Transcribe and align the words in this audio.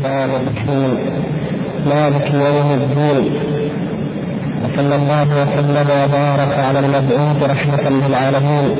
الرحمن 0.00 0.48
الرحيم 0.48 0.98
مالك 1.86 2.34
يوم 2.34 2.72
الدين 2.72 3.32
وصلى 4.64 4.94
الله 4.94 5.28
وسلم 5.42 5.86
وبارك 5.90 6.58
على 6.58 6.78
المبعوث 6.78 7.42
رحمة 7.50 7.90
للعالمين 7.90 8.76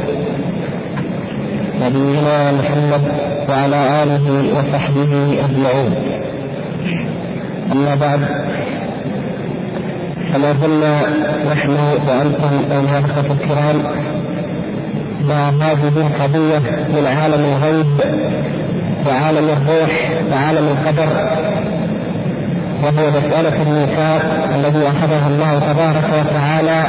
نبينا 1.83 2.53
محمد 2.53 3.03
وعلى 3.49 4.03
آله 4.03 4.55
وصحبه 4.55 5.39
أجمعين. 5.45 5.95
أما 7.73 7.95
بعد 7.95 8.21
فما 10.33 10.53
زلنا 10.63 11.01
نحن 11.53 11.77
وأنتم 12.09 12.73
أيها 12.73 12.99
الأخوة 12.99 13.37
الكرام 13.41 13.83
مع 15.29 15.49
هذه 15.49 15.93
القضية 15.97 16.59
من 16.89 17.07
عالم 17.07 17.45
الغيب 17.45 17.87
وعالم 19.07 19.49
الروح 19.49 20.10
وعالم 20.33 20.69
القدر 20.69 21.09
وهو 22.83 23.11
مسألة 23.11 23.63
الميثاق 23.63 24.23
الذي 24.55 24.89
أخذه 24.89 25.27
الله 25.27 25.59
تبارك 25.59 26.05
وتعالى 26.21 26.83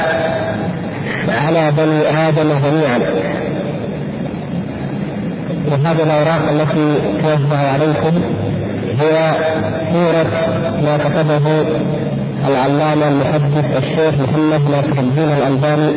على 1.28 1.72
بني 1.76 2.28
آدم 2.28 2.48
جميعا. 2.58 2.98
وهذه 5.70 6.02
الأوراق 6.02 6.50
التي 6.50 6.94
توزع 7.22 7.58
عليكم 7.72 8.22
هي 9.00 9.32
سورة 9.92 10.26
ما 10.84 10.98
كتبه 10.98 11.64
العلامة 12.48 13.08
المحدث 13.08 13.76
الشيخ 13.76 14.14
محمد 14.14 14.60
ناصر 14.70 15.00
الدين 15.00 15.28
الألباني 15.32 15.92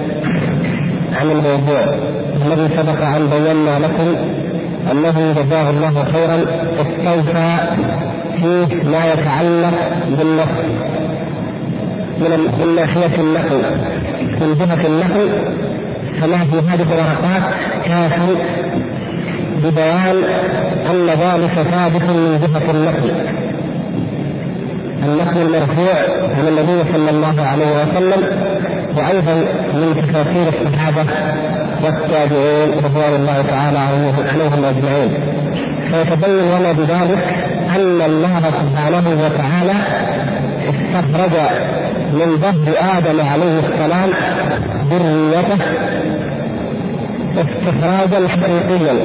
عن 1.13 1.31
الموضوع 1.31 1.95
الذي 2.45 2.75
سبق 2.77 3.01
أن 3.01 3.29
بينا 3.29 3.79
لكم 3.79 4.15
أنه 4.91 5.33
جزاه 5.33 5.69
الله 5.69 6.05
خيرا 6.13 6.45
استوفى 6.81 7.57
فيه 8.39 8.83
ما 8.83 9.13
يتعلق 9.13 9.73
بالنقل 10.09 10.69
من 12.59 12.75
ناحية 12.75 13.15
النقل 13.19 13.61
من 14.41 14.55
جهة 14.59 14.87
النقل 14.87 15.29
فما 16.21 16.37
في 16.37 16.67
هذه 16.67 16.81
الورقات 16.81 17.53
كاف 17.85 18.19
ببيان 19.63 20.15
أن 20.91 21.07
ذلك 21.07 21.67
ثابت 21.71 22.03
من 22.03 22.39
جهة 22.41 22.71
النقل 22.71 23.11
النقل 25.05 25.41
المرفوع 25.41 25.95
عن 26.37 26.47
النبي 26.47 26.91
صلى 26.93 27.09
الله 27.09 27.41
عليه 27.41 27.65
وسلم 27.65 28.23
وأيضا 28.97 29.35
من 29.73 30.07
تفاسير 30.07 30.47
الصحابة 30.47 31.05
والتابعين 31.85 32.69
رضوان 32.85 33.13
الله 33.15 33.41
تعالى 33.41 33.77
عليهم 33.77 34.65
أجمعين. 34.65 35.11
فيتبين 35.91 36.59
لنا 36.59 36.71
بذلك 36.71 37.35
أن 37.75 38.01
الله 38.01 38.41
سبحانه 38.61 39.05
وتعالى 39.23 39.77
استخرج 40.69 41.35
من 42.13 42.37
ظهر 42.37 42.97
آدم 42.97 43.27
عليه 43.27 43.59
السلام 43.59 44.09
ذريته 44.89 45.59
استخراجا 47.37 48.27
حقيقيا. 48.27 48.95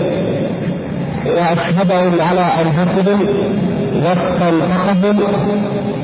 وأشهدهم 1.26 2.20
على 2.20 2.46
أنفسهم 2.62 3.26
واستنطقهم 4.04 5.18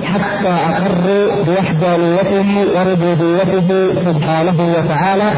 حتى 0.04 0.48
أقروا 0.48 1.26
بوحدانيته 1.46 2.48
وربوبيته 2.74 3.94
سبحانه 4.04 4.74
وتعالى 4.78 5.30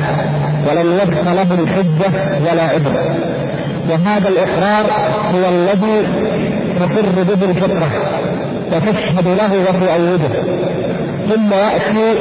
ولم 0.67 0.99
يبق 1.03 1.33
لهم 1.33 1.67
حجه 1.67 2.13
ولا 2.51 2.63
عبرة. 2.63 3.17
وهذا 3.91 4.29
الاقرار 4.29 4.87
هو 5.35 5.49
الذي 5.49 6.07
تقر 6.81 7.23
به 7.25 7.51
الفطرة 7.51 7.89
وتشهد 8.73 9.29
له 9.29 9.53
وتؤيده 9.53 10.29
ثم 11.29 11.53
يأتي 11.53 12.21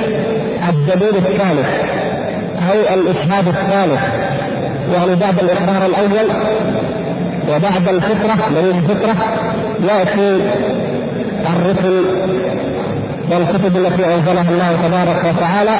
الدليل 0.69 1.15
الثالث 1.15 1.69
أو 2.69 2.93
الإشهاد 2.93 3.47
الثالث 3.47 4.01
يعني 4.93 5.15
بعد 5.15 5.39
الاقرار 5.39 5.85
الأول. 5.85 6.27
وبعد 7.49 7.87
الفطرة 7.89 8.49
دليل 8.49 8.75
الفطرة 8.77 9.15
يأتي 9.83 10.41
الرسل 11.49 12.05
والكتب 13.31 13.77
التي 13.77 14.05
أنزلها 14.15 14.51
الله 14.51 14.71
تبارك 14.87 15.35
وتعالى 15.35 15.75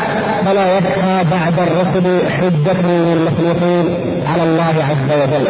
فلا 0.46 0.78
يبقى 0.78 1.26
بعد 1.32 1.60
الرسل 1.60 2.30
حجة 2.30 2.82
للمخلوقين 2.82 3.86
على 4.34 4.44
الله 4.44 4.74
عز 4.90 5.22
وجل. 5.22 5.48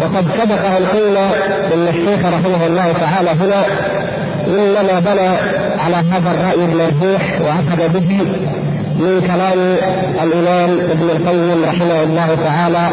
وقد 0.00 0.26
سبق 0.38 0.64
أن 0.66 0.84
قلنا 0.86 1.26
إن 1.74 1.88
الشيخ 1.88 2.26
رحمه 2.26 2.66
الله 2.66 2.92
تعالى 2.92 3.30
هنا 3.30 3.64
إنما 4.46 5.00
بنى 5.00 5.28
على 5.84 5.96
هذا 5.96 6.30
الرأي 6.30 6.64
المرجوح 6.64 7.40
واخذ 7.40 7.88
به 7.88 8.22
من 8.98 9.20
كلام 9.26 9.76
الإمام 10.22 10.70
ابن 10.90 11.10
القيم 11.10 11.64
رحمه 11.64 12.02
الله 12.02 12.36
تعالى 12.44 12.88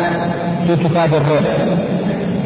في 0.67 0.75
كتاب 0.75 1.13
الروح 1.13 1.43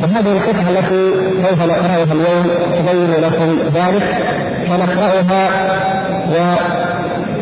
فهذه 0.01 0.31
القطعة 0.31 0.69
التي 0.69 1.11
سوف 1.43 1.59
نقرأها 1.61 2.03
اليوم 2.03 2.47
تبين 2.77 3.11
لكم 3.23 3.57
ذلك 3.75 4.17
ونقرأها 4.71 5.49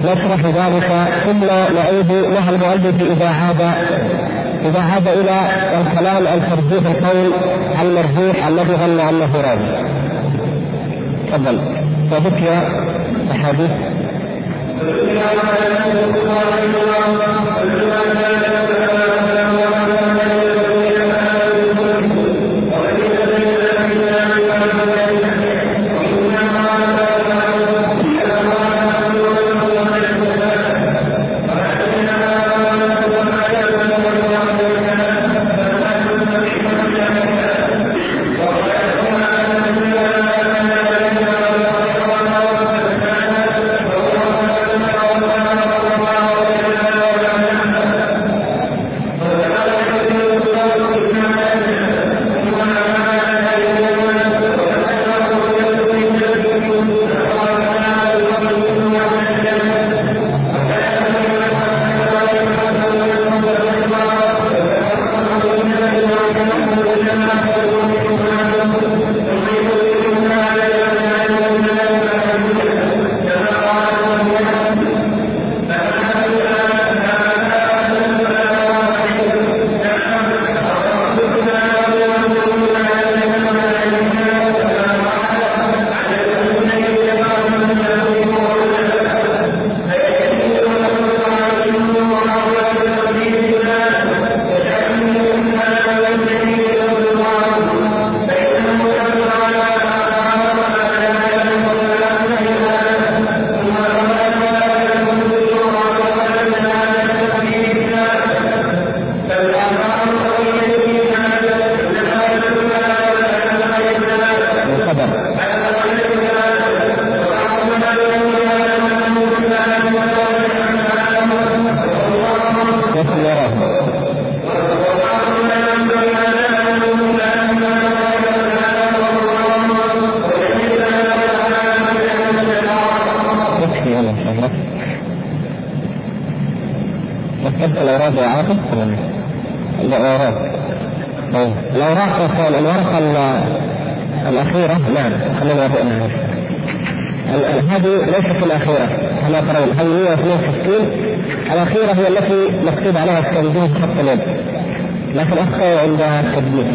ونشرح 0.04 0.42
ذلك 0.46 0.90
ثم 1.26 1.44
نعود 1.76 2.12
لها 2.12 2.50
المؤلف 2.50 3.12
إذا 3.12 3.28
عاد 3.30 3.62
إذا 4.66 4.82
عاد 4.82 5.08
إلى 5.08 5.42
الكلام 5.82 6.28
عن 6.28 6.42
القول 6.88 7.32
المرجوح 7.82 8.48
الذي 8.48 8.76
ظن 8.76 9.00
أنه 9.00 9.42
راوي. 9.42 9.98
تفضل 11.28 11.60
فبكى 12.12 12.62
أحاديث 13.32 13.72
Thank 14.80 15.22
you. 19.32 19.37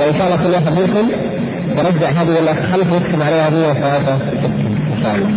فإن 0.00 0.18
شاء 0.18 0.26
الله 0.26 0.36
كل 0.36 0.50
واحد 0.50 0.78
منكم 0.78 1.08
يرجع 1.78 2.10
هذه 2.10 2.38
إلى 2.38 2.54
خلف 2.54 2.92
ويكتب 2.92 3.22
عليها 3.22 3.50
163 3.50 4.52
إن 4.92 5.02
شاء 5.02 5.14
الله. 5.14 5.28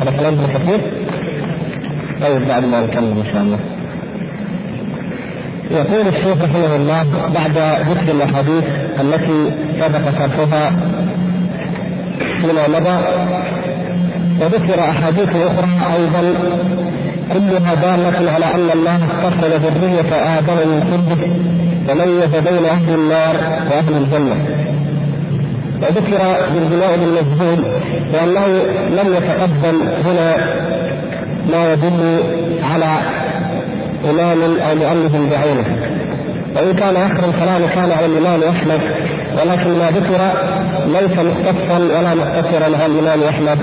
هذا 0.00 0.10
كلام 0.10 0.46
كثير 0.46 0.80
طيب 2.20 2.48
بعد 2.48 2.64
ما 2.64 2.86
نكمل 2.86 3.18
إن 3.18 3.32
شاء 3.32 3.42
الله. 3.42 3.58
يقول 5.70 6.08
الشيخ 6.08 6.42
رحمه 6.44 6.76
الله 6.76 7.02
بعد 7.34 7.58
ذكر 7.90 8.12
الأحاديث 8.12 8.64
التي 9.00 9.50
سبق 9.80 10.10
شرحها 10.36 10.70
فيما 12.40 12.68
مضى 12.68 12.98
وذكر 14.40 14.80
أحاديث 14.80 15.28
أخرى 15.28 15.68
أيضا 15.96 16.34
كلها 17.32 17.74
دالة 17.74 18.30
على 18.32 18.44
أن 18.44 18.70
الله 18.74 18.96
استخرج 18.96 19.52
ذرية 19.52 20.38
آدم 20.38 20.54
من 20.54 20.80
كله 20.90 21.36
وميز 21.88 22.50
بين 22.50 22.64
أهل 22.64 22.94
النار 22.94 23.34
وأهل 23.70 23.96
الجنة. 23.96 24.36
وذكر 25.82 26.18
بالبناء 26.54 26.94
المجهول 26.94 27.64
لأنه 28.12 28.46
لم 28.90 29.14
يتقدم 29.14 29.80
هنا 30.04 30.36
ما 31.52 31.72
يدل 31.72 32.20
على 32.72 32.98
إمام 34.10 34.42
أو 34.42 34.74
مؤلف 34.74 35.12
بعينه. 35.30 35.78
وإن 36.56 36.74
كان 36.74 36.96
آخر 36.96 37.28
الكلام 37.28 37.66
كان 37.74 37.90
عن 37.92 38.04
الإمام 38.04 38.40
أحمد 38.42 38.80
ولكن 39.32 39.78
ما 39.78 39.90
ذكر 39.90 40.20
ليس 40.88 41.18
مختصا 41.18 41.78
ولا 41.78 42.14
مختصرا 42.14 42.64
عن 42.64 42.90
الإمام 42.90 43.22
أحمد 43.22 43.58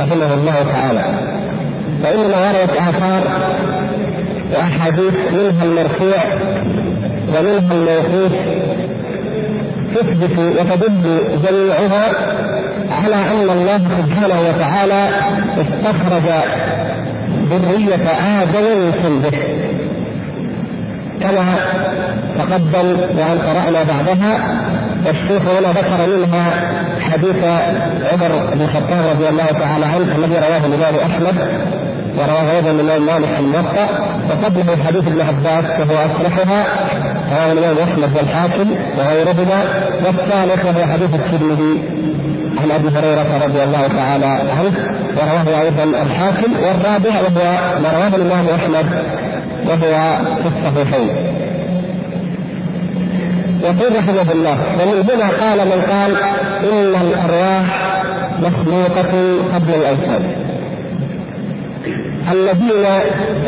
رحمه 0.00 0.34
الله 0.34 0.54
تعالى. 0.72 1.04
فإنما 2.02 2.36
وردت 2.46 2.76
آثار 2.76 3.22
وأحاديث 4.54 5.14
منها 5.32 5.64
المرفوع 5.64 6.22
ومنها 7.28 7.72
الموقوف 7.72 8.32
تثبت 9.94 10.38
وتدل 10.38 11.20
جميعها 11.48 12.10
على 13.02 13.14
أن 13.14 13.50
الله 13.50 13.78
سبحانه 13.78 14.40
وتعالى 14.48 15.08
استخرج 15.60 16.22
ذرية 17.50 18.08
آدم 18.42 18.62
من 18.62 18.92
صلبه 19.02 19.57
كما 21.20 21.56
تقدم 22.38 22.96
وأن 23.18 23.38
قرأنا 23.38 23.82
بعدها 23.82 24.38
والشيخ 25.06 25.42
هنا 25.42 25.68
ذكر 25.68 26.16
منها 26.16 26.50
حديث 27.00 27.44
عمر 28.12 28.50
بن 28.54 28.60
الخطاب 28.60 29.04
رضي 29.10 29.28
الله 29.28 29.46
تعالى 29.46 29.84
عنه 29.84 30.16
الذي 30.16 30.34
رواه 30.34 30.66
الإمام 30.66 30.94
أحمد 31.10 31.34
ورواه 32.18 32.50
أيضا 32.56 32.70
الإمام 32.70 33.06
مالك 33.06 33.28
في 33.28 33.40
الموطأ. 33.40 33.88
وقبله 34.30 34.84
حديث 34.86 35.02
ابن 35.06 35.20
عباس 35.20 35.64
وهو 35.80 35.98
أصلحها. 35.98 36.64
رواه 37.32 37.52
الإمام 37.52 37.76
أحمد 37.88 38.16
والحاكم 38.16 38.70
وغيرهما. 38.98 39.62
والثالث 40.06 40.64
وهو 40.64 40.92
حديث 40.92 41.10
الترمذي 41.14 41.82
عن 42.62 42.70
أبي 42.70 42.88
هريرة 42.88 43.44
رضي 43.44 43.62
الله 43.64 43.86
تعالى 43.96 44.26
عنه 44.26 44.72
ورواه 45.16 45.60
أيضا 45.60 45.84
الحاكم. 46.02 46.52
والرابع 46.62 47.20
وهو 47.20 47.56
ما 47.82 47.88
رواه 47.96 48.16
الإمام 48.16 48.46
أحمد 48.54 48.86
وهو 49.68 50.18
في 50.42 50.48
الصحيحين 50.48 51.08
يقول 53.62 53.96
رحمه 53.96 54.32
الله 54.32 54.58
ومن 54.80 55.10
هنا 55.10 55.28
قال 55.28 55.58
من 55.66 55.80
قال 55.90 56.16
إن 56.72 56.94
الأرواح 57.00 58.00
مخلوقة 58.42 59.12
قبل 59.54 59.74
الاجساد 59.74 60.22
الذين 62.32 62.86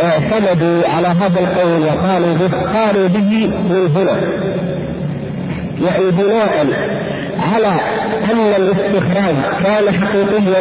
اعتمدوا 0.02 0.88
على 0.88 1.08
هذا 1.08 1.40
القول 1.40 1.82
وقالوا 1.82 2.34
به 2.34 2.78
قالوا 2.78 3.08
به 3.08 3.50
من 3.70 3.90
هنا. 3.96 4.16
يعني 5.84 6.10
بناء 6.10 6.66
على 7.54 7.80
أن 8.32 8.54
الاستخراج 8.56 9.34
كان 9.64 10.00
حقيقيا 10.00 10.60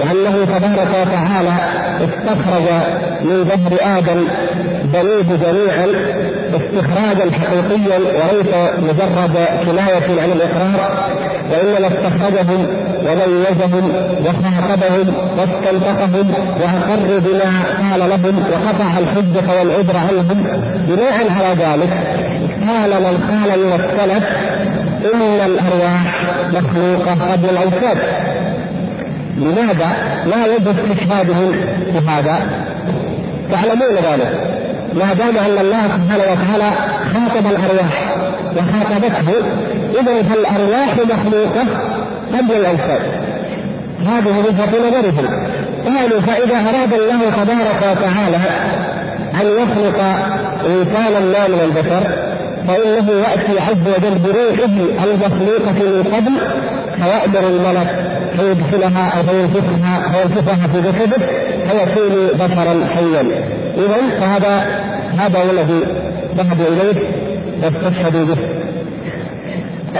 وأنه 0.00 0.44
تبارك 0.44 0.88
وتعالى 1.02 1.54
استخرج 2.00 2.68
من 3.24 3.44
ظهر 3.44 3.98
آدم 3.98 4.24
بنيه 4.84 5.36
جميعا 5.36 5.86
استخراجا 6.54 7.30
حقيقيا 7.32 7.98
وليس 7.98 8.54
مجرد 8.78 9.38
كناية 9.66 10.22
عن 10.22 10.32
الإقرار 10.32 10.90
وإنما 11.50 11.88
استخرجهم 11.88 12.66
وميزهم 13.06 13.92
وخاطبهم 14.20 15.14
واستنطقهم 15.38 16.34
وأقر 16.60 17.18
بما 17.18 17.52
قال 17.80 18.10
لهم 18.10 18.44
وقطع 18.52 18.98
الحجة 18.98 19.58
والعذر 19.58 19.96
عنهم. 19.96 20.46
بناء 20.88 21.30
على 21.30 21.54
ذلك 21.64 21.92
قال 22.66 22.90
من 22.90 23.18
قال 23.30 23.58
من 23.58 23.72
السلف 23.72 24.24
إن 25.14 25.40
الأرواح 25.46 26.22
مخلوقة 26.52 27.32
قبل 27.32 27.48
الاجساد 27.50 27.98
لماذا 29.36 29.92
لا 30.26 30.46
يجب 30.54 30.68
استشهادهم 30.68 31.52
بهذا؟ 31.94 32.38
تعلمون 33.52 33.94
ذلك. 33.94 34.54
ما 34.94 35.14
دام 35.14 35.38
أن 35.38 35.58
الله 35.60 35.82
سبحانه 35.82 36.24
وتعالى 36.32 36.70
خاطب 37.14 37.46
الأرواح 37.46 38.14
وخاطبته 38.56 39.32
اذا 40.00 40.22
فالأرواح 40.22 40.94
مخلوقة 40.96 41.66
قبل 42.32 42.52
الانسان 42.52 43.00
هذه 44.06 44.38
وجهة 44.38 44.88
نظرهم. 44.88 45.28
قالوا 45.84 46.20
فإذا 46.20 46.56
أراد 46.56 46.92
الله 46.92 47.30
تبارك 47.30 47.82
وتعالى 47.82 48.38
أن 49.40 49.46
يخلق 49.46 50.00
إنسانا 50.66 51.20
ما 51.20 51.48
من 51.48 51.60
البشر 51.64 52.34
فإنه 52.68 53.12
يأتي 53.12 53.60
عز 53.60 53.94
وجل 53.96 54.18
بروحه 54.18 55.04
المخلوقة 55.04 55.72
من 55.72 56.04
قبل 56.14 56.32
فيامر 56.96 57.48
الملك. 57.48 58.13
فيدخلها 58.38 59.08
أو 59.08 59.22
فينفخها 59.22 60.12
فينفخها 60.12 60.66
في 60.68 60.80
جسده 60.80 61.26
فيكون 61.68 62.28
بشرا 62.34 62.86
حيا 62.94 63.20
اذا 63.76 64.20
فهذا 64.20 64.62
هذا 65.18 65.38
هو 65.38 65.50
الذي 65.50 65.80
ذهبوا 66.36 66.66
إليه 66.66 67.00
واستشهدوا 67.62 68.24
به. 68.24 68.36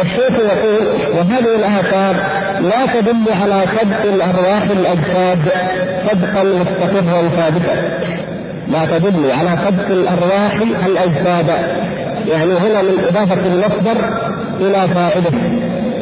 الشيخ 0.02 0.30
يقول 0.30 0.86
وهذه 1.18 1.54
الآثار 1.54 2.16
لا 2.60 3.00
تدل 3.00 3.32
على 3.42 3.62
سبق 3.66 4.02
الأرواح 4.14 4.62
الأجساد 4.62 5.38
سبقا 6.10 6.42
مستقرا 6.42 7.28
ثابتا 7.28 7.74
لا 8.68 8.98
تدل 8.98 9.30
على 9.30 9.50
سبق 9.66 9.86
الأرواح 9.90 10.54
الأجساد. 10.86 11.48
يعني 12.28 12.52
هنا 12.52 12.82
من 12.82 13.04
إضافة 13.08 13.46
المصدر 13.46 14.04
إلى 14.60 14.88
فائدة. 14.94 15.30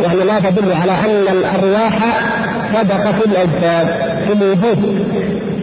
يعني 0.03 0.25
لا 0.25 0.51
تدل 0.51 0.73
على 0.73 0.93
أن 0.93 1.37
الأرواح 1.37 1.99
سبقت 2.73 3.27
الأجساد 3.27 3.87
في 4.27 4.33
الوجود. 4.33 5.07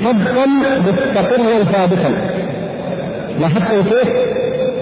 سبقا 0.04 0.46
مستقرا 0.88 1.64
ثابتا 1.64 2.12
لاحظتم 3.40 3.84
كيف؟ 3.84 4.40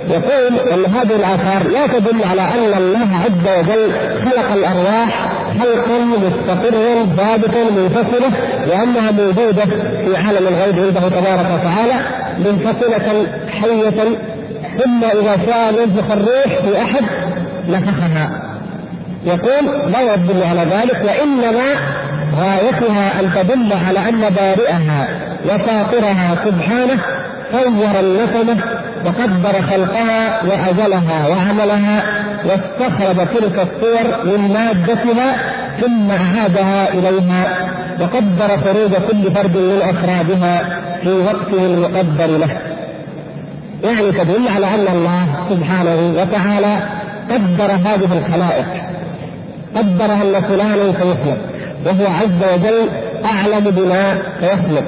يقول 0.10 0.60
إن 0.60 0.86
هذه 0.86 1.16
الآثار 1.16 1.68
لا 1.74 1.88
تدل 1.88 2.24
على 2.24 2.42
أن 2.42 2.78
الله 2.78 3.08
عز 3.18 3.60
وجل 3.60 3.92
خلق 4.26 4.52
الأرواح 4.54 5.30
خلقا 5.60 6.00
مستقرا 6.00 7.06
ثابتا 7.18 7.64
منفصلة 7.64 8.32
وأنها 8.72 9.12
موجودة 9.12 9.66
في 10.06 10.18
عالم 10.18 10.48
الغيب 10.48 10.80
عنده 10.80 11.10
تبارك 11.10 11.46
وتعالى 11.54 11.94
منفصلة 12.40 13.28
حية 13.62 14.18
ثم 14.84 15.04
إذا 15.04 15.38
شاء 15.46 15.74
ينفخ 15.82 16.12
الروح 16.12 16.62
في 16.66 16.82
أحد 16.82 17.04
نفخها. 17.70 18.47
يقول 19.28 19.92
لا 19.92 20.14
يدل 20.14 20.44
على 20.44 20.62
ذلك 20.62 21.04
وإنما 21.06 21.74
غايتها 22.36 23.20
أن 23.20 23.30
تدل 23.36 23.74
على 23.88 24.10
أن 24.10 24.30
بارئها 24.30 25.08
وفاطرها 25.46 26.36
سبحانه 26.46 27.00
صور 27.52 28.00
النسمة 28.00 28.58
وقدر 29.06 29.62
خلقها 29.62 30.44
واجلها 30.44 31.28
وعملها 31.28 32.04
واستخرج 32.46 33.28
تلك 33.28 33.68
الصور 33.68 34.26
من 34.26 34.54
مادتها 34.54 35.36
ثم 35.82 36.12
أعادها 36.12 36.90
إليها 36.94 37.44
وقدر 38.00 38.58
خروج 38.66 38.92
كل 39.12 39.32
فرد 39.36 39.58
من 39.58 39.82
أفرادها 39.82 40.80
في 41.04 41.10
وقته 41.10 41.66
المقدر 41.66 42.38
له. 42.38 42.50
يعني 43.84 44.12
تدل 44.12 44.48
على 44.56 44.68
أن 44.68 44.88
الله 44.96 45.28
سبحانه 45.50 46.22
وتعالى 46.22 46.78
قدر 47.30 47.72
هذه 47.72 48.18
الخلائق 48.18 48.66
قدر 49.78 50.14
ان 50.14 50.42
فلانا 50.42 50.94
سيخلق 50.94 51.38
وهو 51.86 52.14
عز 52.14 52.54
وجل 52.54 52.90
اعلم 53.26 53.72
بما 53.72 54.18
سيخلق 54.40 54.84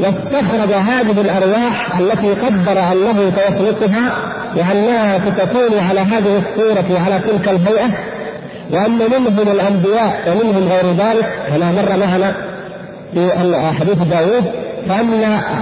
واستخرج 0.00 0.72
هذه 0.72 1.20
الارواح 1.20 1.98
التي 1.98 2.30
قدر 2.32 2.78
انه 2.92 3.32
سيخلقها 3.36 4.12
وانها 4.56 5.18
ستكون 5.18 5.78
على 5.88 6.00
هذه 6.00 6.42
الصورة 6.42 6.84
وعلى 6.94 7.18
تلك 7.18 7.48
الهيئة 7.48 7.90
وان 8.70 8.98
منهم 8.98 9.48
الانبياء 9.48 10.16
ومنهم 10.28 10.68
غير 10.68 10.86
ذلك 10.92 11.32
كما 11.48 11.72
مر 11.72 12.06
معنا 12.06 12.34
في 13.14 13.72
حديث 13.80 13.98
داوود 13.98 14.44
فان 14.88 15.12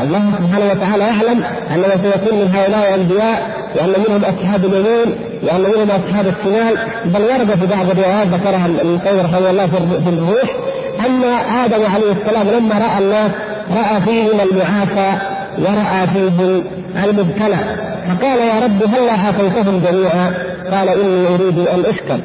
الله 0.02 0.32
سبحانه 0.38 0.70
وتعالى 0.70 1.04
يعلم 1.04 1.42
انه 1.74 1.88
سيكون 1.88 2.38
من 2.38 2.50
هؤلاء 2.54 2.94
الأنبياء 2.94 3.50
وأن 3.76 3.88
منهم 4.08 4.24
أصحاب 4.24 4.64
اليمين 4.64 5.14
وأن 5.42 5.60
منهم 5.60 5.90
أصحاب 5.90 6.26
الشمال 6.26 6.76
بل 7.04 7.22
ورد 7.22 7.60
في 7.60 7.66
بعض 7.66 7.90
الروايات 7.90 8.26
ذكرها 8.26 8.66
القيم 8.66 9.20
رحمه 9.20 9.50
الله 9.50 9.66
في 10.04 10.08
الروح. 10.08 10.50
ان 11.06 11.24
آدم 11.64 11.86
عليه 11.94 12.12
السلام 12.12 12.46
لما 12.48 12.74
رأى 12.74 12.98
الناس 12.98 13.30
رأى 13.70 14.00
فيهم 14.00 14.40
المعافى 14.40 15.12
ورأى 15.58 16.06
فيهم 16.14 16.64
المبتلى. 17.04 17.58
فقال 18.08 18.38
يا 18.38 18.64
رب 18.64 18.82
هل 18.82 19.08
عافيتهم 19.08 19.80
جميعا؟ 19.80 20.34
قال 20.70 20.88
إني 20.88 21.26
أريد 21.34 21.58
أن 21.58 21.84
أشكر. 21.86 22.20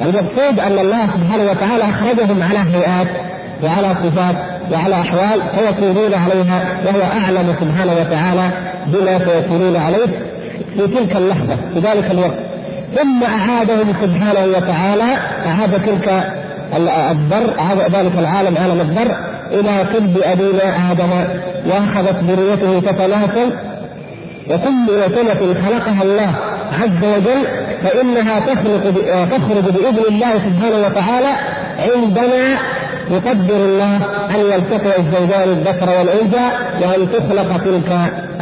المقصود 0.00 0.60
أن 0.60 0.78
الله 0.78 1.06
سبحانه 1.06 1.50
وتعالى 1.50 1.84
أخرجهم 1.84 2.42
على 2.42 2.58
هيئات 2.58 3.08
وعلى 3.64 3.94
صفات 3.94 4.36
وعلى 4.72 4.94
أحوال 4.94 5.40
فيكونون 5.56 6.14
عليها 6.14 6.62
وهو 6.86 7.02
أعلم 7.02 7.54
سبحانه 7.60 7.92
وتعالى 7.92 8.48
بما 8.86 9.18
سيكونون 9.18 9.76
عليه 9.76 10.06
في 10.76 10.86
تلك 10.86 11.16
اللحظة 11.16 11.56
في 11.74 11.80
ذلك 11.80 12.10
الوقت. 12.10 12.38
ثم 12.96 13.24
أعادهم 13.24 13.94
سبحانه 14.02 14.56
وتعالى 14.56 15.16
أعاد 15.46 15.82
تلك 15.82 16.24
الذر 17.10 17.58
أعاد 17.58 17.78
ذلك 17.78 18.12
العالم 18.18 18.56
عالم 18.58 18.80
الذر 18.80 19.16
إلى 19.52 19.84
كلب 19.92 20.18
أبينا 20.22 20.92
آدم 20.92 21.10
وأخذت 21.66 22.24
ذريته 22.24 22.80
تتناسل 22.80 23.52
وكل 24.50 25.14
سنة 25.14 25.54
خلقها 25.66 26.02
الله 26.02 26.34
عز 26.82 27.04
وجل 27.04 27.44
فإنها 27.82 28.40
تخلق 28.40 28.80
تخرج 29.30 29.64
بإذن 29.64 30.04
الله 30.08 30.32
سبحانه 30.32 30.86
وتعالى 30.86 31.32
عندما 31.78 32.56
يقدر 33.10 33.56
الله 33.56 33.96
أن 34.34 34.40
يلتقي 34.40 34.98
الزوجان 34.98 35.48
الذكر 35.48 35.88
والأنثى 35.98 36.46
وأن 36.82 37.08
تخلق 37.12 37.64
تلك 37.64 37.90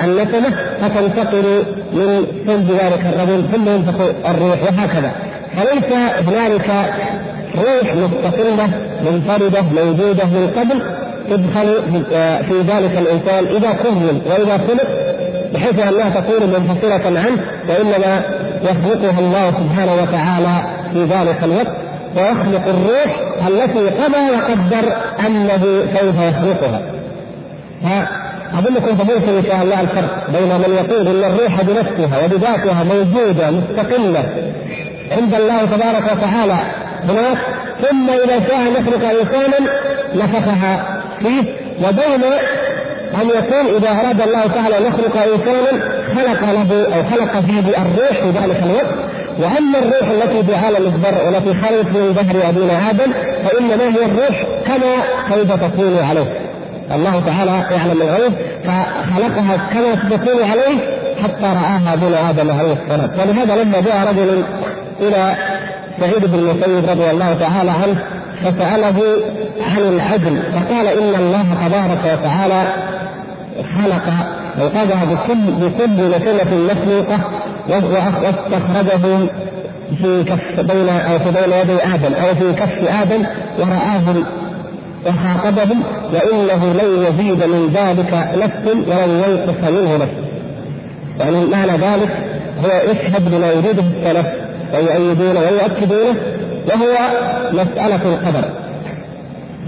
النسمة 0.04 0.50
فتنتقل 0.83 1.62
من 1.92 2.26
صلب 2.47 2.71
ذلك 2.71 3.07
الرجل 3.07 3.45
ثم 3.52 3.69
ينفخ 3.69 4.00
الروح 4.26 4.62
وهكذا. 4.62 5.12
فليس 5.57 5.92
هنالك 6.28 6.71
روح 7.57 7.95
مستقلة 7.95 8.69
منفردة 9.11 9.62
موجودة 9.62 10.25
من 10.25 10.50
قبل 10.57 10.83
تدخل 11.31 11.83
في 12.49 12.61
ذلك 12.61 12.99
الإنسان 12.99 13.57
إذا 13.57 13.73
كون 13.73 14.23
وإذا 14.26 14.59
خلق؟ 14.69 14.88
بحيث 15.54 15.78
انها 15.78 16.11
تكون 16.21 16.49
منفصلة 16.49 17.21
عنه 17.21 17.42
وإنما 17.69 18.23
يخلقها 18.62 19.21
الله 19.21 19.50
سبحانه 19.50 19.95
وتعالى 19.95 20.62
في 20.92 21.04
ذلك 21.04 21.45
الوقت. 21.45 21.76
ويخلق 22.16 22.66
الروح 22.66 23.16
التي 23.49 23.88
قضى 23.88 24.31
وقدر 24.37 24.92
أنه 25.26 25.62
سوف 26.00 26.16
يخلقها. 26.16 26.81
فاظنكم 27.83 28.97
تدركوا 28.97 29.38
إن 29.38 29.45
شاء 29.45 29.62
الله 29.62 29.81
الفرق 29.81 30.31
بين 30.31 30.49
من 30.49 30.75
يقول 30.75 31.07
إن 31.07 31.33
الروح 31.33 31.62
بنفسها 31.62 32.25
وبذاتها 32.25 32.85
موجودة 32.85 33.50
مستقلة 33.50 34.25
عند 35.12 35.35
الله 35.35 35.64
تبارك 35.64 36.12
وتعالى 36.12 36.59
هناك 37.09 37.38
ثم 37.83 38.11
إذا 38.11 38.49
شاء 38.49 38.61
ان 38.61 38.73
يخلق 38.73 39.21
إنسانا 39.21 39.59
نفخها 40.14 41.00
فيه 41.19 41.42
وبين 41.88 42.25
أن 43.21 43.28
يكون 43.28 43.76
إذا 43.76 43.90
أراد 43.90 44.21
الله 44.21 44.47
تعالى 44.47 44.78
أن 44.78 44.83
يخلق 44.83 45.16
إنسانا 45.16 45.78
خلق 46.14 46.50
له 46.50 46.97
أو 46.97 47.02
خلق 47.02 47.40
فيه 47.40 47.59
الروح 47.61 48.21
في 48.23 48.31
ذلك 48.31 48.62
الوقت 48.62 48.95
وأما 49.39 49.79
الروح 49.79 50.11
التي 50.11 50.55
عالم 50.55 50.87
الذر 50.87 51.25
والتي 51.25 51.55
خرجت 51.55 51.89
من 51.97 52.15
ظهر 52.15 52.49
أبينا 52.49 52.91
آدم 52.91 53.12
فإنما 53.45 53.97
هي 53.97 54.05
الروح 54.05 54.43
كما 54.67 55.03
سوف 55.29 55.53
تكون 55.53 55.99
عليه. 56.09 56.41
الله 56.95 57.23
تعالى 57.27 57.51
يعلم 57.51 58.03
الغيب 58.03 58.33
فخلقها 58.65 59.57
كما 59.73 59.97
ستكون 59.97 60.51
عليه 60.51 60.79
حتى 61.23 61.43
رآها 61.43 61.95
ابونا 61.95 62.31
آدم 62.31 62.51
عليه 62.51 62.73
السلام. 62.73 63.11
ولهذا 63.21 63.62
لما 63.62 63.81
جاء 63.81 64.09
رجل 64.09 64.43
إلى 65.01 65.35
سعيد 66.01 66.27
بن 66.27 66.39
المسيب 66.39 66.91
رضي 66.91 67.11
الله 67.11 67.37
تعالى 67.41 67.71
عنه 67.71 67.97
فسأله 68.43 69.03
عن 69.67 69.79
العدل 69.79 70.43
فقال 70.43 70.87
إن 70.87 71.15
الله 71.21 71.45
تبارك 71.67 72.19
وتعالى 72.19 72.62
خلق 73.77 74.03
وقضى 74.61 75.15
بكل 75.15 75.69
بكل 75.69 76.09
نسمة 76.09 76.75
مسلوقة 76.75 77.19
واستخرجه 77.69 79.28
في 80.02 80.25
كف 80.25 80.61
بين 80.61 80.88
أو 80.88 81.19
في 81.19 81.25
بين 81.25 81.52
يدي 81.52 81.85
آدم 81.95 82.14
أو 82.14 82.35
في 82.35 82.52
كف 82.52 82.88
آدم 83.02 83.25
ورآهم 83.59 84.25
وخاطبهم 85.07 85.83
وإنه 86.12 86.73
لن 86.73 87.07
يزيد 87.07 87.45
من 87.45 87.73
ذلك 87.75 88.28
نفس 88.37 88.66
ولن 88.66 89.23
ينقص 89.28 89.71
منه 89.71 89.97
نفس. 89.97 90.12
يعني 91.21 91.47
معنى 91.47 91.73
ذلك 91.73 92.11
هو 92.64 92.90
يشهد 92.90 93.31
بما 93.31 93.47
يريده 93.47 93.85
السلف 93.97 94.26
ويؤيدونه 94.75 95.40
ويؤكدونه 95.40 96.16
وهو 96.69 96.97
مسألة 97.52 98.00
القدر 98.04 98.45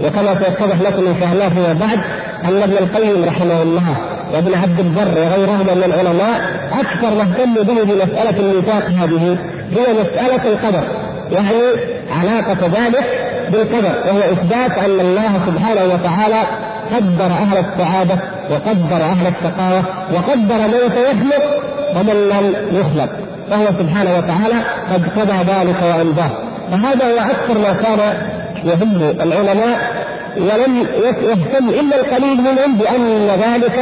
وكما 0.03 0.35
سيتضح 0.35 0.81
لكم 0.81 1.07
إن 1.07 1.15
شاء 1.19 1.31
الله 1.33 1.49
فيما 1.49 1.73
بعد 1.73 1.99
أن 2.43 2.63
ابن 2.63 2.73
القيم 2.73 3.23
رحمه 3.25 3.61
الله 3.61 4.14
وابن 4.33 4.53
عبد 4.53 4.79
البر 4.79 5.21
وغيرهم 5.21 5.59
من 5.59 5.83
العلماء 5.85 6.41
أكثر 6.79 7.15
ما 7.15 7.21
اهتموا 7.21 7.63
به 7.63 7.83
بمساله 7.83 8.39
الميثاق 8.39 8.85
هذه 8.85 9.37
هي 9.71 9.93
مسألة 10.01 10.51
القدر 10.53 10.83
يعني 11.31 11.61
علاقة 12.11 12.67
ذلك 12.67 13.05
بالقدر 13.51 13.91
وهو 14.07 14.19
إثبات 14.19 14.77
أن 14.77 14.99
الله 14.99 15.39
سبحانه 15.47 15.93
وتعالى 15.93 16.41
قدر 16.95 17.25
أهل 17.25 17.57
السعادة 17.57 18.15
وقدر 18.51 19.03
أهل 19.03 19.27
الشقاوه 19.27 19.83
وقدر 20.13 20.57
من 20.67 20.89
سيخلق 20.95 21.43
ومن 21.95 22.29
لم 22.29 22.53
يخلق 22.71 23.09
فهو 23.49 23.65
سبحانه 23.65 24.17
وتعالى 24.17 24.55
قد 24.93 25.19
قضى 25.19 25.51
ذلك 25.51 25.75
وانباه 25.83 26.31
فهذا 26.71 27.05
هو 27.05 27.19
أكثر 27.31 27.57
ما 27.57 27.73
كان 27.73 27.99
يهم 28.63 29.01
العلماء 29.21 30.04
ولم 30.37 30.87
يهتم 31.03 31.69
إلا 31.69 31.99
القليل 31.99 32.37
منهم 32.37 32.77
بان 32.77 33.27
ذلك 33.27 33.79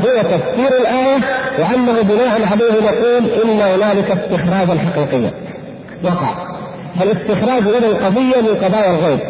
هو 0.00 0.22
تفسير 0.22 0.80
الآية 0.80 1.20
وأنه 1.58 2.02
بناء 2.02 2.48
عليه 2.52 2.80
نقول 2.82 3.30
إن 3.44 3.60
هنالك 3.60 4.10
استخراجا 4.10 4.80
حقيقيا 4.80 5.30
وقع. 6.04 6.34
فالاستخراج 6.98 7.62
اذا 7.62 8.06
قضيه 8.06 8.40
من 8.40 8.54
قضايا 8.64 8.90
الغيب. 8.90 9.20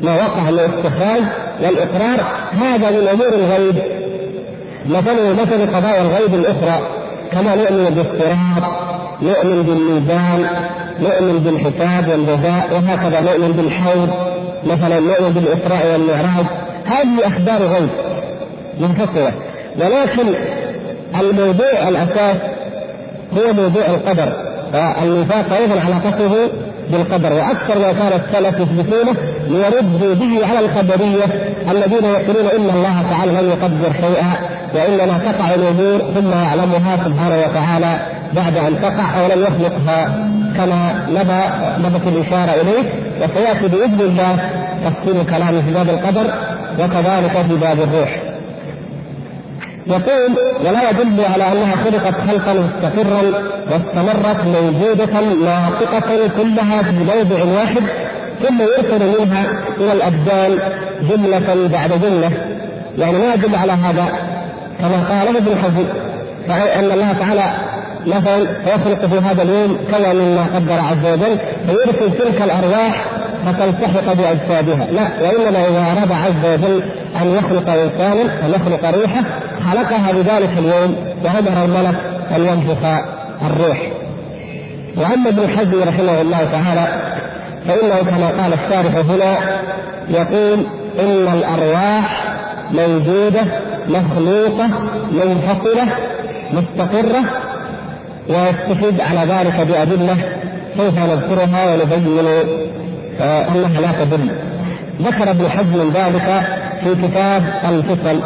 ما 0.00 0.14
وقع 0.14 0.40
من 0.40 0.48
الاستخراج 0.48 1.22
والإقرار 1.62 2.20
هذا 2.60 2.90
من 2.90 3.08
أمور 3.08 3.34
الغيب. 3.34 3.76
مثلا 4.86 5.32
مثل 5.32 5.76
قضايا 5.76 6.00
الغيب 6.00 6.34
الأخرى. 6.34 6.86
كما 7.32 7.54
نؤمن 7.54 7.84
بالصراط 7.84 8.72
نؤمن 9.22 9.62
بالميزان 9.62 10.46
نؤمن 11.00 11.38
بالحساب 11.38 12.08
والجزاء 12.08 12.68
وهكذا 12.72 13.20
نؤمن 13.20 13.52
بالحوض. 13.52 14.39
مثلا 14.64 15.00
نؤمن 15.00 15.32
بالإسراء 15.32 15.92
والمعراج 15.92 16.46
هذه 16.84 17.26
أخبار 17.26 17.66
غيب 17.66 17.88
منفصلة. 18.80 19.32
ولكن 19.80 20.34
الموضوع 21.20 21.88
الأساس 21.88 22.36
هو 23.32 23.52
موضوع 23.52 23.86
القدر 23.86 24.32
والنفاق 24.74 25.52
أيضا 25.56 25.80
علاقته 25.80 26.48
بالقدر. 26.90 27.32
وأكثر 27.32 27.78
ما 27.78 27.92
كان 27.92 28.20
السلف 28.20 28.60
يثبتونه 28.60 29.16
ليردوا 29.48 30.14
به 30.14 30.46
على 30.46 30.58
الخبرية 30.58 31.24
الذين 31.70 32.04
يقولون 32.04 32.46
إن 32.46 32.76
الله 32.76 33.02
تعالى 33.10 33.32
لم 33.32 33.48
يقدر 33.48 33.92
شيئا 33.92 34.32
وإنما 34.74 35.18
تقع 35.18 35.54
الأمور 35.54 35.98
ثم 36.14 36.30
يعلمها 36.30 36.96
سبحانه 37.04 37.38
وتعالى 37.38 37.98
بعد 38.32 38.56
أن 38.56 38.80
تقع 38.80 39.20
أو 39.20 39.26
لم 39.26 39.42
يخلقها. 39.42 40.30
كما 40.56 40.92
نبى 41.10 41.40
نبت 41.88 42.06
الإشارة 42.06 42.60
إليه 42.60 42.84
وسيأتي 43.20 43.68
بإذن 43.68 44.00
الله 44.00 44.36
تفصيل 44.84 45.24
كلامه 45.26 45.62
في 45.62 45.72
باب 45.74 45.88
القدر 45.88 46.30
وكذلك 46.78 47.46
في 47.48 47.56
باب 47.56 47.80
الروح. 47.80 48.16
يقول 49.86 50.36
ولا 50.64 50.90
يدل 50.90 51.24
على 51.34 51.52
أنها 51.52 51.76
خلقت 51.76 52.14
خلقا 52.28 52.52
مستقرا 52.54 53.22
واستمرت 53.70 54.44
موجودة 54.44 55.20
ناطقة 55.44 56.28
كلها 56.36 56.82
في 56.82 56.92
موضع 56.92 57.44
واحد 57.44 57.82
ثم 58.42 58.62
يرسل 58.62 59.20
منها 59.20 59.44
إلى 59.78 59.92
الأبدان 59.92 60.58
جملة 61.10 61.68
بعد 61.68 61.90
جملة 61.90 62.30
يعني 62.98 63.18
ما 63.18 63.34
يدل 63.34 63.54
على 63.56 63.72
هذا 63.72 64.06
كما 64.78 65.02
قال 65.08 65.36
ابن 65.36 65.56
حزم 65.62 65.84
أن 66.50 66.90
الله 66.90 67.12
تعالى 67.12 67.44
مثلا 68.06 68.36
يخلق 68.66 69.06
في 69.06 69.18
هذا 69.18 69.42
اليوم 69.42 69.78
كذا 69.92 70.12
مما 70.12 70.46
قدر 70.54 70.72
عز 70.72 71.12
وجل 71.12 71.38
فيرسل 71.66 72.18
تلك 72.18 72.42
الأرواح 72.42 73.04
فتلتحق 73.46 74.12
بأجسادها، 74.12 74.86
لا 74.92 75.08
وإنما 75.22 75.68
إذا 75.68 75.86
أراد 75.92 76.12
عز 76.12 76.52
وجل 76.52 76.82
أن 77.22 77.28
يخلق 77.28 77.70
انسانا 77.70 78.22
أن 78.22 78.50
يخلق 78.54 78.98
روحه 79.00 79.22
خلقها 79.70 80.12
بذلك 80.12 80.58
اليوم 80.58 80.96
وامر 81.24 81.64
الملك 81.64 81.94
ان 82.36 82.40
ينفخ 82.40 82.86
الروح. 83.46 83.78
وأما 84.96 85.28
ابن 85.28 85.48
حزم 85.48 85.82
رحمه 85.88 86.20
الله 86.20 86.38
تعالى 86.52 86.86
فإنه 87.68 87.96
كما 88.10 88.42
قال 88.42 88.52
الشارح 88.52 88.96
هنا 88.96 89.38
يقول 90.08 90.58
إن 91.00 91.28
الأرواح 91.34 92.24
موجودة 92.72 93.40
مخلوقة 93.88 94.68
منفصلة 95.12 95.86
مستقرة 96.52 97.24
ويستفيد 98.28 99.00
على 99.00 99.32
ذلك 99.32 99.60
بأدلة 99.60 100.16
سوف 100.76 100.94
نذكرها 100.98 101.74
ونبين 101.74 102.18
انها 103.20 103.80
لا 103.80 104.04
تدل. 104.04 104.30
ذكر 105.02 105.30
ابن 105.30 105.48
حزم 105.48 105.90
ذلك 105.94 106.42
في 106.84 106.94
كتاب 106.94 107.42
الفصل 107.68 108.20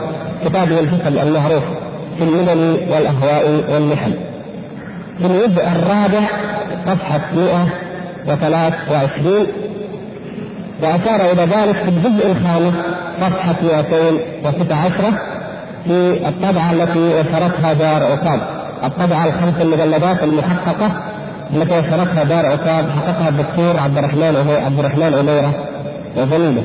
كتاب 0.44 0.72
الفصل 0.72 1.18
المعروف 1.18 1.62
في 2.18 2.24
الملل 2.24 2.76
والأهواء 2.90 3.64
والمحن. 3.72 4.14
في 5.18 5.26
الجزء 5.26 5.68
الرابع 5.68 6.20
صفحة 6.86 7.20
123 7.36 9.46
وأشار 10.82 11.32
إلى 11.32 11.42
ذلك 11.42 11.76
في 11.76 11.88
الجزء 11.88 12.32
الخامس 12.32 12.74
صفحة 13.20 13.54
216 13.62 15.12
في 15.84 16.28
الطبعة 16.28 16.72
التي 16.72 17.20
نشرتها 17.20 17.72
دار 17.72 18.02
عقاب. 18.02 18.40
الطبعة 18.84 19.26
الخمس 19.26 19.60
المجلدات 19.60 20.22
المحققة 20.22 20.90
التي 21.54 21.74
نشرتها 21.74 22.24
دار 22.24 22.46
عقاب 22.46 22.90
حققها 22.90 23.28
الدكتور 23.28 23.80
عبد 23.80 23.98
الرحمن 23.98 24.56
عبد 24.64 24.78
الرحمن 24.78 25.14
عميره 25.14 25.52
وزميله 26.16 26.62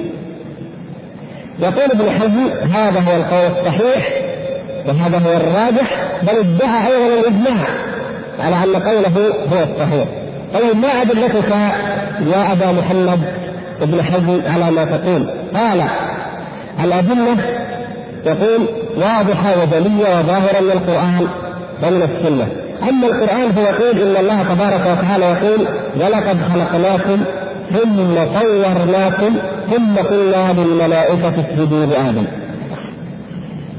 يقول 1.59 1.91
ابن 1.91 2.11
حزم 2.11 2.71
هذا 2.73 2.99
هو 2.99 3.15
القول 3.15 3.51
الصحيح 3.51 4.09
وهذا 4.87 5.17
هو 5.17 5.33
الراجح 5.33 5.91
بل 6.23 6.37
ادعى 6.37 6.87
أيضا 6.87 7.19
الإجماع 7.19 7.65
على 8.39 8.55
أن 8.55 8.81
قوله 8.81 9.33
هو 9.51 9.63
الصحيح. 9.63 10.05
طيب 10.53 10.77
ما 10.77 10.87
أدلتك 10.87 11.49
يا 12.33 12.51
أبا 12.51 12.71
محمد 12.71 13.19
ابن 13.81 14.03
حزم 14.03 14.41
على 14.47 14.71
ما 14.71 14.85
تقول؟ 14.85 15.29
قال 15.55 15.83
الأدلة 16.83 17.37
يقول 18.25 18.67
واضحة 18.97 19.61
وجلية 19.61 20.19
وظاهرة 20.19 20.59
من 20.61 20.71
القرآن 20.71 21.27
ومن 21.83 22.01
السنة. 22.01 22.47
أما 22.89 23.07
القرآن 23.07 23.53
فيقول 23.53 23.99
إن 24.01 24.17
الله 24.17 24.43
تبارك 24.43 24.81
وتعالى 24.81 25.25
يقول 25.25 25.67
ولقد 25.95 26.37
خلقناكم 26.53 27.23
ثم 27.73 28.15
صورناكم 28.39 29.35
ثم 29.71 29.95
قلنا 29.95 30.53
للملائكة 30.53 31.33
اسجدوا 31.39 31.85
لآدم. 31.85 32.25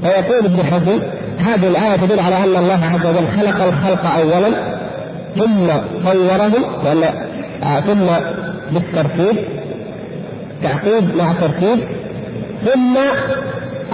فيقول 0.03 0.45
ابن 0.45 0.63
حزم 0.63 0.99
هذه 1.39 1.67
الآية 1.67 1.95
تدل 1.95 2.19
على 2.19 2.37
أن 2.37 2.55
الله 2.55 2.79
عز 2.93 3.05
وجل 3.05 3.27
خلق 3.27 3.63
الخلق 3.63 4.05
أولا 4.05 4.51
ثم 5.35 5.67
صورهم 6.03 6.63
وأن 6.85 7.03
آه 7.63 7.79
ثم 7.79 8.07
بالترتيب 8.71 9.35
تعقيد 10.63 11.15
مع 11.15 11.33
ترتيب. 11.33 11.79
ثم 12.65 12.97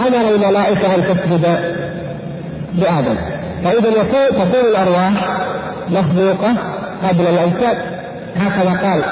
أمر 0.06 0.34
الملائكة 0.34 0.94
أن 0.94 1.02
تسجد 1.02 1.58
لآدم. 2.78 3.37
فإذا 3.64 4.02
تكون 4.30 4.70
الأرواح 4.70 5.12
مخلوقة 5.90 6.54
قبل 7.08 7.26
الأجساد 7.26 7.76
هكذا 8.36 8.88
قال. 8.88 9.02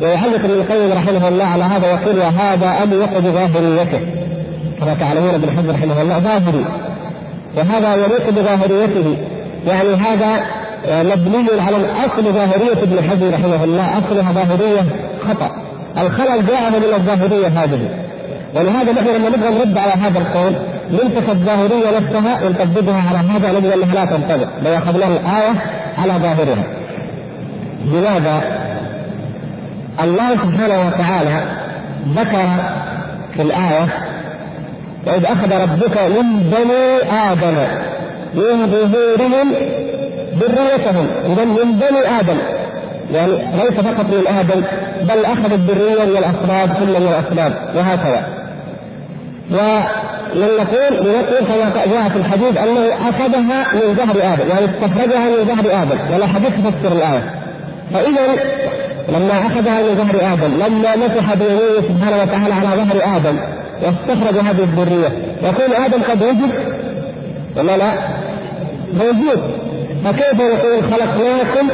ويعلق 0.00 0.44
ابن 0.44 0.50
القيم 0.50 0.92
رحمه 0.92 1.28
الله 1.28 1.44
على 1.44 1.64
هذا 1.64 1.86
يقول 1.86 2.18
وهذا 2.18 2.84
أليق 2.84 3.18
بظاهريته 3.18 4.00
كما 4.80 4.94
تعلمون 4.94 5.34
ابن 5.34 5.50
حزم 5.56 5.70
رحمه 5.70 6.02
الله 6.02 6.18
ظاهري. 6.18 6.64
وهذا 7.56 7.94
يليق 7.94 8.30
بظاهريته. 8.30 9.16
يعني 9.66 9.88
هذا 9.94 10.40
مبني 10.88 11.60
على 11.60 11.76
الأصل 11.76 12.32
ظاهرية 12.32 12.82
ابن 12.82 13.10
حزم 13.10 13.34
رحمه 13.34 13.64
الله. 13.64 13.98
أصلها 13.98 14.32
ظاهرية 14.32 14.84
خطأ. 15.28 15.50
الخلل 15.98 16.46
جاء 16.46 16.70
من 16.70 16.94
الظاهرية 16.94 17.46
هذه. 17.46 17.88
ولهذا 18.54 18.92
نحن 18.92 19.06
لما 19.06 19.28
نبغى 19.28 19.54
نرد 19.54 19.78
على 19.78 19.92
هذا 19.92 20.18
القول 20.18 20.52
نمسك 20.92 21.28
الظاهرية 21.28 21.98
نفسها 21.98 22.44
ونطبقها 22.44 23.02
على 23.08 23.18
هذا 23.18 23.52
نجد 23.52 23.66
انها 23.66 23.94
لا 23.94 24.04
تنطبق. 24.04 24.48
لو 24.64 24.76
اخذنا 24.76 25.06
الآية 25.06 25.54
على 25.98 26.12
ظاهرها. 26.12 26.64
لماذا؟ 27.84 28.40
الله 30.02 30.30
سبحانه 30.36 30.86
وتعالى 30.86 31.42
ذكر 32.16 32.48
في 33.34 33.42
الآية 33.42 33.86
وإذ 35.06 35.24
أخذ 35.24 35.62
ربك 35.62 35.98
من 35.98 36.38
بني 36.38 37.12
آدم 37.30 37.54
من 38.34 38.66
ظهورهم 38.66 39.52
ذريتهم. 40.40 41.06
إذا 41.24 41.44
من 41.44 41.72
بني 41.72 42.20
آدم. 42.20 42.38
يعني 43.12 43.32
ليس 43.32 43.72
فقط 43.72 44.04
من 44.04 44.26
آدم 44.38 44.62
بل 45.02 45.24
أخذ 45.24 45.52
الذرية 45.52 46.04
من 46.04 46.16
الأسباب 46.16 46.76
ثم 46.78 46.88
من 46.88 46.96
الأسباب 46.96 47.52
وهكذا. 47.76 48.22
ولنقول 50.36 51.06
لنقول 51.06 51.46
كما 51.46 51.84
جاء 51.92 52.08
في 52.08 52.16
الحديث 52.16 52.56
أنه 52.56 53.08
أخذها 53.08 53.74
من 53.74 53.94
ظهر 53.94 54.16
آدم 54.16 54.48
يعني 54.48 54.64
استخرجها 54.64 55.28
من 55.28 55.44
ظهر 55.44 55.82
آدم 55.82 55.98
ولا 56.14 56.26
حديث 56.26 56.48
تفسر 56.48 56.92
الآية. 56.92 57.34
فإذا 57.94 58.42
لما 59.08 59.46
أخذها 59.46 59.82
من 59.82 59.94
ظهر 59.94 60.32
آدم 60.32 60.54
لما 60.54 60.96
مسح 60.96 61.34
بيمينه 61.34 61.80
سبحانه 61.88 62.22
وتعالى 62.22 62.54
على 62.54 62.82
ظهر 62.82 63.16
آدم 63.16 63.38
واستخرج 63.82 64.38
هذه 64.38 64.62
الذرية. 64.62 65.08
يكون 65.42 65.84
آدم 65.84 66.02
قد 66.02 66.22
وجد؟ 66.22 66.52
ولا 67.56 67.76
لا؟ 67.76 67.92
موجود. 68.92 69.42
فكيف 70.04 70.40
يقول 70.40 70.82
خلقناكم 70.82 71.68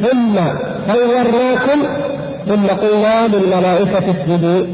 ثم 0.00 0.34
صورناكم 0.86 1.82
ثم 2.46 2.66
قلنا 2.66 3.28
للملائكة 3.28 3.98
اسجدوا 3.98 4.66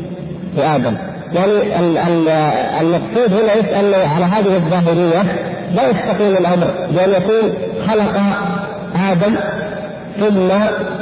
لآدم؟ 0.57 0.97
يعني 1.33 1.81
المقصود 2.81 3.33
هنا 3.33 3.55
يسأل 3.55 3.95
على 3.95 4.25
هذه 4.25 4.57
الظاهرية 4.57 5.23
لا 5.75 5.83
يستقيم 5.91 6.37
الأمر 6.37 6.67
بأن 6.91 7.11
يكون 7.11 7.53
خلق 7.89 8.21
آدم 9.11 9.35
ثم 10.21 10.49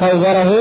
صوره 0.01 0.53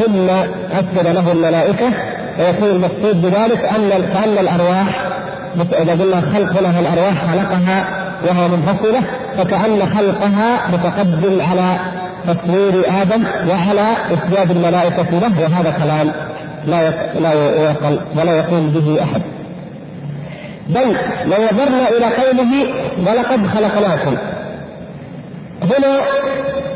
ثم 0.00 0.28
أسجد 0.72 1.06
له 1.06 1.32
الملائكة. 1.32 1.90
ويكون 2.38 2.68
المقصود 2.68 3.22
بذلك 3.22 3.64
أن 3.64 3.88
كان 4.14 4.38
الأرواح 4.38 4.88
إذا 5.82 5.92
قلنا 5.92 6.20
خلق 6.20 6.58
هنا 6.58 6.80
الأرواح 6.80 7.26
خلقها 7.32 7.84
وهي 8.26 8.48
منفصلة 8.48 9.00
فكأن 9.38 9.86
خلقها 9.86 10.58
متقدم 10.72 11.40
على 11.40 11.76
تصوير 12.26 12.84
آدم 13.02 13.24
وعلى 13.50 13.88
إسجاد 14.10 14.50
الملائكة 14.50 15.06
له 15.12 15.38
وهذا 15.38 15.74
كلام. 15.82 16.12
لا 16.66 16.90
لا 17.20 17.32
يقل 17.62 17.98
ولا 18.16 18.36
يقوم 18.36 18.70
به 18.70 19.02
أحد. 19.02 19.22
بل 20.68 20.96
لو 21.26 21.36
نظرنا 21.52 21.88
إلى 21.88 22.06
قوله 22.06 22.74
ولقد 23.06 23.46
خلقناكم 23.46 24.16
هنا 25.62 26.00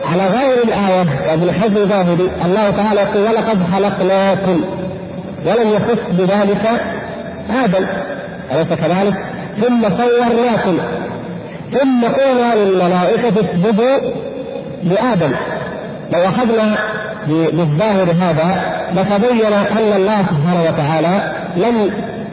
على 0.04 0.26
غير 0.26 0.64
الآية 0.64 1.06
وابن 1.30 1.52
حزم 1.52 1.88
ظاهري 1.88 2.30
الله 2.44 2.70
تعالى 2.70 3.00
يقول 3.00 3.22
ولقد 3.22 3.58
خلقناكم 3.72 4.64
ولم 5.46 5.68
يخص 5.68 5.98
بذلك 6.10 6.70
آدم 7.64 7.86
أليس 8.52 8.68
كذلك؟ 8.68 9.14
ثم 9.62 9.82
صورناكم 9.82 10.78
ثم 11.72 12.04
قلنا 12.04 12.54
للملائكة 12.54 13.28
اسجدوا 13.28 13.98
لآدم 14.84 15.32
لو 16.12 16.28
أخذنا 16.28 16.76
بالظاهر 17.52 18.10
هذا 18.10 18.62
لتبين 18.94 19.52
أن 19.52 19.92
الله 19.96 20.22
سبحانه 20.22 20.62
وتعالى 20.62 21.32
لم 21.56 21.90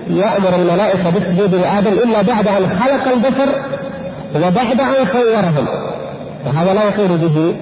يأمر 0.10 0.56
الملائكة 0.56 1.10
بالسجود 1.10 1.56
لآدم 1.56 1.94
إلا 1.94 2.22
بعد 2.22 2.48
أن 2.48 2.70
خلق 2.70 3.14
البشر 3.14 3.50
وبعد 4.36 4.80
أن 4.82 5.06
صورهم. 5.14 5.68
وهذا 6.46 6.74
لا 6.74 6.84
يقول 6.84 7.18
به 7.18 7.56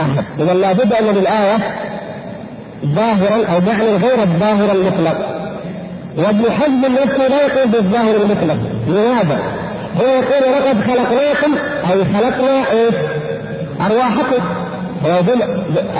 أحد. 0.00 0.24
إذا 0.40 0.54
لابد 0.54 0.92
أن 0.92 1.04
للآية 1.04 1.58
ظاهرا 2.86 3.46
أو 3.54 3.60
معنى 3.60 3.96
غير 3.96 4.22
الظاهر 4.22 4.72
المطلق. 4.72 5.16
وابن 6.18 6.44
حزم 6.52 6.92
نفسه 7.02 7.28
لا 7.28 7.46
يقول 7.46 7.68
بالظاهر 7.68 8.16
المطلق. 8.16 8.58
لماذا؟ 8.88 9.38
هو 10.00 10.06
يقول 10.06 10.52
لقد 10.52 10.80
خلقناكم 10.80 11.54
أي 11.90 12.04
خلقنا 12.04 12.72
إيش؟ 12.72 12.94
أرواحكم. 13.80 14.44
ويقول 15.04 15.42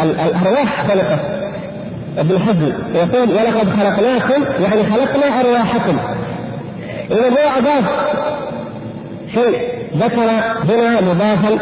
الأرواح 0.03 0.87
خلقت 0.89 1.21
ابن 2.19 2.39
حزم 2.39 2.73
يقول 2.95 3.29
ولقد 3.29 3.69
خلقناكم 3.71 4.45
يعني 4.63 4.83
خلقنا 4.83 5.41
أرواحكم. 5.41 5.97
إذا 7.11 7.29
هو 7.29 7.59
أضاف 7.59 7.85
شيء 9.35 9.69
ذكر 9.97 10.21
هنا 10.69 11.01
مضافا 11.01 11.59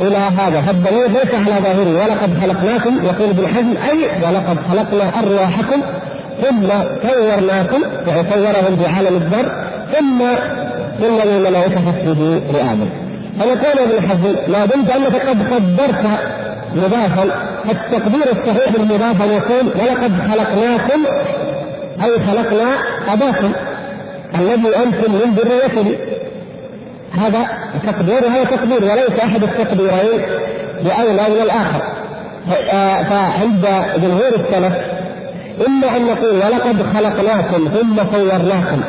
إلى 0.00 0.16
هذا. 0.16 0.62
فالضمير 0.62 1.08
ليس 1.08 1.34
على 1.34 1.62
ظاهره. 1.62 2.04
ولقد 2.04 2.40
خلقناكم 2.42 2.96
يقول 3.04 3.28
ابن 3.30 3.46
حزم 3.46 3.74
أي 3.90 4.28
ولقد 4.28 4.58
خلقنا 4.70 5.10
أرواحكم 5.18 5.82
ثم 6.42 6.66
صورناكم 7.02 7.82
يعني 8.06 8.30
صورهم 8.30 8.76
في 8.76 8.86
عالم 8.86 9.16
الذر 9.16 9.52
ثم 9.98 10.22
قلنا 11.04 11.22
للملائكه 11.22 11.80
فاسجدوا 11.80 12.34
لآدم. 12.52 13.05
فيقول 13.40 13.78
ابن 13.78 14.08
حزم 14.08 14.36
ما 14.48 14.66
دمت 14.66 14.90
أنك 14.90 15.28
قد 15.28 15.52
قدرت 15.52 16.04
مضافا 16.74 17.24
التقدير 17.70 18.26
الصحيح 18.32 18.74
للمضاف 18.74 19.20
يكون 19.20 19.70
ولقد 19.80 20.12
خلقناكم 20.30 21.04
أي 22.04 22.26
خلقنا 22.26 22.76
اباكم 23.08 23.52
الذي 24.34 24.76
أنتم 24.76 25.12
من 25.12 25.34
ذريته 25.34 25.98
هذا 27.12 27.46
تقدير 27.86 28.24
وهذا 28.24 28.44
تقدير 28.44 28.84
وليس 28.84 29.20
أحد 29.24 29.42
التقديرين 29.42 30.22
بأولى 30.84 31.28
من 31.28 31.42
الآخر. 31.42 31.82
فعند 33.10 33.66
جمهور 33.96 34.32
السلف 34.34 34.74
إما 35.66 35.96
أن 35.96 36.06
نقول 36.06 36.34
ولقد 36.34 36.82
خلقناكم 36.94 37.68
ثم 37.68 37.96
صورناكم 38.12 38.80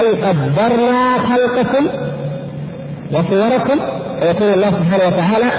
أي 0.00 0.08
قدرنا 0.22 1.18
خلقكم 1.18 1.86
وصوركم 3.12 3.78
ويقول 4.22 4.48
الله 4.52 4.70
سبحانه 4.70 5.06
وتعالى 5.06 5.50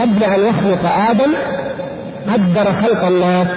قبل 0.00 0.24
أن 0.24 0.40
يخلق 0.48 0.92
آدم 1.10 1.32
قدر 2.28 2.72
خلق 2.72 3.04
الناس 3.04 3.48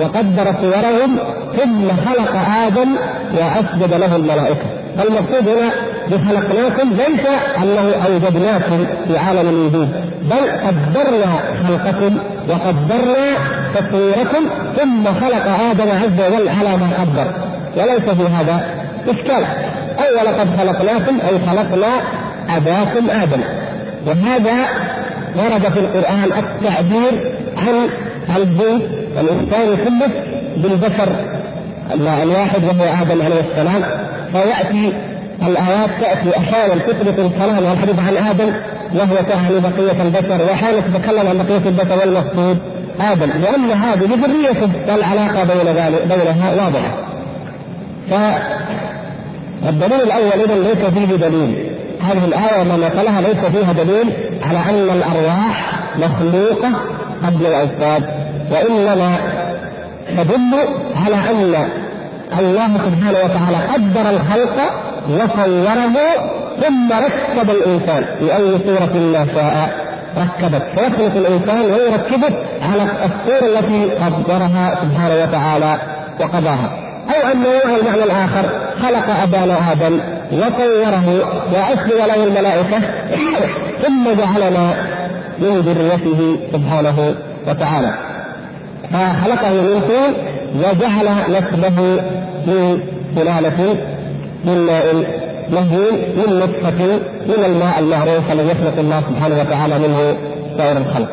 وقدر 0.00 0.54
صورهم 0.60 1.16
ثم 1.56 1.88
خلق 1.88 2.36
آدم 2.66 2.96
وأسجد 3.38 3.94
له 3.94 4.16
الملائكة. 4.16 4.66
فالمقصود 4.98 5.48
هنا 5.48 5.70
بخلقناكم 6.10 6.90
ليس 6.90 7.26
أنه 7.58 7.94
أوجدناكم 8.06 8.86
في 9.08 9.18
عالم 9.18 9.48
الوجود 9.48 9.88
بل 10.22 10.50
قدرنا 10.66 11.38
خلقكم 11.66 12.18
وقدرنا 12.48 13.36
تصويركم 13.74 14.44
ثم 14.76 15.04
خلق 15.04 15.46
آدم 15.70 15.88
عز 15.90 16.32
وجل 16.32 16.48
على 16.48 16.76
ما 16.76 16.88
قدر. 16.98 17.26
وليس 17.76 18.10
في 18.10 18.26
هذا 18.28 18.60
إشكال. 19.08 19.44
اي 19.98 20.14
ولقد 20.14 20.48
خلقناكم 20.58 21.20
أي 21.20 21.38
خلقنا 21.50 21.92
أباكم 22.48 23.10
آدم. 23.10 23.40
وهذا 24.06 24.54
ورد 25.36 25.68
في 25.72 25.80
القرآن 25.80 26.24
التعبير 26.24 27.32
عن 27.56 27.88
الجنس 28.36 28.82
الانسان 29.20 29.76
كله 29.84 30.10
بالبشر. 30.56 31.16
الواحد 32.22 32.64
وهو 32.64 33.02
آدم 33.02 33.22
عليه 33.22 33.40
السلام. 33.50 33.82
فياتي 34.32 34.92
الآيات 35.42 35.90
تأتي 36.00 36.38
أحيانا 36.38 36.74
تثبت 36.74 37.18
الكلام 37.18 37.64
والحديث 37.64 37.98
عن 37.98 38.16
آدم 38.30 38.52
وهو 38.94 39.16
تعني 39.28 39.60
بقية 39.60 40.02
البشر 40.02 40.42
وأحيانا 40.42 40.80
تتكلم 40.80 41.28
عن 41.28 41.38
بقية 41.38 41.68
البشر 41.68 41.98
والمقصود 42.00 42.58
آدم. 43.00 43.30
لأن 43.42 43.70
هذه 43.70 44.04
ذريته 44.04 44.70
والعلاقة 44.88 45.44
بين 45.44 45.74
ذلك 45.74 46.02
بينها 46.06 46.64
واضحة. 46.64 46.92
فالدليل 49.62 50.00
الأول 50.00 50.40
اذا 50.44 50.54
ليس 50.54 50.84
فيه 50.94 51.16
دليل. 51.16 51.70
هذه 52.00 52.24
الآية 52.24 52.60
وما 52.60 52.76
نقلها 52.76 53.20
ليس 53.20 53.36
فيها 53.36 53.72
دليل 53.72 54.12
على 54.42 54.58
أن 54.58 54.96
الأرواح 54.96 55.72
مخلوقة 55.98 56.72
قبل 57.26 57.46
الاجساد 57.46 58.08
وإنما 58.50 59.16
تدل 60.08 60.54
على 61.06 61.16
أن 61.16 61.66
الله 62.38 62.68
سبحانه 62.78 63.18
وتعالى 63.24 63.56
قدر 63.74 64.10
الخلق 64.10 64.56
وصوره 65.10 65.96
ثم 66.62 66.92
ركب 66.92 67.50
الإنسان. 67.50 68.04
في 68.18 68.36
أي 68.36 68.58
صورة 68.66 68.92
ما 69.12 69.26
شاء 69.34 69.68
ركبت. 70.18 70.62
فيخلق 70.62 71.16
الإنسان 71.16 71.60
ويركبه 71.60 72.36
على 72.62 72.82
الصورة 72.82 73.58
التي 73.58 73.90
قدرها 73.94 74.74
سبحانه 74.74 75.22
وتعالى 75.22 75.78
وقضاها. 76.20 76.85
انه 77.14 77.48
على 77.64 77.80
المعنى 77.80 78.04
الآخر 78.04 78.44
خلق 78.82 79.20
أبانا 79.22 79.72
آدم 79.72 80.00
وصوره 80.32 81.04
واسلم 81.52 82.06
له 82.06 82.24
الملائكة 82.24 82.78
ثم 83.82 84.04
جعلنا 84.04 84.74
من 85.38 85.60
ذريته 85.60 86.36
سبحانه 86.52 87.14
وتعالى 87.48 87.94
فخلقه 88.92 89.52
من 89.52 89.82
طين 89.88 90.14
وجعل 90.58 91.08
نسله 91.30 92.00
من 92.46 92.80
سلالة 93.14 93.76
من 94.44 94.66
ماء 94.66 94.94
مهين 95.50 95.94
من 96.16 96.38
نطفة 96.38 96.84
من 97.26 97.44
الماء 97.44 97.78
المعروف 97.78 98.32
الذي 98.32 98.48
يخلق 98.48 98.78
الله 98.78 99.00
سبحانه 99.00 99.40
وتعالى 99.40 99.78
منه 99.78 100.16
سائر 100.56 100.76
الخلق. 100.76 101.08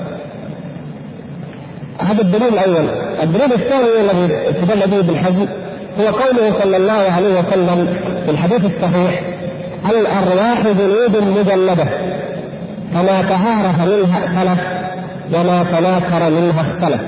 هذا 1.99 2.21
الدليل 2.21 2.53
الأول، 2.53 2.86
الدليل 3.23 3.53
الثاني 3.53 4.01
الذي 4.01 4.36
استدل 4.49 4.88
به 4.88 4.99
ابن 4.99 5.17
حزم 5.17 5.47
هو 5.99 6.06
قوله 6.06 6.60
صلى 6.63 6.77
الله 6.77 7.12
عليه 7.12 7.39
وسلم 7.39 7.97
في 8.25 8.32
الحديث 8.32 8.65
الصحيح 8.65 9.21
الأرواح 9.89 10.62
جنود 10.62 11.17
مجلدة 11.39 11.86
فما 12.93 13.21
تعارف 13.21 13.79
منها 13.79 14.25
اختلف 14.25 14.67
وما 15.34 15.63
تناكر 15.63 16.29
منها 16.29 16.62
اختلف. 16.62 17.01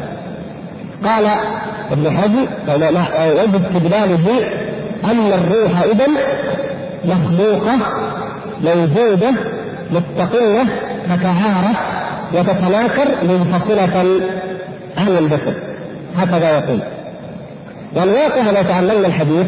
قال 1.06 1.26
ابن 1.92 2.18
حزم 2.18 2.46
وجه 2.68 3.68
استدلاله 3.68 4.40
أن 5.04 5.34
الروح 5.34 5.82
اذا 5.82 6.08
مخلوقة 7.06 7.78
موجودة 8.64 9.32
مستقلة 9.92 10.66
تتعارف 11.06 11.78
وتتناكر 12.34 13.08
منفصلة 13.24 14.22
عن 14.98 15.08
الجسد 15.08 15.56
هكذا 16.18 16.50
يقول. 16.50 16.80
والواقع 17.96 18.52
لو 18.52 18.62
تعلمنا 18.62 19.08
الحديث 19.08 19.48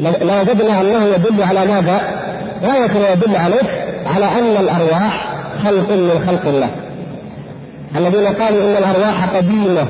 لوجدنا 0.00 0.80
أنه 0.80 1.04
يدل 1.04 1.42
على 1.42 1.66
ماذا؟ 1.66 2.00
غاية 2.62 3.12
يدل 3.12 3.36
عليه 3.36 3.86
على 4.06 4.24
أن 4.24 4.56
الأرواح 4.64 5.34
خلق 5.64 5.90
من 5.90 6.24
خلق 6.26 6.46
الله. 6.46 6.68
الذين 7.96 8.26
قالوا 8.26 8.62
إن 8.62 8.76
الأرواح 8.76 9.24
قديمة 9.36 9.86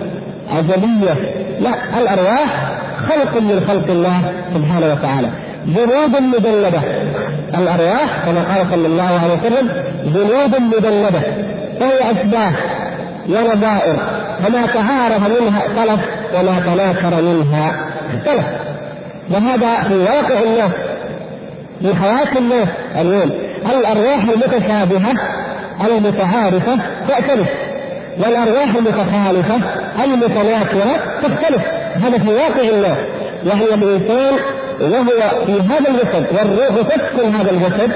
أزلية 0.50 1.34
لا 1.60 1.98
الأرواح 1.98 2.72
خلق 3.08 3.40
من 3.40 3.64
خلق 3.68 3.90
الله 3.90 4.32
سبحانه 4.54 4.92
وتعالى. 4.92 5.28
جنود 5.66 6.22
مجندة. 6.22 6.82
الأرواح 7.54 8.24
كما 8.26 8.42
قال 8.54 8.66
صلى 8.70 8.86
الله 8.86 9.20
عليه 9.22 9.34
وسلم 9.34 9.70
جنود 10.04 10.60
مجندة. 10.60 11.20
فهي 11.80 12.10
أشباه. 12.10 12.52
ونظائر 13.30 13.96
فما 14.42 14.66
تعارف 14.66 15.40
منها 15.40 15.66
اختلف 15.66 16.00
وما 16.34 16.60
تناكر 16.60 17.22
منها 17.22 17.70
اختلف. 18.14 18.46
وهذا 19.30 19.88
في 19.88 19.94
واقع 19.94 20.42
الناس 20.42 20.72
في 21.82 21.94
حياة 21.94 22.38
الناس 22.38 22.68
اليوم. 22.96 23.30
الأرواح 23.70 24.24
المتشابهة 24.28 25.14
المتعارفة 25.86 26.78
تأتلف. 27.08 27.48
والأرواح 28.18 28.74
المتخالفة 28.74 29.60
المتناكره 30.04 30.96
تختلف. 31.22 31.62
هذا 31.94 32.18
في 32.18 32.28
واقع 32.28 32.68
الناس. 32.68 32.98
يعني 33.46 33.64
الإنسان 33.64 34.34
وهو 34.80 35.04
في 35.46 35.60
هذا 35.60 35.90
الجسد 35.90 36.26
والروح 36.32 36.86
تسكن 36.88 37.34
هذا 37.34 37.50
الجسد 37.50 37.92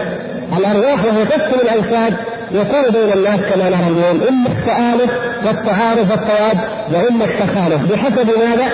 الأرواح 0.59 1.05
وهي 1.05 1.25
تسكن 1.25 1.61
الاجساد 1.61 2.15
يكون 2.53 2.83
بين 2.93 3.13
الناس 3.13 3.41
كما 3.41 3.71
نرى 3.71 3.89
اليوم 3.89 4.21
اما 4.29 4.49
التآلف 4.49 5.11
والتعارف 5.47 6.11
والتواد 6.11 6.59
واما 6.93 7.25
التخالف. 7.25 7.93
بحسب 7.93 8.27
ماذا؟ 8.27 8.69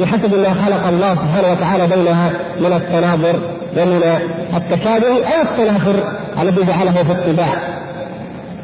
بحسب 0.00 0.34
ما 0.34 0.54
خلق 0.66 0.86
الله 0.86 1.14
سبحانه 1.14 1.52
وتعالى 1.52 1.86
بينها 1.96 2.30
من 2.60 2.72
التناظر 2.72 3.40
ومن 3.76 4.20
التشابه 4.56 5.08
أو 5.08 5.42
التنافر 5.42 5.94
الذي 6.42 6.64
جعله 6.64 6.92
في 6.92 7.12
الطباع 7.12 7.52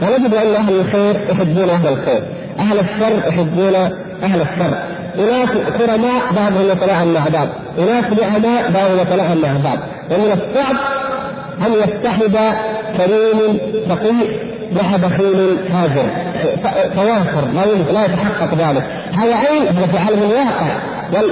فنجد 0.00 0.34
أن 0.34 0.54
أهل 0.54 0.80
الخير 0.80 1.20
يحبون 1.30 1.70
أهل 1.70 1.88
الخير، 1.88 2.22
أهل 2.58 2.78
الشر 2.78 3.28
يحبون 3.28 3.74
أهل 4.22 4.40
الشر، 4.40 4.74
اناس 5.18 5.48
كرماء 5.78 6.22
بعضهم 6.36 6.70
يتلاعن 6.70 7.14
مع 7.14 7.20
بعض، 7.32 7.48
اناس 7.78 8.04
نعماء 8.04 8.70
بعضهم 8.70 9.00
يتلاعن 9.00 9.38
مع 9.38 9.52
بعض، 9.64 9.78
ومن 10.10 10.32
الصعب 10.32 10.76
ان 11.66 11.72
يتحد 11.72 12.54
كريم 12.96 13.58
تقي 13.88 14.12
مع 14.72 14.96
بخيل 14.96 15.58
فاجر. 15.72 16.06
تواصر 16.94 17.46
لا 17.54 17.92
لا 17.92 18.04
يتحقق 18.04 18.54
ذلك. 18.54 18.86
هذا 19.12 19.34
عين 19.34 19.66
هذا 19.66 19.86
في 19.86 19.98
عالم 19.98 20.22
الواقع 20.22 20.76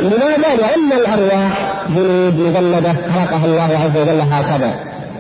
لماذا؟ 0.03 0.57
لأن 0.57 0.93
الأرواح 0.93 1.53
جنود 1.89 2.41
مجلده 2.41 2.93
خلقها 3.15 3.45
الله 3.45 3.79
عز 3.79 4.03
وجل 4.03 4.21
هكذا. 4.21 4.75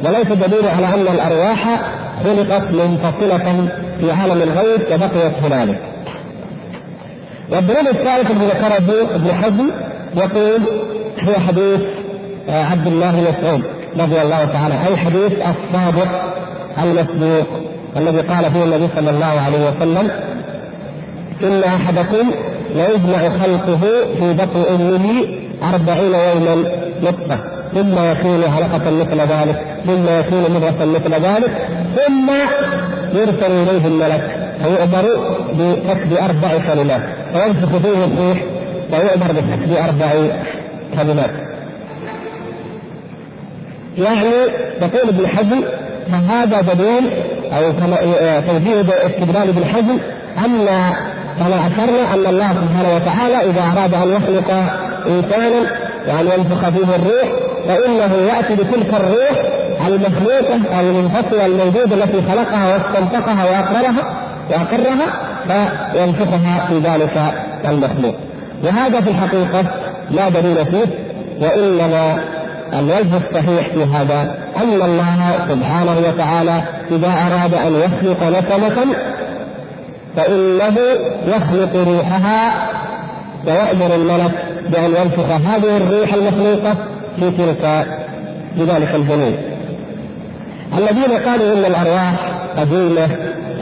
وليس 0.04 0.26
دليل 0.26 0.68
على 0.76 0.86
أن 0.86 1.14
الأرواح 1.14 1.80
خلقت 2.24 2.70
منفصلة 2.70 3.68
في 4.00 4.12
عالم 4.12 4.42
الغيب 4.42 4.80
وبقيت 4.92 5.32
هنالك. 5.42 5.78
والدليل 7.50 7.88
الثالث 7.88 8.30
الذي 8.30 8.46
ذكره 8.46 8.76
ابن 9.14 9.32
حزم 9.32 9.70
يقول 10.16 10.62
هو 11.22 11.32
حديث 11.48 11.80
آه، 12.48 12.64
عبد 12.64 12.86
الله 12.86 13.10
بن 13.10 13.20
مسعود. 13.20 13.62
رضي 13.98 14.22
الله 14.22 14.44
تعالى 14.44 14.74
أي 14.74 14.96
حديث 14.96 15.32
الصادق 15.32 16.08
المصدوق 16.82 17.46
الذي 17.96 18.20
قال 18.20 18.52
فيه 18.52 18.64
النبي 18.64 18.88
صلى 18.96 19.10
الله 19.10 19.26
عليه 19.26 19.70
وسلم 19.70 20.10
إن 21.42 21.62
أحدكم 21.64 22.30
ليجمع 22.74 23.18
خلقه 23.28 23.80
في 24.18 24.32
بطن 24.32 24.62
أمه 24.74 25.24
أربعين 25.74 26.14
يوما 26.14 26.64
نطفة 27.02 27.38
ثم 27.74 28.04
يكون 28.04 28.44
علقة 28.56 28.90
مثل 28.90 29.20
ذلك 29.20 29.62
ثم 29.86 30.06
يكون 30.18 30.54
مضغة 30.54 30.84
مثل 30.84 31.12
ذلك 31.14 31.68
ثم 31.96 32.30
يرسل 33.14 33.50
إليه 33.50 33.86
الملك 33.86 34.52
فيؤمر 34.62 35.06
بكتب 35.52 36.12
أربع 36.12 36.72
كلمات 36.72 37.02
فينفخ 37.32 37.76
فيه 37.76 38.04
الروح 38.04 38.38
ويؤمر 38.92 39.32
بكتب 39.32 39.72
أربع 39.72 40.10
كلمات. 40.96 41.49
يعني 43.98 44.30
يقول 44.82 45.08
ابن 45.08 45.26
حزم 45.26 45.62
فهذا 46.12 46.60
دليل 46.60 47.10
أو 47.52 47.72
توجيه 48.40 48.80
استدلال 48.80 49.48
ابن 49.48 49.64
حزم 49.64 49.98
أن 50.44 50.66
كما 51.38 51.66
أشرنا 51.66 52.14
أن 52.14 52.26
الله 52.26 52.48
سبحانه 52.54 52.94
وتعالى 52.96 53.50
إذا 53.50 53.60
أراد 53.60 53.94
أن 53.94 54.16
يخلق 54.16 54.50
إنسانا 55.06 55.70
يعني 56.06 56.28
ينفخ 56.38 56.68
فيه 56.68 56.96
الروح 56.96 57.32
فإنه 57.68 58.14
يأتي 58.16 58.54
بتلك 58.54 58.94
الروح 58.94 59.60
المخلوقة 59.88 60.78
أو 60.78 60.80
المنفصله 60.80 61.46
الموجوده 61.46 62.04
التي 62.04 62.22
خلقها 62.30 62.74
واستنطقها 62.74 63.44
واقررها 63.44 64.26
وأقرها 64.50 65.06
فينفخها 65.92 66.66
في 66.68 66.78
ذلك 66.78 67.32
المخلوق. 67.68 68.14
وهذا 68.64 69.00
في 69.00 69.10
الحقيقة 69.10 69.64
لا 70.10 70.28
دليل 70.28 70.66
فيه 70.66 70.86
وإنما 71.40 72.18
الوجه 72.74 73.16
الصحيح 73.16 73.68
في 73.68 73.84
هذا 73.84 74.34
أن 74.56 74.82
الله 74.82 75.32
سبحانه 75.48 75.96
وتعالى 76.08 76.62
إذا 76.90 77.08
أراد 77.08 77.54
أن 77.54 77.74
يخلق 78.02 78.22
نسمة 78.22 78.94
فإنه 80.16 80.76
يخلق 81.26 81.76
روحها 81.76 82.52
ويأمر 83.46 83.94
الملك 83.94 84.32
بأن 84.70 84.90
ينفخ 84.90 85.30
هذه 85.30 85.76
الريح 85.76 86.14
المخلوقة 86.14 86.76
في 87.16 87.30
تلك 87.30 87.86
في 88.56 88.64
ذلك 88.64 88.94
الجنين. 88.94 89.36
الذين 90.78 91.18
قالوا 91.28 91.52
إن 91.52 91.64
الأرواح 91.64 92.14
قديمة 92.56 93.08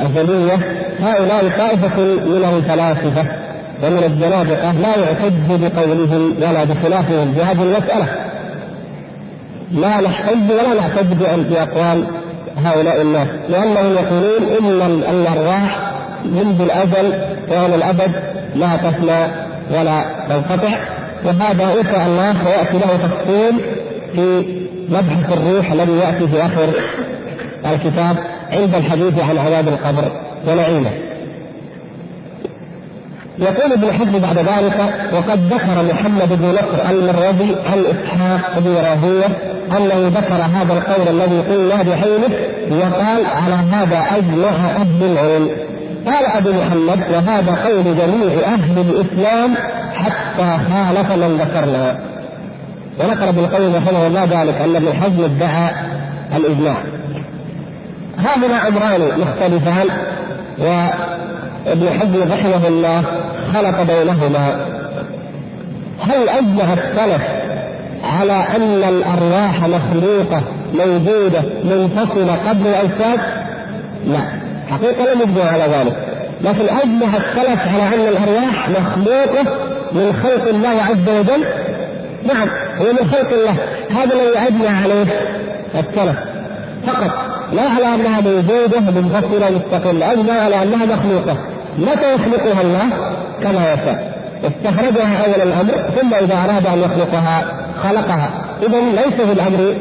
أزلية 0.00 0.58
هؤلاء 1.00 1.48
طائفة 1.58 2.02
من 2.02 2.44
الفلاسفة 2.56 3.24
ومن 3.82 4.04
الزنادقة 4.04 4.72
لا 4.72 4.96
يعتد 4.96 5.60
بقولهم 5.62 6.34
ولا 6.36 6.64
بخلافهم 6.64 7.34
في 7.34 7.42
هذه 7.42 7.62
المسألة 7.62 8.06
لا 9.72 10.00
نحتج 10.00 10.50
ولا 10.50 10.80
نعتد 10.80 11.18
بأقوال 11.50 12.06
هؤلاء 12.64 13.02
الناس. 13.02 13.28
لأنهم 13.48 13.94
يقولون 13.94 14.42
إن 14.60 14.92
الأرواح 15.10 15.78
منذ 16.24 16.60
الأزل 16.60 17.12
وإلى 17.48 17.74
الأبد 17.74 18.12
لا 18.54 18.76
تفنى 18.76 19.26
ولا 19.70 20.04
تنقطع. 20.28 20.78
وهذا 21.24 21.64
إن 21.64 21.84
شاء 21.84 22.06
الله 22.06 22.34
سيأتي 22.44 22.78
له 22.78 22.96
تفصيل 22.96 23.60
في 24.14 24.44
مبحث 24.88 25.32
الروح 25.32 25.72
الذي 25.72 25.92
يأتي 25.92 26.28
في 26.28 26.46
آخر 26.46 26.68
الكتاب 27.66 28.16
عند 28.50 28.74
الحديث 28.74 29.18
عن 29.18 29.38
عذاب 29.38 29.68
القبر 29.68 30.12
ونعيمه. 30.48 30.90
يقول 33.38 33.72
ابن 33.72 33.92
حزم 33.92 34.18
بعد 34.18 34.38
ذلك 34.38 34.94
وقد 35.12 35.52
ذكر 35.52 35.82
محمد 35.92 36.28
بن 36.28 36.46
نصر 36.46 36.90
المروزي 36.90 37.56
عن 37.72 37.84
إسحاق 37.84 38.58
بن 38.58 38.74
راهوية 38.74 39.57
انه 39.76 40.08
ذكر 40.08 40.34
هذا 40.34 40.72
القول 40.72 41.08
الذي 41.08 41.40
قلنا 41.40 41.82
بعينه 41.82 42.34
وقال 42.70 43.26
على 43.26 43.54
هذا 43.54 43.98
أجمع 44.16 44.48
أهل 44.48 45.02
العلم؟ 45.02 45.50
قال 46.06 46.26
أبو 46.26 46.52
محمد 46.52 47.00
وهذا 47.10 47.54
قول 47.64 47.84
جميع 47.84 48.46
أهل 48.46 48.78
الإسلام 48.78 49.54
حتى 49.94 50.58
خالف 50.70 51.12
من 51.12 51.36
ذكرنا. 51.36 51.98
وذكر 53.00 53.28
ابن 53.28 53.38
القيم 53.38 53.74
رحمه 53.74 54.06
الله 54.06 54.24
ذلك 54.24 54.60
أن 54.60 54.76
ابن 54.76 55.02
حزم 55.02 55.24
ادعى 55.24 55.70
الإجماع. 56.36 56.76
هذا 58.18 58.68
امران 58.68 59.20
مختلفان 59.20 59.86
وابن 60.58 62.00
حزم 62.00 62.32
رحمه 62.32 62.68
الله 62.68 63.02
خلط 63.54 63.90
بينهما. 63.90 64.56
هل 66.00 66.28
أجمع 66.28 66.72
السلف 66.72 67.22
على 68.04 68.46
أن 68.56 68.84
الأرواح 68.88 69.60
مخلوقة 69.60 70.42
موجودة 70.74 71.42
منفصلة 71.64 72.38
قبل 72.48 72.66
الاجساد؟ 72.66 73.20
لا 74.06 74.20
حقيقة 74.70 75.14
لم 75.14 75.20
يجمع 75.20 75.50
على 75.50 75.64
ذلك. 75.64 75.96
لكن 76.40 76.76
أجمع 76.76 77.16
السلف 77.16 77.68
على 77.74 77.82
أن 77.82 78.08
الأرواح 78.08 78.68
مخلوقة 78.68 79.42
من 79.92 80.12
خلق 80.22 80.48
الله 80.48 80.68
عز 80.68 81.08
وجل؟ 81.18 81.44
نعم 82.24 82.48
هو 82.80 82.92
من 82.92 83.10
خلق 83.10 83.32
الله. 83.32 83.56
هذا 83.90 84.14
الذي 84.14 84.38
أجمع 84.38 84.82
عليه 84.82 85.06
السلف. 85.74 86.18
فقط 86.86 87.10
لا 87.52 87.62
على 87.62 87.94
أنها 87.94 88.20
موجودة 88.20 88.80
منفصلة 88.80 89.50
مستقلة. 89.50 90.12
أجمع 90.12 90.32
على 90.32 90.62
أنها 90.62 90.86
مخلوقة. 90.86 91.36
متى 91.78 92.14
يخلقها 92.14 92.62
الله؟ 92.62 92.88
كما 93.42 93.72
يشاء. 93.72 94.18
استخرجها 94.44 95.24
أول 95.24 95.48
الأمر 95.48 95.72
ثم 96.00 96.14
إذا 96.14 96.34
أراد 96.34 96.66
أن 96.66 96.78
يخلقها 96.78 97.44
خلقها. 97.82 98.30
اذا 98.62 98.80
ليس 98.80 99.20
في 99.20 99.32
الأمر 99.32 99.74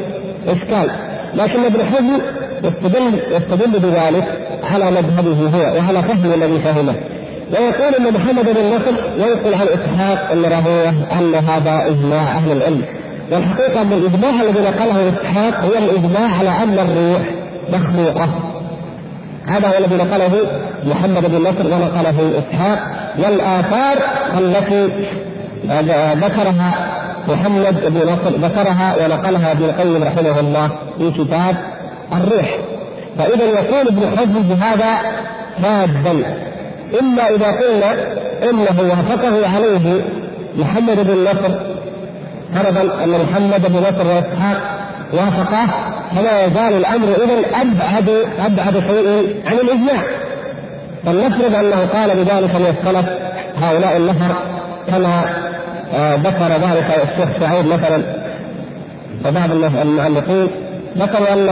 إشكال. 0.48 0.90
لكن 1.34 1.64
ابن 1.64 1.84
حزم 1.84 2.20
يستدل 2.64 3.20
يستدل 3.30 3.80
بذلك 3.80 4.24
على 4.64 4.90
مذهبه 4.90 5.58
هو 5.58 5.76
وعلى 5.76 6.02
فهمه 6.02 6.34
الذي 6.34 6.60
فهمه. 6.60 6.94
ويقول 7.50 7.94
إن 7.94 8.14
محمد 8.14 8.44
بن 8.44 8.76
نصر 8.76 8.92
ينقل 9.16 9.54
عن 9.54 9.66
إسحاق 9.66 10.34
بن 10.34 10.42
راهويه 10.42 10.88
أن 11.12 11.34
هذا 11.34 11.86
إجماع 11.86 12.22
أهل 12.22 12.52
العلم. 12.52 12.82
والحقيقة 13.32 13.82
أن 13.82 13.92
الإجماع 13.92 14.42
الذي 14.42 14.60
نقله 14.60 15.08
إسحاق 15.08 15.64
هو 15.64 15.84
الإجماع 15.84 16.38
على 16.38 16.50
أن 16.50 16.78
الروح 16.78 17.22
مخلوقة. 17.72 18.28
هذا 19.46 19.68
هو 19.68 19.78
الذي 19.78 19.96
نقله 19.96 20.32
محمد 20.84 21.30
بن 21.30 21.40
نصر 21.40 21.66
ونقله 21.66 22.30
إسحاق. 22.38 22.78
والآثار 23.18 23.96
التي 24.38 24.90
ذكرها 26.14 26.72
محمد 27.28 27.80
بن 27.86 28.12
نصر 28.12 28.30
ذكرها 28.30 28.96
ونقلها 28.96 29.52
ابن 29.52 29.64
القيم 29.64 30.02
رحمه 30.02 30.40
الله 30.40 30.70
في 30.98 31.10
كتاب 31.10 31.56
الروح 32.12 32.58
فإذا 33.18 33.44
يقول 33.44 33.88
ابن 33.88 34.18
حزم 34.18 34.42
بهذا 34.42 34.96
فادا 35.62 36.12
الا 37.00 37.34
إذا 37.34 37.46
قلنا 37.46 37.92
إنه 38.50 38.90
وافقه 38.90 39.48
عليه 39.54 40.00
محمد 40.56 40.96
بن 40.96 41.24
نصر 41.24 41.54
فرضا 42.54 43.04
أن 43.04 43.10
محمد 43.10 43.72
بن 43.72 43.78
نصر 43.78 44.06
وإسحاق 44.06 44.56
وافقه 45.12 45.66
فلا 46.16 46.44
يزال 46.44 46.74
الأمر 46.74 47.08
اذا 47.08 47.60
أبعد 47.60 48.08
أبعد 48.38 48.72
شيء 48.72 49.42
عن 49.46 49.52
الإجماع. 49.52 50.02
فلنفرض 51.06 51.54
أنه 51.54 51.86
قال 51.92 52.24
بذلك 52.24 52.54
من 52.54 52.74
السلف 52.78 53.06
هؤلاء 53.62 53.96
النفر 53.96 54.34
كما 54.88 55.22
ذكر 55.94 56.44
ذلك 56.44 56.86
الشيخ 57.02 57.28
سعيد 57.40 57.66
مثلا 57.66 58.02
وبعض 59.26 59.50
المعلقين 59.82 60.48
ذكروا 60.98 61.32
أن 61.32 61.48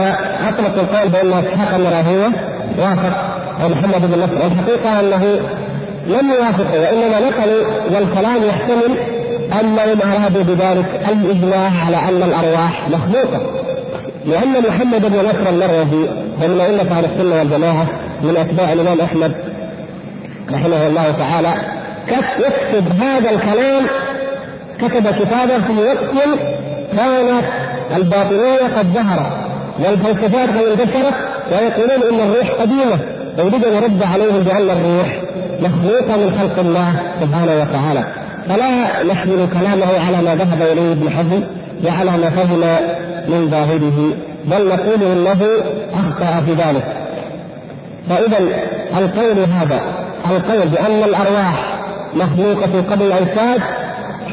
اطلق 0.47 0.79
القول 0.79 1.09
بأن 1.09 1.33
إسحاق 1.33 1.79
راهويه 1.79 2.31
وافق 2.79 3.37
محمد 3.59 4.11
بن 4.11 4.23
نصر 4.23 4.45
الحقيقة 4.45 4.99
أنه 4.99 5.39
لم 6.07 6.31
يوافقوا 6.31 6.79
وإنما 6.79 7.19
نقلوا 7.19 7.65
والكلام 7.93 8.43
يحتمل 8.43 8.97
انهم 9.61 10.01
ارادوا 10.01 10.43
بذلك 10.43 10.85
الإجماع 11.09 11.71
على 11.85 11.97
أن 11.97 12.23
الأرواح 12.23 12.89
مخلوقة 12.89 13.41
لأن 14.25 14.63
محمد 14.69 15.01
بن 15.01 15.17
نصر 15.17 15.49
المروزي 15.49 16.09
ومن 16.43 16.61
ائمه 16.61 16.97
أهل 16.97 17.05
السنة 17.05 17.39
والجماعة 17.39 17.87
من 18.21 18.37
أتباع 18.37 18.73
الإمام 18.73 19.01
أحمد 19.01 19.35
رحمه 20.51 20.87
الله 20.87 21.11
تعالى 21.11 21.53
يكتب 22.39 23.01
هذا 23.01 23.29
الكلام 23.29 23.83
كتب 24.79 25.07
كتابا 25.07 25.61
في 25.61 25.73
وقت 25.73 25.99
كانت 26.97 27.45
الباطنية 27.95 28.77
قد 28.77 28.87
ظهرت 28.93 29.31
والفلسفات 29.79 30.49
قد 30.49 30.79
انتشرت 30.79 31.13
ويقولون 31.51 32.03
إن 32.13 32.29
الروح 32.29 32.51
قديمة 32.61 32.99
يريد 33.37 33.65
أن 33.65 33.73
يرد 33.73 34.03
عليهم 34.03 34.43
بأن 34.43 34.69
الروح 34.69 35.21
مخلوقة 35.59 36.17
من 36.17 36.37
خلق 36.39 36.59
الله 36.59 36.93
سبحانه 37.21 37.61
وتعالى. 37.61 38.03
فلا 38.49 39.03
نحمل 39.13 39.47
كلامه 39.53 39.99
على 40.05 40.21
ما 40.21 40.35
ذهب 40.35 40.61
إليه 40.61 40.91
ابن 40.91 41.09
حزم 41.09 41.43
وعلى 41.85 42.11
ما 42.11 42.29
فهم 42.29 42.59
من 43.27 43.49
ظاهره 43.49 44.13
بل 44.45 44.67
نقول 44.67 45.11
إنه 45.11 45.47
أخطأ 45.93 46.41
في 46.45 46.51
ذلك. 46.51 46.83
فاذا 48.09 48.37
القول 48.97 49.39
هذا 49.39 49.81
القول 50.31 50.67
بأن 50.67 51.03
الأرواح 51.03 51.77
مخلوقة 52.13 52.81
قبل 52.91 53.05
الاجساد 53.05 53.61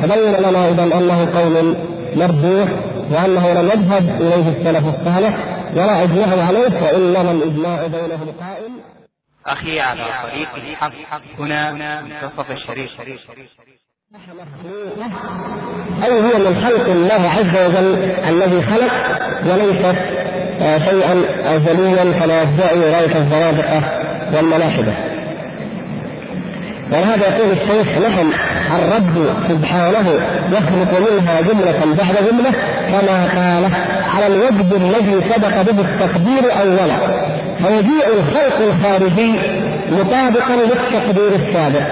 تبين 0.03 0.33
لنا 0.33 0.69
اذا 0.69 0.83
أنه 0.83 1.39
قول 1.39 1.77
مرجوح 2.17 2.69
وأنه 3.11 3.53
لم 3.53 3.69
يذهب 3.69 4.21
إليه 4.21 4.49
السلف 4.49 4.85
الصالح 4.95 5.35
ولا 5.77 6.03
اجمعوا 6.03 6.43
عليه 6.43 6.83
وإنما 6.83 7.31
الإجماع 7.31 7.87
بينهم 7.87 8.33
قائم. 8.41 8.73
أخي 9.47 9.81
على 9.81 10.05
طريق 10.23 10.49
الحق. 10.55 10.93
هنا 11.39 11.73
منتصف 11.73 12.51
الشريف. 12.51 12.91
أي 16.05 16.13
هو 16.13 16.39
من 16.39 16.55
خلق 16.65 16.87
الله 16.87 17.31
عز 17.31 17.57
وجل 17.67 17.95
الذي 18.29 18.63
خلق 18.63 18.93
وليس 19.47 19.97
آه، 20.61 20.79
شيئا 20.79 21.25
أزليا 21.57 22.21
كما 22.21 22.43
يدعي 22.43 22.85
أولئك 22.85 23.17
الزنادقة 23.17 23.83
والملاحدة. 24.35 25.14
ولهذا 26.95 27.27
يقول 27.27 27.53
الشيخ 27.53 27.99
نعم 27.99 28.31
الرب 28.79 29.27
سبحانه 29.49 30.11
يخلق 30.53 31.11
منها 31.11 31.41
جملة 31.41 31.95
بعد 31.99 32.17
جملة 32.31 32.53
كما 32.87 33.25
قال 33.25 33.71
على 34.15 34.27
الوجه 34.27 34.77
الذي 34.77 35.21
سبق 35.35 35.63
به 35.63 35.81
التقدير 35.81 36.53
أولا. 36.63 36.97
فيجيء 37.59 38.07
الخلق 38.19 38.59
الخارجي 38.61 39.33
مطابقا 39.91 40.57
للتقدير 40.57 41.33
السابق. 41.35 41.87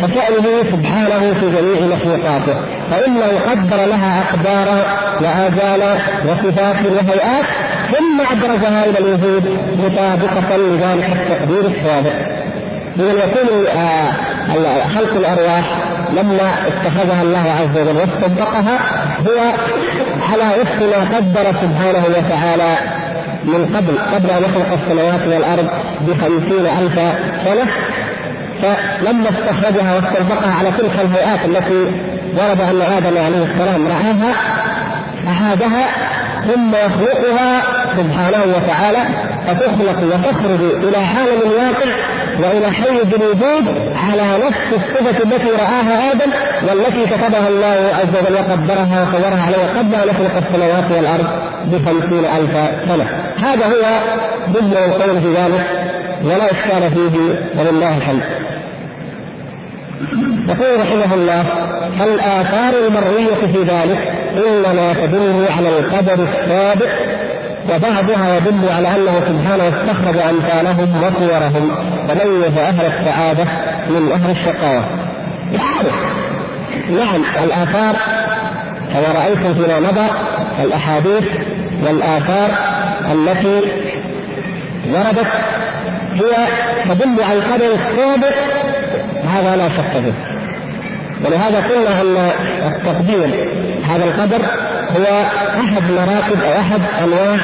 فشأنه 0.00 0.70
سبحانه 0.72 1.34
في 1.40 1.46
جميع 1.46 1.96
مخلوقاته. 1.96 2.54
فإنه 2.90 3.40
قدر 3.50 3.86
لها 3.86 4.22
أقدارا 4.22 4.82
وآجالا 5.20 5.94
وصفات 6.28 6.76
وهيئات 6.86 7.44
ثم 7.92 8.20
أدرجها 8.32 8.84
إلى 8.84 8.98
الوجود 8.98 9.58
مطابقة 9.84 10.56
لذلك 10.56 11.08
التقدير 11.12 11.66
السابق. 11.66 12.43
إذا 12.98 13.24
يكون 13.24 13.66
آه، 13.66 14.12
خلق 14.94 15.14
الأرواح 15.16 15.64
لما 16.16 16.50
اتخذها 16.66 17.22
الله 17.22 17.50
عز 17.60 17.78
وجل 17.80 17.96
واستنطقها 17.96 18.78
هو 19.26 19.52
على 20.32 20.60
وفق 20.60 20.80
ما 20.80 21.16
قدر 21.16 21.52
سبحانه 21.52 22.04
وتعالى 22.08 22.76
من 23.44 23.76
قبل 23.76 23.98
قبل 24.14 24.30
أن 24.30 24.42
يخلق 24.42 24.78
السماوات 24.82 25.26
والأرض 25.26 25.68
بخمسين 26.00 26.66
ألف 26.66 26.94
سنة. 27.44 27.66
فلما 28.62 29.28
استخرجها 29.30 29.94
واستنطقها 29.94 30.54
على 30.58 30.70
تلك 30.70 30.92
الهيئات 31.00 31.44
التي 31.44 31.84
ورد 32.36 32.60
أن 32.60 32.82
آدم 32.82 33.18
عليه 33.24 33.44
السلام 33.44 33.86
رآها 33.86 34.34
أعادها 35.28 35.86
ثم 36.52 36.74
يخلقها 36.74 37.62
سبحانه 37.96 38.44
وتعالى 38.56 38.98
فتخلق 39.46 39.98
وتخرج 40.02 40.60
إلى 40.88 40.96
عالم 40.96 41.40
الواقع 41.42 41.90
وإلى 42.40 42.72
حيز 42.72 43.14
الوجود 43.14 43.92
على 44.08 44.46
نفس 44.46 44.58
الصفة 44.72 45.24
التي 45.24 45.50
رآها 45.50 46.12
آدم 46.12 46.30
والتي 46.68 47.06
كتبها 47.06 47.48
الله 47.48 47.90
عز 47.94 48.22
وجل 48.22 48.34
وقدرها 48.34 49.02
وصورها 49.02 49.42
عليه 49.42 49.78
قبل 49.78 49.94
ان 49.94 50.08
يخلق 50.08 50.36
السماوات 50.36 50.90
والأرض 50.96 51.26
بخمسين 51.64 52.24
ألف 52.24 52.52
سنة. 52.88 53.06
هذا 53.38 53.66
هو 53.66 53.98
ضمن 54.52 54.72
القول 54.72 55.20
في 55.20 55.34
ذلك 55.34 55.90
ولا 56.24 56.44
إشكال 56.44 56.90
فيه 56.94 57.38
ولله 57.60 57.96
الحمد. 57.96 58.22
يقول 60.48 60.80
رحمه 60.80 61.14
الله 61.14 61.44
الآثار 62.04 62.74
المروية 62.86 63.52
في 63.52 63.62
ذلك 63.62 64.14
إنما 64.46 64.92
تدل 64.92 65.44
على 65.56 65.68
القدر 65.68 66.14
السابق 66.14 66.88
وبعضها 67.64 68.36
يدل 68.36 68.68
على 68.76 68.88
أنه 68.88 69.20
سبحانه 69.20 69.68
استخرج 69.68 70.16
أمثالهم 70.16 71.02
وصورهم 71.02 71.70
وميز 72.10 72.58
أهل 72.58 72.86
السعادة 72.86 73.44
من 73.90 74.12
أهل 74.12 74.30
الشقاوة. 74.30 74.84
نعم 76.90 77.22
الآثار 77.44 77.96
كما 78.92 79.20
رأيتم 79.20 79.54
فيما 79.54 79.80
مضى 79.80 80.08
الأحاديث 80.64 81.24
والآثار 81.82 82.50
التي 83.12 83.60
وردت 84.92 85.26
هي 86.14 86.46
تدل 86.84 87.22
على 87.22 87.38
القدر 87.38 87.66
السابق 87.74 88.34
هذا 89.34 89.56
لا 89.56 89.68
شك 89.68 90.02
فيه. 90.02 90.12
ولهذا 91.24 91.60
قلنا 91.68 92.00
أن 92.00 92.30
التقدير 92.66 93.48
هذا 93.88 94.04
القدر 94.04 94.42
هو 94.96 95.22
أحد 95.60 95.82
مراتب 95.90 96.42
أو 96.42 96.60
أحد 96.60 96.80
أنواع 97.02 97.36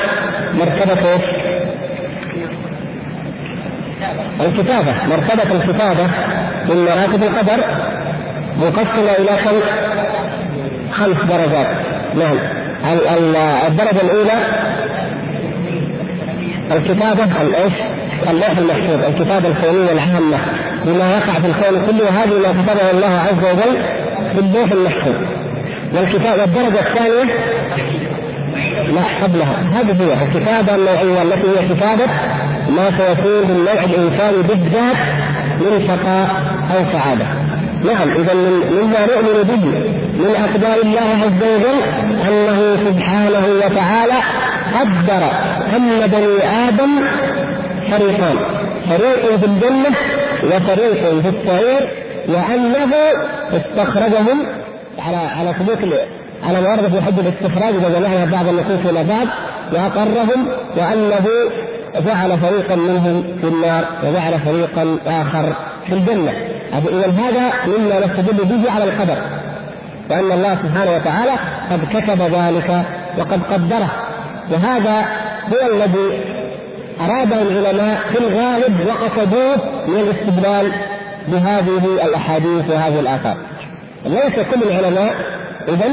مرتبة 0.59 1.20
الكتابة. 4.40 4.92
مرتبة 5.09 5.55
الكتابة 5.57 6.07
من 6.68 6.85
مراتب 6.85 7.22
القدر 7.22 7.64
مقسمة 8.57 9.12
إلى 9.18 9.37
خمس 9.37 9.62
خمس 10.92 11.24
درجات. 11.24 11.66
نعم. 12.14 12.37
الدرجة 13.66 14.00
الأولى 14.03 14.38
الكتابة 16.72 17.42
الايش؟ 17.42 17.72
اللوح 18.28 18.59
المحفوظ 18.59 19.04
الكتابة 19.04 19.48
الكونية 19.48 19.92
العامة 19.92 20.38
بما 20.85 21.11
يقع 21.11 21.33
في 21.33 21.46
الكون 21.46 21.87
كله 21.87 22.04
وهذه 22.04 22.38
ما 22.38 22.62
كتبه 22.62 22.90
الله 22.90 23.20
عز 23.20 23.44
وجل 23.52 23.76
في 24.68 24.74
المحفوظ. 24.74 25.14
والكتاب 25.94 26.38
والدرجة 26.38 26.80
الثانية 26.80 27.24
لا 28.94 29.02
قبلها. 29.22 29.56
هذه 29.72 30.02
هي 30.02 30.22
الكتابة 30.22 30.74
النوعية 30.74 31.22
التي 31.22 31.48
هي 31.48 31.68
كتابة 31.74 32.06
ما 32.68 32.90
سيكون 32.90 33.48
بالنوع 33.48 33.85
الإنساني 33.85 34.42
بالذات 34.42 34.96
من 35.61 35.88
شقاء 35.88 36.28
أو 36.76 36.85
سعادة. 36.92 37.26
نعم 37.85 38.09
إذا 38.11 38.35
مما 38.35 39.06
نؤمن 39.06 39.42
به 39.42 39.64
من 40.20 40.35
أقدار 40.37 40.83
الله 40.85 41.00
عز 41.00 41.42
وجل 41.42 41.83
أنه 42.28 42.76
سبحانه 42.90 43.46
وتعالى 43.64 44.20
قدر 44.74 45.30
أن 45.76 46.06
بني 46.06 46.68
آدم 46.68 47.04
فريقان 47.90 48.37
فريق 48.88 49.37
في 49.37 49.46
الجنة 49.46 49.90
وفريق 50.44 51.20
في 51.20 51.29
السعير 51.29 51.88
وأنه 52.29 52.94
استخرجهم 53.53 54.46
على 54.98 55.16
على 55.16 55.55
ثبوت 55.55 55.79
على 56.44 56.90
في 56.90 57.03
حد 57.03 57.18
الاستخراج 57.18 57.74
إذا 57.74 57.98
جمعنا 57.98 58.24
بعض 58.24 58.48
النصوص 58.48 58.90
إلى 58.90 59.05
بعض 59.05 59.26
وأقرهم 59.72 60.46
وأنه 60.76 61.26
جعل 62.07 62.38
فريقا 62.38 62.74
منهم 62.74 63.22
في 63.40 63.46
النار 63.46 63.85
وجعل 64.05 64.38
فريقا 64.38 64.98
آخر 65.07 65.53
في 65.87 65.94
الجنة. 65.94 66.31
إذا 66.72 67.11
هذا 67.11 67.50
مما 67.66 68.07
نستدل 68.07 68.44
به 68.44 68.70
على 68.72 68.85
القدر 68.85 69.16
وأن 70.11 70.33
الله 70.33 70.55
سبحانه 70.55 70.96
وتعالى 70.96 71.33
قد 71.70 71.81
كتب 71.90 72.22
ذلك 72.22 72.83
وقد 73.18 73.40
قدره. 73.53 73.90
وهذا 74.50 75.05
هو 75.53 75.74
الذي 75.74 76.20
أراده 77.00 77.42
العلماء 77.42 77.98
في 77.98 78.18
الغالب 78.18 78.86
وقصدوه 78.86 79.56
من 79.88 79.96
الاستدلال 79.96 80.72
بهذه 81.28 81.84
الأحاديث 82.06 82.70
وهذه 82.70 83.00
الآثار. 83.00 83.36
ليس 84.06 84.34
كل 84.34 84.62
العلماء 84.62 85.14
إذا 85.68 85.90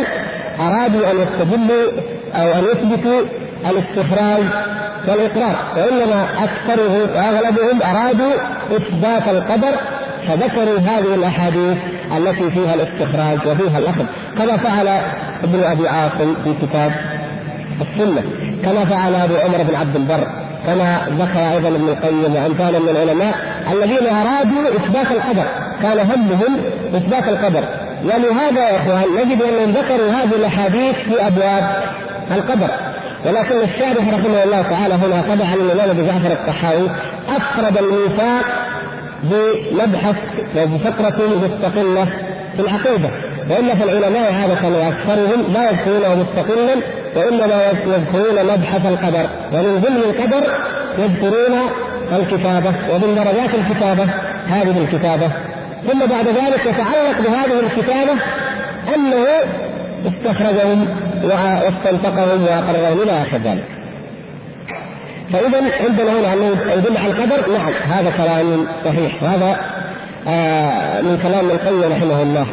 أرادوا 0.59 1.11
أن 1.11 1.15
يستدلوا 1.21 1.91
أو 2.33 2.51
أن 2.53 2.63
يثبتوا 2.63 3.21
الاستخراج 3.69 4.43
والإقرار 5.07 5.55
وإنما 5.77 6.23
أكثرهم 6.23 7.09
وأغلبهم 7.15 7.81
أرادوا 7.81 8.33
إثبات 8.71 9.27
القدر 9.27 9.77
فذكروا 10.27 10.79
هذه 10.79 11.15
الأحاديث 11.15 11.77
التي 12.17 12.51
فيها 12.51 12.73
الاستخراج 12.73 13.37
وفيها 13.47 13.79
الأخذ 13.79 14.05
كما 14.37 14.57
فعل 14.57 14.87
ابن 15.43 15.63
أبي 15.63 15.87
عاصم 15.87 16.33
في 16.43 16.53
كتاب 16.61 16.91
السنة 17.81 18.23
كما 18.63 18.85
فعل 18.85 19.15
أبو 19.15 19.35
عمر 19.35 19.63
بن 19.63 19.75
عبد 19.75 19.95
البر 19.95 20.27
كما 20.65 20.97
ذكر 21.19 21.39
أيضا 21.39 21.69
ابن 21.69 21.89
القيم 21.89 22.35
وأمثال 22.35 22.81
من 22.81 22.89
العلماء 22.89 23.35
الذين 23.71 24.07
أرادوا 24.07 24.61
إثبات 24.75 25.11
القدر. 25.11 25.45
كان 25.81 25.99
همهم 25.99 26.57
إثبات 26.95 27.27
القدر. 27.27 27.63
ولهذا 28.03 28.69
يا 28.69 28.77
إخوان 28.77 29.03
نجد 29.17 29.41
انهم 29.41 29.71
ذكروا 29.71 30.11
هذه 30.11 30.35
الأحاديث 30.35 30.95
في 30.95 31.27
أبواب 31.27 31.63
القدر. 32.31 32.69
ولكن 33.25 33.55
الشارح 33.55 34.07
رحمه 34.07 34.43
الله 34.43 34.61
تعالى 34.61 34.93
هنا 34.93 35.21
طبعا 35.21 35.53
الإمام 35.53 35.89
أبو 35.89 36.05
جعفر 36.05 36.31
الطحاوي 36.31 36.89
أفرد 37.29 37.77
الميثاق 37.77 38.45
بمبحث 39.23 40.15
وبفقره 40.57 41.21
مستقلة 41.43 42.07
في 42.57 42.63
العقيدة. 42.63 43.09
وإلا 43.49 43.75
فالعلماء 43.75 44.33
عاده 44.33 44.87
أكثرهم 44.87 45.53
لا 45.53 45.71
يذكرونه 45.71 46.15
مستقلا 46.15 46.75
وإنما 47.15 47.61
يذكرون 47.85 48.45
مبحث 48.53 48.85
القدر. 48.85 49.25
ومن 49.53 49.81
ضمن 49.81 49.97
القدر 49.97 50.43
يذكرون 50.97 51.69
الكتابة 52.11 52.73
ومن 52.91 53.15
درجات 53.15 53.49
الكتابة 53.53 54.03
هذه 54.47 54.81
الكتابة. 54.81 55.31
ثم 55.87 55.99
بعد 55.99 56.27
ذلك 56.27 56.65
يتعلق 56.65 57.21
بهذه 57.21 57.59
الكتابة 57.59 58.13
أنه 58.95 59.25
استخرجهم 60.07 60.87
واستنطقهم 61.23 62.43
واقرهم 62.43 63.01
إلى 63.01 63.21
آخر 63.21 63.37
ذلك. 63.37 63.65
فاذا 65.33 65.61
عندنا 65.87 66.19
هنا 66.19 66.33
انه 66.33 66.57
يدل 66.77 66.97
على 66.97 67.11
القدر. 67.11 67.57
نعم 67.57 67.73
هذا 67.73 68.11
كلام 68.17 68.67
صحيح. 68.85 69.23
وهذا 69.23 69.55
من 71.01 71.19
كلام 71.23 71.49
القيم 71.49 71.91
رحمه 71.91 72.21
الله. 72.21 72.45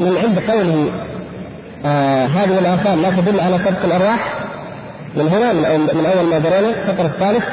من 0.00 0.16
عند 0.16 0.38
قوله 0.38 0.90
آه 1.86 2.26
هذه 2.26 2.58
الآثار 2.58 2.94
لا 2.94 3.10
تدل 3.10 3.40
على 3.40 3.58
سبق 3.58 3.84
الأرواح 3.84 4.34
من 5.16 5.28
هنا 5.28 5.52
من 5.94 6.06
اول 6.06 6.26
ما 6.26 6.38
درينا 6.38 6.68
السطر 6.68 7.06
الثالث. 7.06 7.44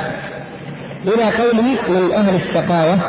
إلى 1.08 1.24
قوله 1.24 1.62
من 1.90 2.12
أهل 2.14 2.36
الشقاوة. 2.36 3.00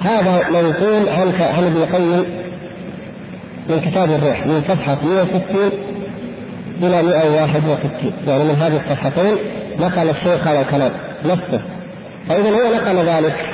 هذا 0.00 0.50
منقول 0.50 1.08
عن 1.08 1.32
عن 1.40 1.64
ابن 1.64 1.76
القيم 1.76 2.24
من 3.68 3.80
كتاب 3.90 4.10
الروح 4.10 4.46
من 4.46 4.62
صفحة 4.68 4.98
160 5.04 5.70
إلى 6.82 7.02
161 7.02 8.12
يعني 8.26 8.44
من 8.44 8.54
هذه 8.54 8.76
الصفحتين 8.76 9.36
نقل 9.80 10.10
الشيخ 10.10 10.46
هذا 10.46 10.60
الكلام 10.60 10.92
نفسه. 11.24 11.60
فإذا 12.28 12.50
هو 12.50 12.74
نقل 12.74 13.06
ذلك 13.06 13.48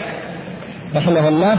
رحمه 0.96 1.28
الله 1.28 1.56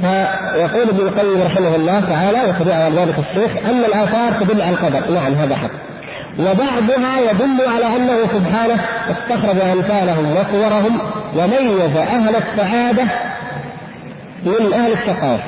فيقول 0.00 0.88
ابن 0.88 1.00
القيم 1.00 1.42
رحمه 1.42 1.76
الله 1.76 2.00
تعالى 2.00 2.38
وتبعه 2.48 2.88
ذلك 2.88 3.14
الشيخ 3.18 3.66
أن 3.70 3.84
الآثار 3.84 4.32
تدل 4.40 4.62
على 4.62 4.70
القدر، 4.70 5.10
نعم 5.10 5.34
هذا 5.34 5.56
حق. 5.56 5.70
وبعضها 6.38 7.20
يدل 7.30 7.68
على 7.68 7.96
أنه 7.96 8.18
سبحانه 8.32 8.80
استخرج 9.10 9.60
أمثالهم 9.60 10.36
وصورهم 10.36 10.98
وميز 11.36 11.96
أهل 11.96 12.36
السعادة 12.36 13.04
من 14.44 14.72
أهل 14.72 14.92
الشقاوه. 14.92 15.40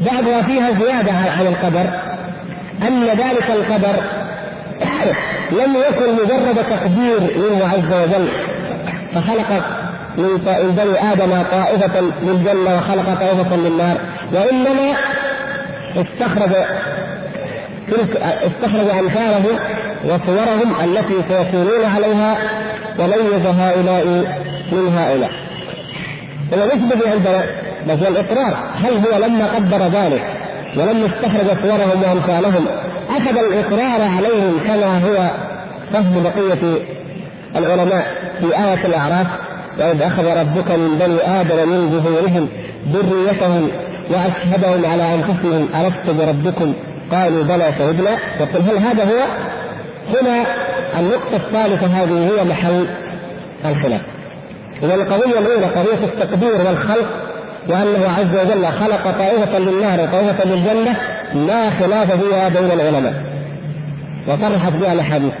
بعضها 0.00 0.42
فيها 0.42 0.70
زيادة 0.70 1.12
عن 1.12 1.46
القدر 1.46 1.86
أن 2.82 3.04
ذلك 3.04 3.50
القدر 3.50 4.02
لم 5.50 5.76
يكن 5.76 6.12
مجرد 6.12 6.56
تقدير 6.70 7.20
منه 7.20 7.68
عز 7.68 7.92
وجل 7.92 8.28
فخلق 9.14 9.62
من 10.18 10.36
بني 10.76 11.12
آدم 11.12 11.42
طائفة 11.50 12.00
للجنة 12.22 12.76
وخلق 12.76 13.20
طائفة 13.20 13.56
للنار 13.56 13.96
وإنما 14.32 14.94
استخرج 15.96 16.50
تلك 17.90 18.16
استخرج 18.22 18.88
امثاله 18.98 19.44
وصورهم 20.04 20.74
التي 20.84 21.14
سيكونون 21.28 21.84
عليها 21.94 22.36
وميز 22.98 23.46
هؤلاء 23.46 24.06
من 24.72 24.98
هؤلاء. 24.98 25.30
ونسبة 26.52 27.10
عندنا 27.10 27.44
بس 27.88 28.08
الإقرار 28.08 28.56
هل 28.84 28.92
هو 28.94 29.18
لما 29.26 29.46
قدر 29.46 29.88
ذلك 29.88 30.22
ولما 30.76 31.06
استخرج 31.06 31.62
صورهم 31.62 32.02
وأمثالهم 32.02 32.66
أخذ 33.10 33.38
الإقرار 33.38 34.08
عليهم 34.16 34.60
كما 34.66 34.98
هو 35.04 35.30
فهم 35.92 36.22
بقية 36.22 36.82
العلماء 37.56 38.06
في 38.40 38.46
آية 38.46 38.86
الأعراف 38.86 39.26
وإذ 39.78 40.02
أخذ 40.02 40.24
ربك 40.24 40.70
من 40.70 40.98
بني 40.98 41.40
آدم 41.40 41.68
من 41.68 41.90
ظهورهم 41.90 42.48
ذريتهم 42.92 43.68
وأشهدهم 44.10 44.90
على 44.90 45.14
أنفسهم 45.14 45.68
ألست 45.74 46.10
بربكم 46.10 46.74
قالوا 47.12 47.44
بلى 47.44 47.72
شهدنا 47.78 48.10
يقول 48.40 48.62
هل 48.62 48.78
هذا 48.78 49.04
هو؟ 49.04 49.26
هنا 50.20 50.44
النقطة 50.98 51.36
الثالثة 51.36 51.86
هذه 51.86 52.30
هي 52.30 52.44
محل 52.44 52.86
الخلاف. 53.64 54.00
إذا 54.82 54.94
القضية 54.94 55.38
الأولى 55.38 55.66
قضية 55.66 56.04
التقدير 56.04 56.66
والخلق 56.66 57.06
وأنه 57.68 58.08
عز 58.18 58.46
وجل 58.46 58.66
خلق 58.66 59.10
طائفة 59.18 59.58
للنار 59.58 60.00
وطائفة 60.00 60.44
للجنة 60.44 60.96
لا 61.34 61.70
خلاف 61.70 62.12
فيها 62.12 62.48
بين 62.48 62.70
العلماء. 62.72 63.14
وصرحت 64.28 64.72
بها 64.72 64.92
الأحاديث. 64.92 65.32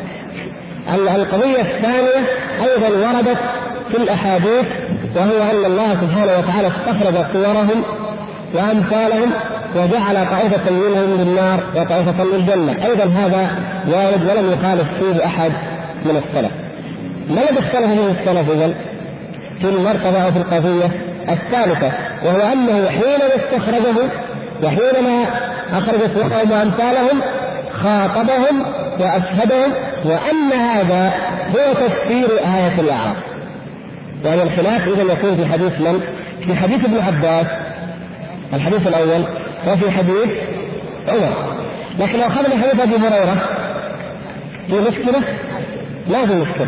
القضية 0.88 1.60
الثانية 1.60 2.26
أيضا 2.60 2.88
وردت 2.88 3.38
في 3.90 3.96
الأحاديث 3.96 4.66
وهو 5.16 5.50
أن 5.50 5.64
الله 5.64 5.96
سبحانه 6.00 6.38
وتعالى 6.38 6.68
استخرج 6.68 7.24
صورهم 7.32 7.82
وأمثالهم 8.54 9.30
وجعل 9.76 10.26
طائفة 10.30 10.70
منهم 10.70 11.20
للنار 11.20 11.60
وطائفة 11.76 12.24
للجنة. 12.24 12.86
أيضا 12.86 13.04
هذا 13.04 13.50
وارد 13.88 14.30
ولم 14.30 14.52
يخالف 14.52 14.88
فيه 14.98 15.24
أحد 15.24 15.52
من 16.04 16.16
السلف. 16.16 16.52
ما 17.30 17.42
الذي 17.42 17.60
اختلف 17.60 17.86
فيه 17.86 18.10
السلف 18.10 18.50
إذا 18.50 18.74
في 19.60 19.68
المرتبة 19.68 20.24
أو 20.24 20.32
في 20.32 20.38
القضية 20.38 20.90
الثالثة 21.28 21.92
وهو 22.24 22.52
أنه 22.52 22.88
حينما 22.88 23.26
استخرجه 23.36 24.10
وحينما 24.62 25.24
أخرج 25.72 26.00
صورهم 26.14 26.50
وأمثالهم 26.50 27.20
خاطبهم 27.72 28.62
وأشهدهم 29.00 29.72
وأن 30.04 30.52
هذا 30.52 31.12
هو 31.48 31.72
تفسير 31.72 32.28
آية 32.38 32.80
الأعراف 32.80 33.16
يعني 34.24 34.42
الخلاف 34.42 34.88
إذا 34.88 35.12
يكون 35.12 35.36
في 35.36 35.46
حديث 35.46 35.80
من؟ 35.80 36.00
في 36.46 36.54
حديث 36.54 36.84
ابن 36.84 36.98
عباس 36.98 37.46
الحديث 38.52 38.86
الأول 38.86 39.24
وفي 39.66 39.90
حديث 39.90 40.28
عمر 41.08 41.56
لكن 41.98 42.18
لو 42.18 42.26
أخذنا 42.26 42.56
حديث 42.62 42.80
أبي 42.80 42.96
هريرة 42.96 43.36
في 44.68 44.80
مشكلة؟ 44.80 45.22
لا 46.10 46.26
في 46.26 46.34
مشكلة 46.34 46.66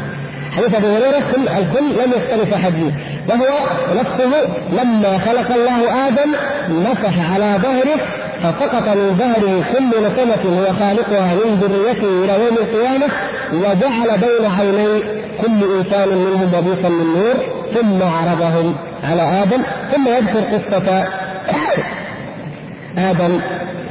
حديث 0.57 0.75
أبي 0.75 0.87
هريرة 0.87 1.23
كل 1.35 1.49
الكل 1.49 2.05
لم 2.05 2.13
يختلف 2.17 2.55
حديث 2.55 2.93
وهو 3.29 3.59
نفسه 3.95 4.49
لما 4.73 5.19
خلق 5.19 5.51
الله 5.55 6.09
آدم 6.09 6.31
مسح 6.69 7.33
على 7.33 7.59
ظهره 7.63 8.01
فسقط 8.43 8.89
من 8.89 9.17
ظهره 9.19 9.65
كل 9.73 9.89
نسمة 9.89 10.59
هو 10.59 10.65
خالقها 10.81 11.35
من 11.35 11.55
ذريته 11.61 12.25
إلى 12.25 12.45
يوم 12.45 12.57
القيامة 12.59 13.07
وجعل 13.53 14.19
بين 14.19 14.51
عيني 14.59 15.03
كل 15.43 15.77
إنسان 15.79 16.09
منهم 16.09 16.55
وبيصا 16.55 16.89
من 16.89 17.15
نور 17.15 17.35
ثم 17.75 18.03
عرضهم 18.03 18.75
على 19.11 19.43
آدم 19.43 19.63
ثم 19.93 20.09
يذكر 20.09 20.41
قصة 20.41 21.05
آدم 23.11 23.41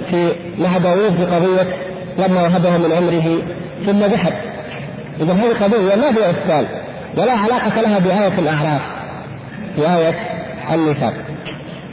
في 0.10 0.32
مع 0.60 0.78
داوود 0.78 1.16
في 1.16 1.26
قضية 1.26 1.76
لما 2.18 2.42
وهبه 2.42 2.78
من 2.78 2.92
عمره 2.92 3.42
ثم 3.86 4.00
ذهب. 4.00 4.34
إذا 5.22 5.34
هذه 5.34 5.64
قضية 5.64 5.96
ما 5.96 6.12
فيها 6.12 6.64
ولا 7.18 7.32
علاقة 7.32 7.82
لها 7.82 8.00
بآية 8.00 8.40
الأعراف. 8.40 9.01
في 9.76 9.96
آية 9.98 10.16
النفاق. 10.74 11.14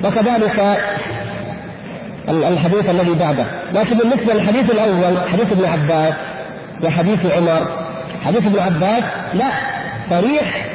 وكذلك 0.05 0.79
الحديث 2.29 2.91
الذي 2.91 3.15
بعده. 3.15 3.45
لكن 3.75 3.99
بالنسبة 3.99 4.35
للحديث 4.35 4.71
الأول 4.71 5.19
حديث 5.33 5.53
ابن 5.53 5.65
عباس 5.65 6.15
وحديث 6.85 7.27
عمر 7.27 7.67
حديث 8.25 8.47
ابن 8.47 8.59
عباس 8.59 9.05
لا 9.35 9.51
صريح 10.11 10.67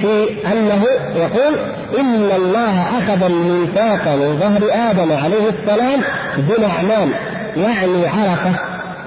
في 0.00 0.28
أنه 0.52 0.84
يقول 1.16 1.58
إن 1.98 2.30
الله 2.36 2.98
أخذ 2.98 3.22
الميثاق 3.22 4.08
من 4.08 4.38
ظهر 4.40 4.90
آدم 4.90 5.12
عليه 5.12 5.48
السلام 5.48 6.00
بنعمان 6.36 7.10
يعني 7.56 8.06
عرفة 8.06 8.52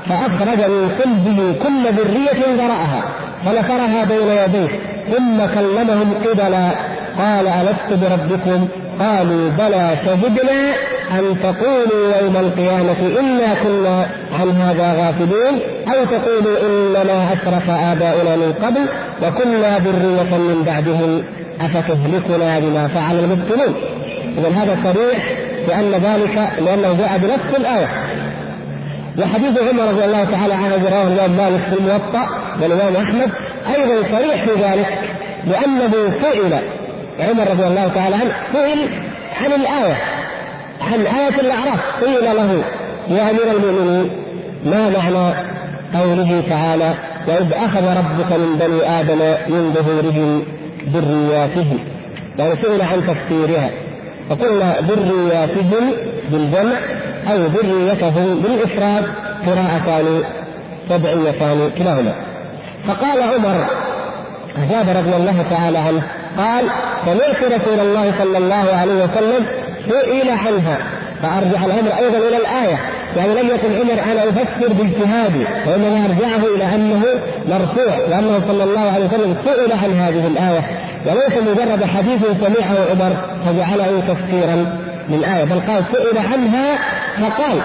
فأخرج 0.10 0.70
من 0.70 0.90
قلبه 1.04 1.56
كل 1.64 1.94
ذرية 1.94 2.56
ذرأها 2.56 3.04
فنثرها 3.46 4.04
بين 4.04 4.28
يديه 4.28 4.80
ثم 5.12 5.46
كلمهم 5.46 6.14
قبلا 6.26 6.72
قال 7.18 7.48
ألست 7.48 7.90
بربكم؟ 8.02 8.68
قالوا 9.00 9.50
بلى 9.50 9.98
شهدنا 10.06 10.74
أن 11.12 11.36
تقولوا 11.44 12.22
يوم 12.22 12.38
القيامة 12.38 13.20
إنا 13.20 13.54
كنا 13.64 14.06
عن 14.40 14.50
هذا 14.62 14.94
غافلين 14.94 15.60
أو 15.88 16.06
تقولوا 16.06 16.58
إنما 16.66 17.34
أشرف 17.34 17.70
آباؤنا 17.70 18.36
من 18.36 18.54
قبل 18.64 18.86
وكنا 19.24 19.78
ذرية 19.78 20.38
من 20.38 20.64
بعدهم 20.66 21.24
أفتهلكنا 21.62 22.60
بما 22.60 22.88
فعل 22.88 23.20
المبطلون؟ 23.20 23.76
إذا 24.38 24.50
هذا 24.50 24.78
صريح 24.84 25.30
بأن 25.68 25.92
ذلك 25.92 26.50
لأنه 26.62 26.94
جاء 26.94 27.18
بنفس 27.18 27.58
الآية. 27.58 27.88
وحديث 29.20 29.60
عمر 29.70 29.84
رضي 29.84 30.06
الله 30.06 30.24
تعالى 30.24 30.54
عنه 30.54 30.90
رواه 30.90 31.08
الإمام 31.08 31.38
مالك 31.38 31.62
في 31.70 31.80
الموطأ 31.80 32.28
والإمام 32.62 32.96
أحمد 32.96 33.30
أيضا 33.76 34.18
صريح 34.18 34.46
في 34.46 34.52
ذلك 34.52 35.00
لأنه 35.48 35.92
سئل 36.22 36.60
عمر 37.20 37.52
رضي 37.52 37.68
الله 37.68 37.88
تعالى 37.88 38.16
عنه 38.16 38.32
سئل 38.54 38.90
عن 39.42 39.54
الآية 39.62 39.98
عن 40.82 41.00
آية 41.00 41.40
الأعراف 41.42 42.04
قيل 42.04 42.36
له 42.36 42.64
يا 43.10 43.30
أمير 43.30 43.52
المؤمنين 43.52 44.12
ما 44.66 44.90
معنى 44.90 45.34
قوله 45.94 46.44
تعالى 46.50 46.94
وإذ 47.28 47.54
أخذ 47.54 47.84
ربك 47.98 48.32
من 48.32 48.60
بني 48.60 49.00
آدم 49.00 49.20
من 49.48 49.74
ظهورهم 49.74 50.44
ذرياتهم 50.94 51.80
يعني 52.40 52.56
سئل 52.62 52.82
عن 52.82 53.02
تفسيرها 53.08 53.70
فقلنا 54.30 54.76
ذرياتهم 54.82 55.92
بالجمع 56.32 56.78
أو 57.32 57.38
ذريتهم 57.38 58.40
بالإفراد 58.40 59.04
قراءتان 59.46 60.24
سبعيتان 60.90 61.72
كلاهما. 61.78 62.14
فقال 62.88 63.24
عمر 63.24 63.66
أجاب 64.58 64.98
رضي 64.98 65.16
الله 65.16 65.46
تعالى 65.50 65.78
عنه 65.78 66.04
قال 66.38 66.66
سمعت 67.06 67.62
رسول 67.62 67.80
الله 67.80 68.14
صلى 68.20 68.38
الله 68.38 68.76
عليه 68.82 69.04
وسلم 69.04 69.46
سئل 69.90 70.30
عنها. 70.30 70.78
فأرجع 71.22 71.66
الأمر 71.66 71.92
أيضا 72.00 72.18
إلى 72.18 72.38
الآية. 72.38 72.78
يعني 73.18 73.34
لم 73.34 73.48
يكن 73.50 73.80
عمر 73.80 74.04
أنا 74.12 74.24
أفسر 74.24 74.74
باجتهادي 74.74 75.46
وإنما 75.68 76.06
أرجعه 76.06 76.56
إلى 76.56 76.76
أنه 76.76 77.04
مرفوع 77.48 77.98
لأنه 78.10 78.42
صلى 78.48 78.64
الله 78.64 78.92
عليه 78.92 79.06
وسلم 79.06 79.36
سئل 79.46 79.72
عن 79.72 80.00
هذه 80.00 80.28
الآية. 80.28 80.62
وليس 81.06 81.38
مجرد 81.48 81.84
حديث 81.86 82.20
سمعه 82.22 82.78
عمر 82.92 83.16
فجعله 83.46 84.04
تفسيرا 84.08 84.78
للآية 85.10 85.44
بل 85.44 85.60
قال 85.60 85.84
سئل 85.92 86.18
عنها 86.18 86.78
فقال. 87.18 87.62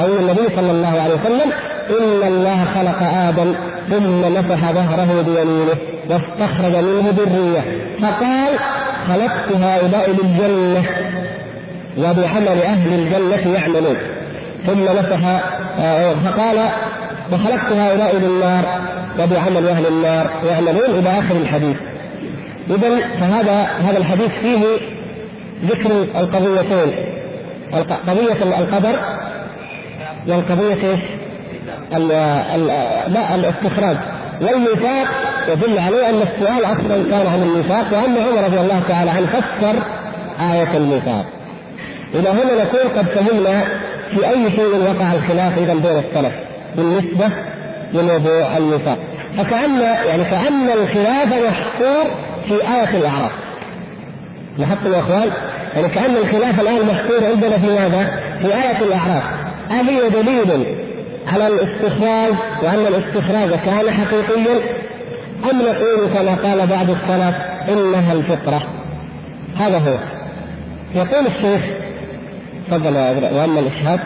أو 0.00 0.06
النبي 0.06 0.56
صلى 0.56 0.70
الله 0.70 1.00
عليه 1.02 1.14
وسلم 1.14 1.52
إن 1.90 2.28
الله 2.28 2.64
خلق 2.64 3.02
آدم 3.02 3.54
ثم 3.90 4.32
مسح 4.32 4.72
ظهره 4.72 5.22
بيمينه 5.22 5.76
واستخرج 6.10 6.76
منه 6.76 7.14
ذرية 7.16 7.64
فقال 8.02 8.48
خلقت 9.08 9.52
هؤلاء 9.52 10.10
للجنة 10.10 10.84
وبعمل 11.98 12.62
أهل 12.62 12.94
الجنة 12.94 13.54
يعملون. 13.54 13.96
ثم 14.66 14.82
مسح 14.82 15.42
آه، 15.80 16.14
فقال 16.14 16.68
وخلقت 17.32 17.72
هؤلاء 17.72 18.16
للنار 18.16 18.64
وبعمل 19.20 19.68
أهل 19.68 19.86
النار 19.86 20.26
يعملون 20.48 20.98
إلى 20.98 21.18
آخر 21.18 21.36
الحديث. 21.36 21.76
إذا 22.70 22.98
فهذا 23.20 23.66
هذا 23.88 23.98
الحديث 23.98 24.30
فيه 24.42 24.58
ذكر 25.64 25.90
القضيتين. 26.20 26.92
قضية 28.06 28.58
القدر 28.58 28.96
والقضية 30.28 30.98
إيش؟ 31.92 32.02
لا 33.12 33.34
الاستخراج 33.34 33.96
والميثاق 34.40 35.08
يدل 35.48 35.78
عليه 35.78 36.10
أن 36.10 36.22
السؤال 36.22 36.64
أصلا 36.64 37.10
كان 37.10 37.26
عن 37.26 37.42
الميثاق 37.42 37.86
وأن 37.92 38.16
عمر 38.16 38.44
رضي 38.44 38.60
الله 38.60 38.80
تعالى 38.88 39.10
عنه 39.10 39.26
فسر 39.26 39.76
آية 40.52 40.76
الميثاق. 40.76 41.24
إلى 42.14 42.28
هنا 42.28 42.64
نكون 42.64 42.98
قد 42.98 43.06
فهمنا 43.06 43.64
في 44.10 44.28
أي 44.28 44.50
شيء 44.50 44.76
وقع 44.76 45.12
الخلاف 45.12 45.58
إذا 45.58 45.74
بين 45.74 45.98
السلف 45.98 46.32
بالنسبة 46.76 47.30
لموضوع 47.92 48.56
الميثاق. 48.56 48.98
فكأن 49.38 49.80
يعني 49.80 50.24
كأن 50.24 50.70
الخلاف 50.70 51.28
محصور 51.28 52.04
في 52.48 52.54
آية 52.54 52.96
الأعراف. 52.98 53.32
لاحظتم 54.58 54.92
يا 54.92 55.00
إخوان؟ 55.00 55.30
يعني 55.74 55.88
كأن 55.88 56.16
الخلاف 56.16 56.60
الآن 56.60 56.86
محصور 56.86 57.24
عندنا 57.32 57.58
في 57.58 57.66
ماذا؟ 57.66 58.20
في 58.42 58.54
آية 58.54 58.78
الأعراف. 58.80 59.24
هل 59.70 59.88
هي 59.88 60.10
دليل 60.10 60.66
على 61.26 61.46
الاستخراج 61.46 62.34
وأن 62.62 62.86
الاستخراج 62.86 63.50
كان 63.50 63.90
حقيقيا؟ 63.90 64.60
أم 65.50 65.62
نقول 65.62 66.08
كما 66.14 66.34
قال 66.34 66.66
بعض 66.66 66.90
السلف 66.90 67.36
إنها 67.68 68.12
الفطرة؟ 68.12 68.62
هذا 69.56 69.78
هو. 69.78 69.98
يقول 70.94 71.26
الشيخ 71.26 71.62
تفضل 72.70 72.96
يا 72.96 73.32
وأما 73.32 73.60
الإشهاد؟ 73.60 74.00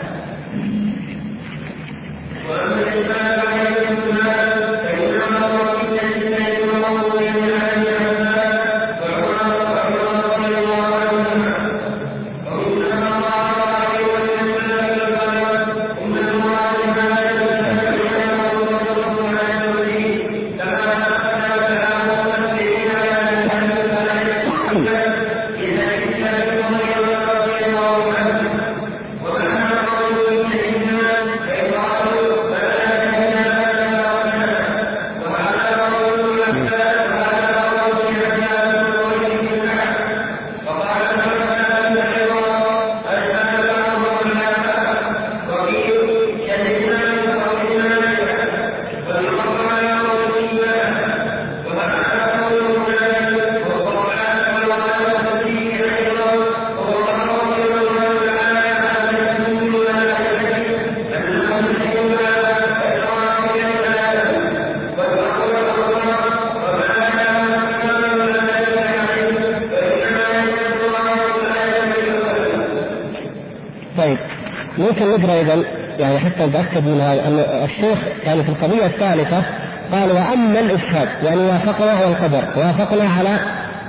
يعني 76.41 76.51
حتى 76.51 76.59
نتاكد 76.59 76.87
من 76.87 77.01
هذا 77.01 77.27
أن 77.27 77.39
الشيخ 77.63 77.99
يعني 78.23 78.43
في 78.43 78.49
القضية 78.49 78.85
الثالثة 78.85 79.43
قال 79.91 80.11
وأما 80.11 80.59
الإشهاد 80.59 81.07
يعني 81.23 81.41
وافقنا 81.41 81.91
على 81.91 82.07
القدر 82.07 82.43
وافقنا 82.57 83.09
على 83.19 83.39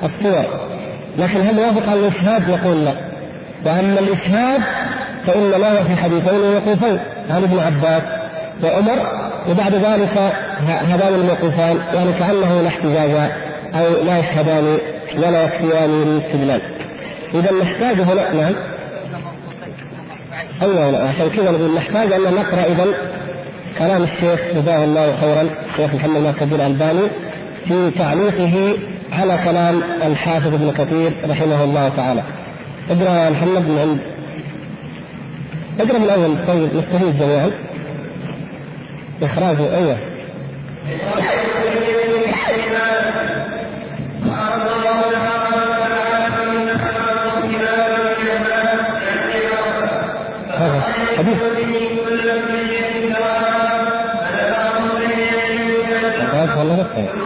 الصور. 0.02 0.44
لكن 1.18 1.40
هل 1.40 1.58
وافق 1.58 1.88
على 1.90 2.00
الإشهاد؟ 2.00 2.48
يقول 2.48 2.84
لا. 2.84 2.94
وأما 3.64 3.98
الإشهاد 3.98 4.60
فإنما 5.26 5.78
هو 5.78 5.84
في 5.84 5.96
حديثين 5.96 6.40
وقوفين 6.40 6.98
عن 7.30 7.42
ابن 7.42 7.58
عباس 7.58 8.02
وعمر 8.62 8.98
وبعد 9.50 9.74
ذلك 9.74 10.32
هذان 10.68 11.14
الموقوفان 11.14 11.78
يعني 11.94 12.12
كانه 12.12 12.62
لا 12.62 12.68
احتجاج 12.68 13.30
أو 13.74 14.04
لا 14.04 14.18
يشهدان 14.18 14.78
ولا 15.16 15.42
يكفيان 15.44 15.90
للاستدلال 15.90 16.62
إذا 17.34 17.52
نحتاج 17.62 18.00
هنا 18.00 18.32
نعم. 18.32 18.52
أيوه 20.62 21.08
عشان 21.08 21.28
كذا 21.30 21.50
نقول 21.50 21.74
نحتاج 21.74 22.12
أن 22.12 22.34
نقرأ 22.34 22.64
اذا 22.64 22.86
كلام 23.78 24.02
الشيخ 24.02 24.40
جزاه 24.54 24.84
الله 24.84 25.16
خيرا 25.20 25.42
الشيخ 25.70 25.94
محمد 25.94 26.20
ناصر 26.22 26.42
الدين 26.42 26.60
الألباني 26.60 27.08
في 27.68 27.90
تعليقه 27.98 28.78
على 29.12 29.38
كلام 29.44 29.82
الحافظ 30.02 30.54
ابن 30.54 30.70
كثير 30.72 31.12
رحمه 31.28 31.64
الله 31.64 31.88
تعالى. 31.88 32.22
اقرأ 32.90 33.30
محمد 33.30 33.68
من 33.68 33.78
عند 33.78 34.00
اقرأ 35.80 35.98
من 35.98 36.04
الأول 36.04 36.46
طيب 36.46 36.68
نستفيد 36.76 37.18
جميعا. 37.18 37.50
إخراجه 39.22 39.76
أيوه. 39.76 39.96
lá 56.62 56.76
na. 56.76 57.21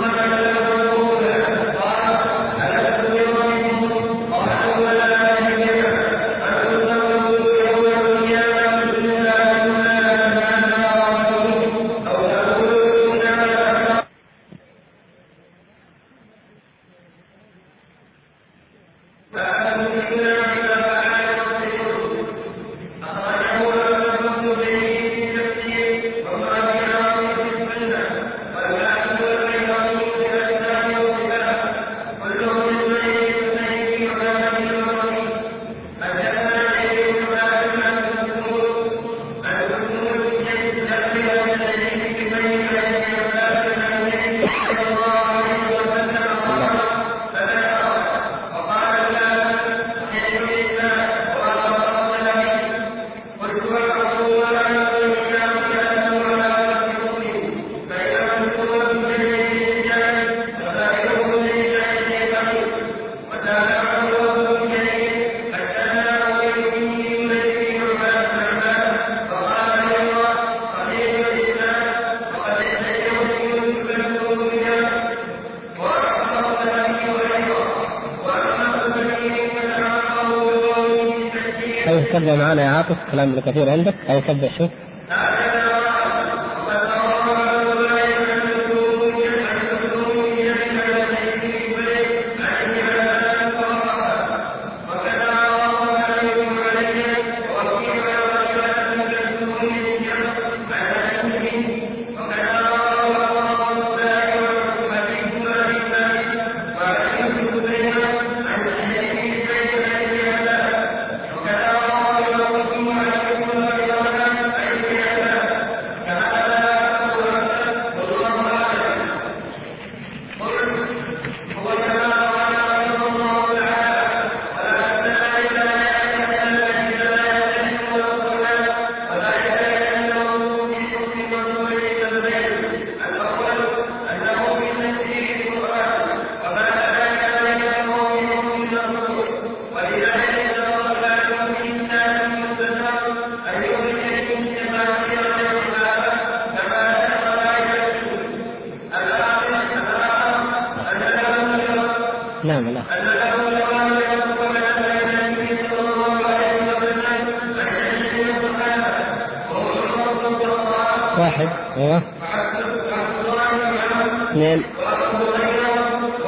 تبدا 82.18 82.36
معنا 82.36 82.62
يا 82.62 82.68
عاطف 82.70 82.96
كلام 83.12 83.40
كثير 83.40 83.70
عندك 83.70 83.94
أو 84.10 84.20
تبدا 84.20 84.48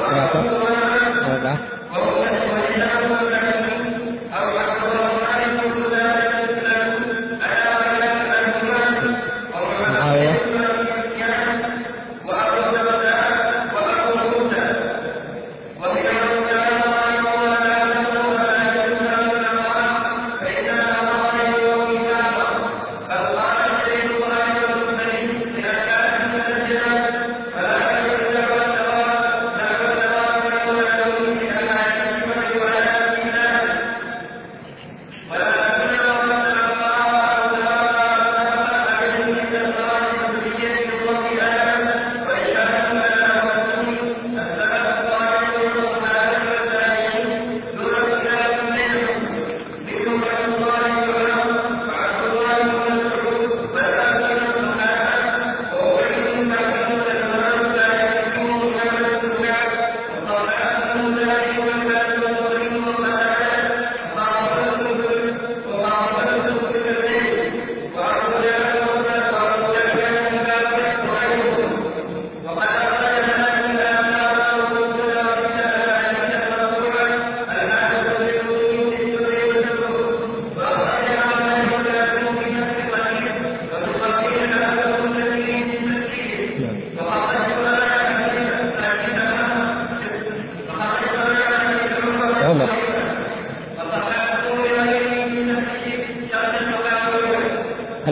berapa? 0.08 0.38
Berapa? 1.28 1.52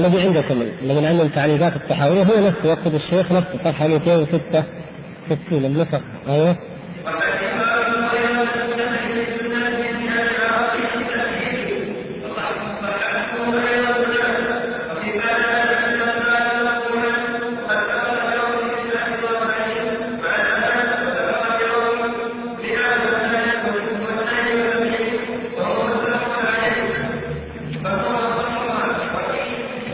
الذي 0.07 0.21
عندكم 0.21 0.63
الذي 0.83 1.07
عندهم 1.07 1.29
تعليقات 1.29 1.77
الطحاوية 1.77 2.23
هو 2.23 2.47
نفسه. 2.47 2.69
يقصد 2.69 2.95
الشيخ 2.95 3.33
نفسه 3.33 3.59
صفحة 3.65 3.87
266 3.87 5.65
النسخ 5.65 6.01
أيوه. 6.29 6.57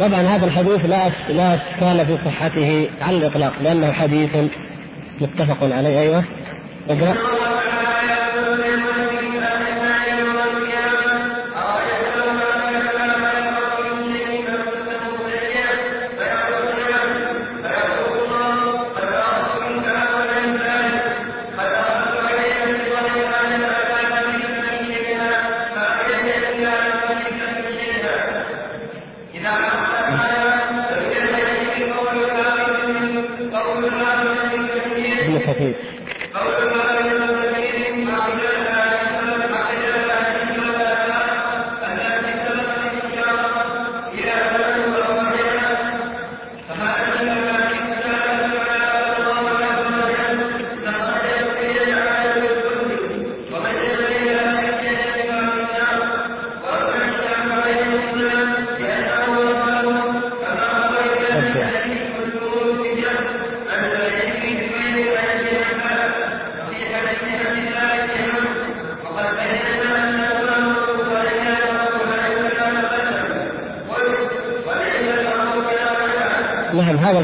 طبعا 0.02 0.20
هذا 0.22 0.46
الحديث 0.46 0.84
لا 0.84 1.10
لا 1.28 1.54
إشكال 1.54 2.06
في 2.06 2.18
صحته 2.24 2.88
على 3.02 3.16
الإطلاق 3.16 3.52
لأنه 3.62 3.92
حديث 3.92 4.30
متفق 5.20 5.62
عليه 5.62 6.00
أيوه. 6.00 6.24
اقرأ. 6.90 7.14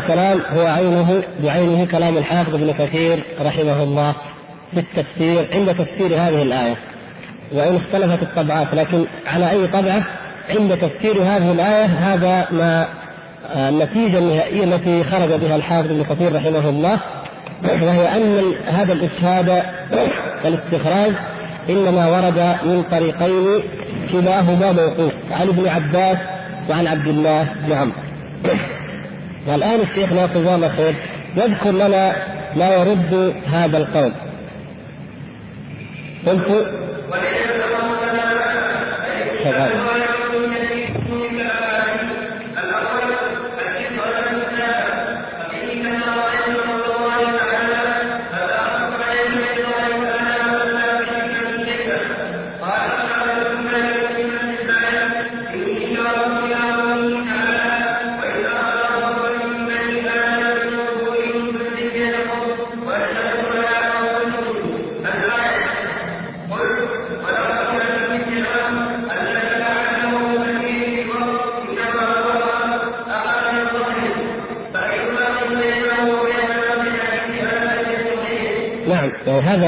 الكلام 0.08 0.40
هو 0.56 0.66
عينه 0.66 1.22
بعينه 1.44 1.84
كلام 1.84 2.16
الحافظ 2.16 2.54
ابن 2.54 2.72
كثير 2.72 3.18
رحمه 3.40 3.82
الله 3.82 4.14
في 4.74 4.80
التفسير 4.80 5.48
عند 5.52 5.74
تفسير 5.74 6.14
هذه 6.14 6.42
الآية. 6.42 6.76
وإن 7.52 7.76
اختلفت 7.76 8.22
الطبعات 8.22 8.74
لكن 8.74 9.04
على 9.26 9.50
أي 9.50 9.66
طبعة 9.66 10.02
عند 10.50 10.76
تفسير 10.76 11.22
هذه 11.22 11.52
الآية 11.52 11.84
هذا 11.84 12.48
ما 12.50 12.86
آه، 13.54 13.68
النتيجة 13.68 14.18
النهائية 14.18 14.64
التي 14.64 15.04
خرج 15.04 15.28
بها 15.28 15.56
الحافظ 15.56 15.90
ابن 15.90 16.04
كثير 16.04 16.36
رحمه 16.36 16.68
الله 16.68 16.98
وهي 17.64 18.16
أن 18.16 18.54
هذا 18.66 18.92
الإشهاد 18.92 19.62
والاستخراج 20.44 21.12
إنما 21.68 22.06
ورد 22.06 22.56
من 22.64 22.84
طريقين 22.90 23.62
كلاهما 24.12 24.72
موقوف 24.72 25.12
عن 25.30 25.48
ابن 25.48 25.68
عباس 25.68 26.18
وعن 26.70 26.86
عبد 26.86 27.06
الله. 27.06 27.46
بن 27.66 27.72
عمرو 27.72 28.08
والآن 29.46 29.80
الشيخ 29.80 30.12
ناصر 30.12 30.36
الله 30.36 30.68
خير 30.68 30.94
يذكر 31.36 31.70
لنا 31.70 32.12
ما 32.56 32.68
يرد 32.74 33.34
هذا 33.52 33.76
القول. 33.76 34.12
قلت 36.26 36.72
شغال 39.44 39.97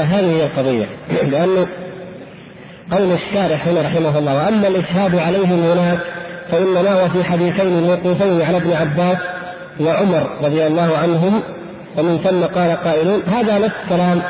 هذه 0.01 0.35
هي 0.35 0.43
القضية. 0.43 0.85
لأنه 1.31 1.67
قول 2.91 3.11
الشارح 3.11 3.67
هنا 3.67 3.81
رحمه 3.81 4.17
الله 4.17 4.35
وأما 4.35 4.67
الإشهاد 4.67 5.15
عليهم 5.15 5.63
هناك 5.63 5.99
فإنما 6.51 7.01
هو 7.01 7.09
في 7.09 7.23
حديثين 7.23 7.83
موقوفين 7.83 8.41
على 8.41 8.57
ابن 8.57 8.73
عباس 8.73 9.17
وعمر 9.79 10.29
رضي 10.43 10.67
الله 10.67 10.97
عنهم 10.97 11.41
ومن 11.97 12.19
ثم 12.23 12.59
قال 12.59 12.71
قائلون 12.71 13.21
هذا 13.21 13.57
نفس 13.59 13.75
كلام 13.89 14.21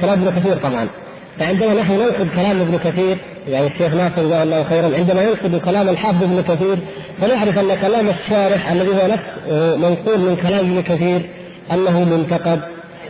كلام 0.00 0.22
ابن 0.22 0.40
كثير 0.40 0.56
طبعا. 0.56 0.86
فعندما 1.38 1.74
نحن 1.74 1.92
ننقد 1.92 2.28
كلام 2.34 2.60
ابن 2.60 2.78
كثير 2.84 3.16
يعني 3.48 3.66
الشيخ 3.66 3.94
ناصر 3.94 4.22
جزاه 4.22 4.42
الله 4.42 4.64
خيرا 4.64 4.96
عندما 4.96 5.22
ينقد 5.22 5.60
كلام 5.64 5.88
الحافظ 5.88 6.22
ابن 6.22 6.42
كثير 6.42 6.78
فنعرف 7.20 7.58
أن 7.58 7.74
كلام 7.74 8.08
الشارح 8.08 8.70
الذي 8.70 8.88
هو 8.88 9.06
نفس 9.06 9.52
منقول 9.82 10.18
من 10.18 10.36
كلام 10.42 10.58
ابن 10.58 10.82
كثير 10.82 11.20
أنه 11.72 12.04
منتقد 12.04 12.60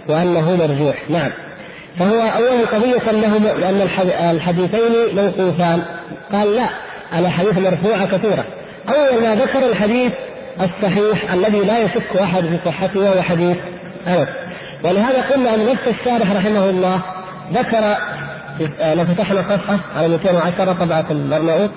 وأنه 0.09 0.57
مرجوح. 0.57 1.11
نعم. 1.11 1.30
فهو 1.99 2.21
أولا 2.21 2.67
قضية 2.67 3.11
انه 3.11 3.37
ان 3.37 3.89
الحديثين 4.31 5.17
موقوفان. 5.17 5.83
قال 6.33 6.57
لا 6.57 6.67
الاحاديث 7.19 7.59
مرفوعة 7.59 8.07
كثيرة. 8.07 8.45
اول 8.89 9.23
ما 9.23 9.35
ذكر 9.35 9.59
الحديث 9.59 10.13
الصحيح 10.61 11.33
الذي 11.33 11.59
لا 11.59 11.79
يشك 11.79 12.17
أحد 12.17 12.43
في 12.43 12.59
صحته 12.65 13.01
وهو 13.01 13.23
حديث 13.23 13.57
أنس. 14.07 14.29
ولهذا 14.85 15.23
قلنا 15.23 15.55
أن 15.55 15.67
نفس 15.71 15.83
الشارح 15.89 16.33
رحمه 16.33 16.71
الله 16.71 17.01
ذكر 17.53 17.97
لو 18.95 19.05
فتحنا 19.05 19.43
صفحة 19.43 19.79
على 19.97 20.09
210 20.09 20.73
طبعه 20.73 21.05
البرناؤوط 21.11 21.71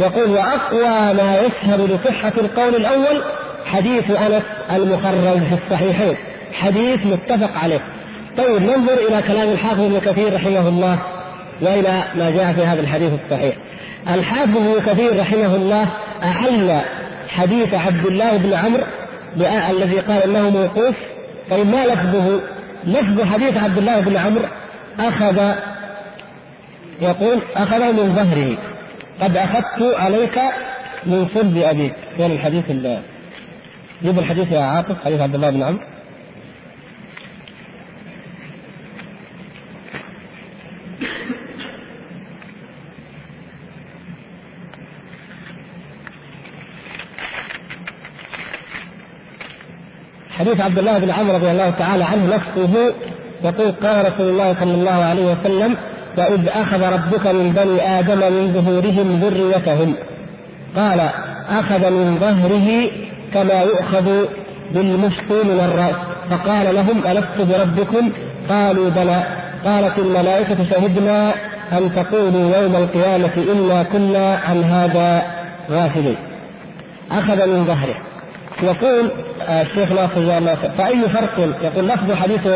يقول 0.00 0.30
وأقوى 0.30 1.14
ما 1.14 1.40
يشهد 1.40 1.80
لصحه 1.80 2.32
القول 2.38 2.76
الأول 2.76 3.22
حديث 3.66 4.10
أنس 4.10 4.42
المخرج 4.72 5.38
في 5.38 5.58
الصحيحين. 5.64 6.16
حديث 6.52 7.06
متفق 7.06 7.58
عليه. 7.62 7.80
طيب 8.38 8.62
ننظر 8.62 8.94
إلى 8.94 9.22
كلام 9.22 9.48
الحافظ 9.48 9.80
ابن 9.80 9.98
كثير 9.98 10.34
رحمه 10.34 10.68
الله 10.68 10.98
وإلى 11.60 12.02
ما 12.14 12.30
جاء 12.30 12.52
في 12.52 12.64
هذا 12.66 12.80
الحديث 12.80 13.12
الصحيح. 13.24 13.56
الحافظ 14.08 14.56
ابن 14.56 14.80
كثير 14.86 15.20
رحمه 15.20 15.54
الله 15.56 15.88
احل 16.22 16.80
حديث 17.28 17.74
عبد 17.74 18.06
الله 18.06 18.36
بن 18.36 18.52
عمرو 18.52 18.82
الذي 19.70 19.98
قال 19.98 20.22
إنه 20.22 20.50
موقوف 20.50 20.94
طيب 21.50 21.66
ما 21.66 21.86
لفظه؟ 21.86 22.40
لفظ 22.84 23.22
حديث 23.22 23.62
عبد 23.62 23.78
الله 23.78 24.00
بن 24.00 24.16
عمرو 24.16 24.44
أخذ 25.00 25.54
يقول 27.00 27.38
اخذه 27.56 27.92
من 27.92 28.14
ظهره 28.14 28.58
قد 29.20 29.36
أخذت 29.36 29.94
عليك 29.98 30.38
من 31.06 31.28
صلب 31.34 31.56
أبيك. 31.56 31.94
وين 32.18 32.30
الحديث 32.30 32.70
جيب 34.02 34.18
الحديث 34.18 34.52
يا 34.52 34.60
عاطف 34.60 35.04
حديث 35.04 35.20
عبد 35.20 35.34
الله 35.34 35.50
بن 35.50 35.62
عمرو. 35.62 35.80
حديث 50.38 50.60
عبد 50.60 50.78
الله 50.78 50.98
بن 50.98 51.10
عمرو 51.10 51.36
رضي 51.36 51.50
الله 51.50 51.70
تعالى 51.70 52.04
عنه 52.04 52.34
نفسه 52.34 52.94
يقول 53.44 53.72
قال 53.72 54.12
رسول 54.12 54.28
الله 54.28 54.54
صلى 54.60 54.74
الله 54.74 55.04
عليه 55.04 55.32
وسلم 55.32 55.76
وإذ 56.16 56.48
أخذ 56.48 56.82
ربك 56.82 57.26
من 57.26 57.52
بني 57.52 57.98
آدم 57.98 58.18
من 58.18 58.52
ظهورهم 58.52 59.20
ذريتهم. 59.20 59.94
قال 60.76 61.00
أخذ 61.50 61.90
من 61.90 62.18
ظهره 62.20 62.90
كما 63.34 63.62
يؤخذ 63.62 64.26
بالمشط 64.74 65.30
من 65.30 65.60
الرأس. 65.60 65.96
فقال 66.30 66.74
لهم 66.74 67.06
ألست 67.06 67.38
بربكم؟ 67.38 68.10
قالوا 68.48 68.90
بلى. 68.90 69.22
قالت 69.64 69.98
الملائكة 69.98 70.56
شهدنا 70.70 71.32
أن 71.72 71.90
تقولوا 71.96 72.56
يوم 72.56 72.76
القيامة 72.76 73.52
إنا 73.52 73.82
كنا 73.82 74.38
عن 74.48 74.64
هذا 74.64 75.22
غافلين. 75.70 76.16
أخذ 77.10 77.46
من 77.46 77.64
ظهره. 77.64 77.96
يقول 78.62 79.10
آه، 79.48 79.62
الشيخ 79.62 79.92
ناصر 79.92 80.16
الله 80.16 80.54
فأي 80.54 81.08
فرق؟ 81.08 81.38
يقول 81.62 81.88
لفظ 81.88 82.12
حديث 82.12 82.46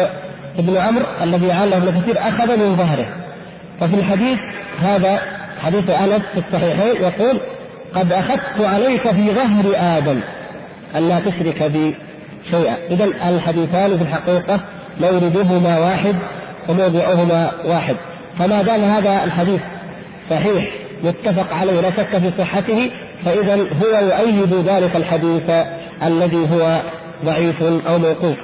ابن 0.58 0.76
عمرو 0.76 1.04
الذي 1.22 1.52
عله 1.52 1.76
ابن 1.76 2.00
كثير 2.00 2.18
أخذ 2.18 2.56
من 2.56 2.76
ظهره. 2.76 3.06
ففي 3.80 3.94
الحديث 3.94 4.38
هذا 4.82 5.18
حديث 5.62 5.90
أنس 5.90 6.22
في 6.32 6.38
الصحيحين 6.38 7.02
يقول 7.02 7.40
قد 7.94 8.12
أخذت 8.12 8.60
عليك 8.60 9.10
في 9.10 9.30
ظهر 9.30 9.64
آدم 9.98 10.20
أن 10.96 11.08
لا 11.08 11.20
تشرك 11.20 11.62
بي 11.62 11.96
شيئا. 12.50 12.76
إذا 12.90 13.04
الحديثان 13.04 13.98
في 13.98 14.02
الحقيقة 14.02 14.60
موردهما 15.00 15.78
واحد 15.78 16.14
وموضعهما 16.68 17.50
واحد. 17.64 17.96
فما 18.38 18.62
دام 18.62 18.84
هذا 18.84 19.24
الحديث 19.24 19.60
صحيح 20.30 20.72
متفق 21.04 21.54
عليه 21.54 21.80
لا 21.80 21.90
شك 21.90 22.18
في 22.18 22.32
صحته 22.38 22.90
فإذا 23.24 23.54
هو 23.54 23.98
يؤيد 23.98 24.54
ذلك 24.54 24.96
الحديث 24.96 25.50
الذي 26.02 26.48
هو 26.50 26.80
ضعيف 27.24 27.62
أو 27.62 27.98
موقوف 27.98 28.36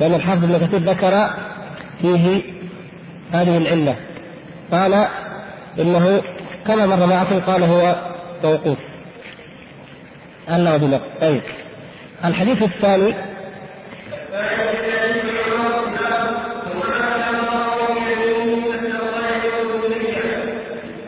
لأن 0.00 0.14
الحافظ 0.14 0.44
ابن 0.44 0.66
كثير 0.66 0.80
ذكر 0.80 1.30
فيه 2.02 2.42
هذه 3.32 3.56
العلة. 3.56 3.96
قال 4.72 5.06
إنه 5.78 6.22
كما 6.66 6.86
مر 6.86 7.06
معكم 7.06 7.40
قال 7.40 7.62
هو 7.62 7.96
موقوف. 8.44 8.78
الله 10.50 10.76
بنقص 10.76 11.02
طيب. 11.20 11.42
الحديث 12.24 12.62
الثاني 12.62 13.14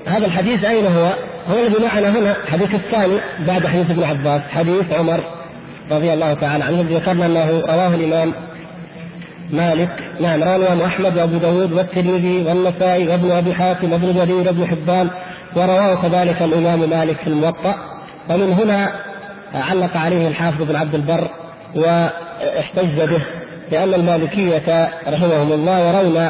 هذا 0.07 0.27
الحديث 0.27 0.65
أين 0.65 0.87
هو؟ 0.87 1.28
هو 1.49 1.59
الذي 1.59 1.85
معنا 1.85 2.11
هنا 2.11 2.37
الحديث 2.45 2.75
الثاني 2.75 3.19
بعد 3.47 3.67
حديث 3.67 3.91
ابن 3.91 4.05
عباس 4.05 4.43
حديث 4.51 4.93
عمر 4.93 5.21
رضي 5.91 6.13
الله 6.13 6.35
تعالى 6.35 6.65
عنه 6.65 6.87
ذكرنا 6.91 7.27
أنه 7.27 7.51
رواه 7.51 7.95
الإمام 7.95 8.33
مالك 9.51 9.91
نعم 10.21 10.43
رواه 10.43 10.57
الامام 10.57 10.81
أحمد 10.81 11.19
وأبو 11.19 11.39
داود 11.39 11.73
والترمذي 11.73 12.45
والنسائي 12.47 13.09
وابن 13.09 13.31
أبي 13.31 13.55
حاتم 13.55 13.93
وابن 13.93 14.15
جرير 14.15 14.47
وابن 14.47 14.67
حبان 14.67 15.11
ورواه 15.57 15.95
كذلك 15.95 16.43
الإمام 16.43 16.91
مالك 16.91 17.17
في 17.17 17.27
الموطأ 17.27 17.75
ومن 18.31 18.53
هنا 18.53 18.93
علق 19.55 19.97
عليه 19.97 20.29
الحافظ 20.29 20.63
بن 20.63 20.77
عبد 20.77 20.95
البر 20.95 21.29
واحتج 21.75 23.01
به 23.01 23.23
لأن 23.73 23.95
المالكية 23.95 24.91
رحمهم 25.09 25.53
الله 25.53 25.79
يرون 25.79 26.29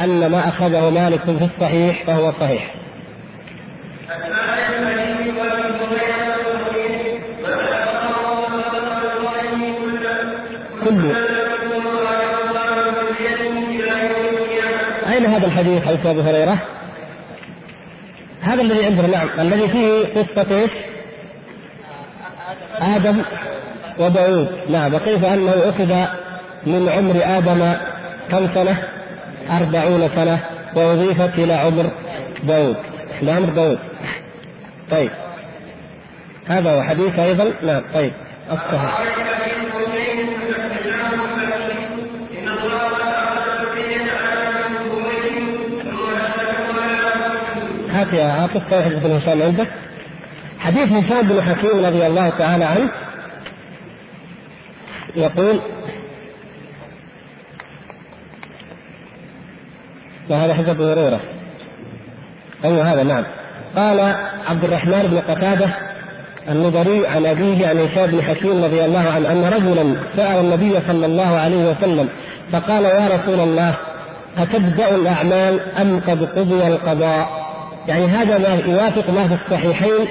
أن 0.00 0.26
ما 0.26 0.48
اخذه 0.48 0.90
مالك 0.90 1.20
في 1.20 1.48
الصحيح 1.54 2.04
فهو 2.06 2.32
صحيح. 2.40 2.74
أين 15.08 15.26
هذا 15.26 15.46
الحديث 15.46 15.84
حديث 15.84 16.06
أبي 16.06 16.20
هريرة؟ 16.20 16.58
هذا 18.42 18.62
الذي 18.62 18.84
عندنا 18.84 19.06
نعم. 19.06 19.28
الذي 19.38 19.68
فيه 19.68 20.22
قصة 20.22 20.60
إيش؟ 20.60 20.70
آدم 22.80 23.22
وداود 23.98 24.48
نعم. 24.70 24.94
وكيف 24.94 25.24
أنه 25.24 25.52
أخذ 25.52 25.94
من 26.66 26.88
عمر 26.88 27.38
آدم 27.38 27.72
كم 28.30 28.48
سنة؟ 28.54 28.76
أربعون 29.50 30.08
سنة. 30.08 30.40
وأضيفت 30.76 31.38
إلى 31.38 31.52
عمر 31.52 31.90
داود 32.42 32.76
إلى 33.22 33.32
عمر 33.32 33.48
داود 33.48 33.78
طيب. 34.90 35.10
هذا 36.46 36.70
هو 36.70 36.82
حديث 36.82 37.18
أيضا. 37.18 37.52
نعم 37.62 37.82
طيب. 37.94 38.12
الصحيح 38.52 39.00
هات 47.90 48.12
يا 48.12 48.24
عاطف 48.24 48.70
صحيح 48.70 48.88
بن 48.88 49.16
هشام 49.16 49.42
عندك. 49.42 49.68
حديث 50.58 50.92
هشام 50.92 51.28
بن 51.28 51.42
حكيم 51.42 51.86
رضي 51.86 52.06
الله 52.06 52.30
تعالى 52.30 52.64
عنه 52.64 52.90
يقول 55.16 55.60
وهذا 60.28 60.54
حديث 60.54 60.68
أبو 60.68 60.84
هريرة. 60.84 61.20
أيوه 62.64 62.92
هذا 62.92 63.02
نعم. 63.02 63.24
قال 63.76 64.00
عبد 64.48 64.64
الرحمن 64.64 65.02
بن 65.10 65.34
قتادة 65.34 65.68
النظري 66.48 67.06
عن 67.06 67.26
أبيه 67.26 67.68
عن 67.68 67.78
هشام 67.78 68.06
بن 68.06 68.22
حكيم 68.22 68.64
رضي 68.64 68.84
الله 68.84 69.10
عنه 69.14 69.32
أن 69.32 69.44
رجلا 69.44 69.96
سأل 70.16 70.44
النبي 70.44 70.78
صلى 70.88 71.06
الله 71.06 71.36
عليه 71.38 71.70
وسلم 71.70 72.08
فقال 72.52 72.84
يا 72.84 73.08
رسول 73.08 73.40
الله 73.40 73.74
أتبدأ 74.38 74.94
الأعمال 74.94 75.60
أم 75.80 76.00
قد 76.00 76.24
قضي 76.24 76.66
القضاء؟ 76.66 77.46
يعني 77.88 78.06
هذا 78.06 78.38
ما 78.38 78.60
يوافق 78.66 79.10
ما 79.10 79.28
في 79.28 79.34
الصحيحين 79.34 80.06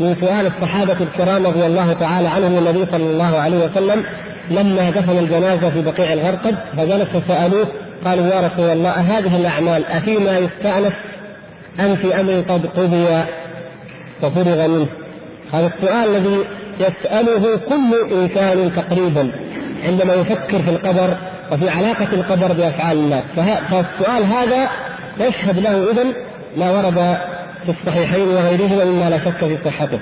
من 0.00 0.16
سؤال 0.20 0.46
الصحابة 0.46 0.96
الكرام 1.00 1.46
رضي 1.46 1.66
الله 1.66 1.92
تعالى 1.92 2.28
عنهم 2.28 2.58
النبي 2.58 2.86
صلى 2.92 3.10
الله 3.10 3.40
عليه 3.40 3.64
وسلم 3.64 4.04
لما 4.50 4.90
دفن 4.90 5.18
الجنازة 5.18 5.70
في 5.70 5.82
بقيع 5.82 6.12
الغرقد 6.12 6.54
فجلس 6.76 7.08
فسألوه 7.08 7.66
قالوا 8.04 8.26
يا 8.26 8.40
رسول 8.40 8.70
الله 8.70 8.90
هذه 8.90 9.36
الأعمال 9.36 9.84
أفيما 9.84 10.38
يستأنف 10.38 10.92
أم 11.80 11.96
في 11.96 12.20
أمر 12.20 12.32
قد 12.48 12.66
قضي؟ 12.66 13.06
وفرغ 14.22 14.66
منه. 14.68 14.86
هذا 15.52 15.66
السؤال 15.66 16.16
الذي 16.16 16.44
يسأله 16.80 17.56
كل 17.56 18.14
إنسان 18.14 18.72
تقريبا 18.76 19.32
عندما 19.84 20.14
يفكر 20.14 20.62
في 20.62 20.70
القدر 20.70 21.16
وفي 21.52 21.68
علاقة 21.68 22.12
القدر 22.12 22.52
بأفعال 22.52 22.98
الناس. 22.98 23.24
فالسؤال 23.70 24.24
هذا 24.24 24.68
يشهد 25.20 25.58
له 25.58 25.90
إذن 25.90 26.12
ما 26.56 26.70
ورد 26.70 27.16
في 27.66 27.72
الصحيحين 27.80 28.28
وغيرهما 28.28 28.84
مما 28.84 29.10
لا 29.10 29.18
شك 29.18 29.30
في 29.30 29.56
صحته. 29.64 30.00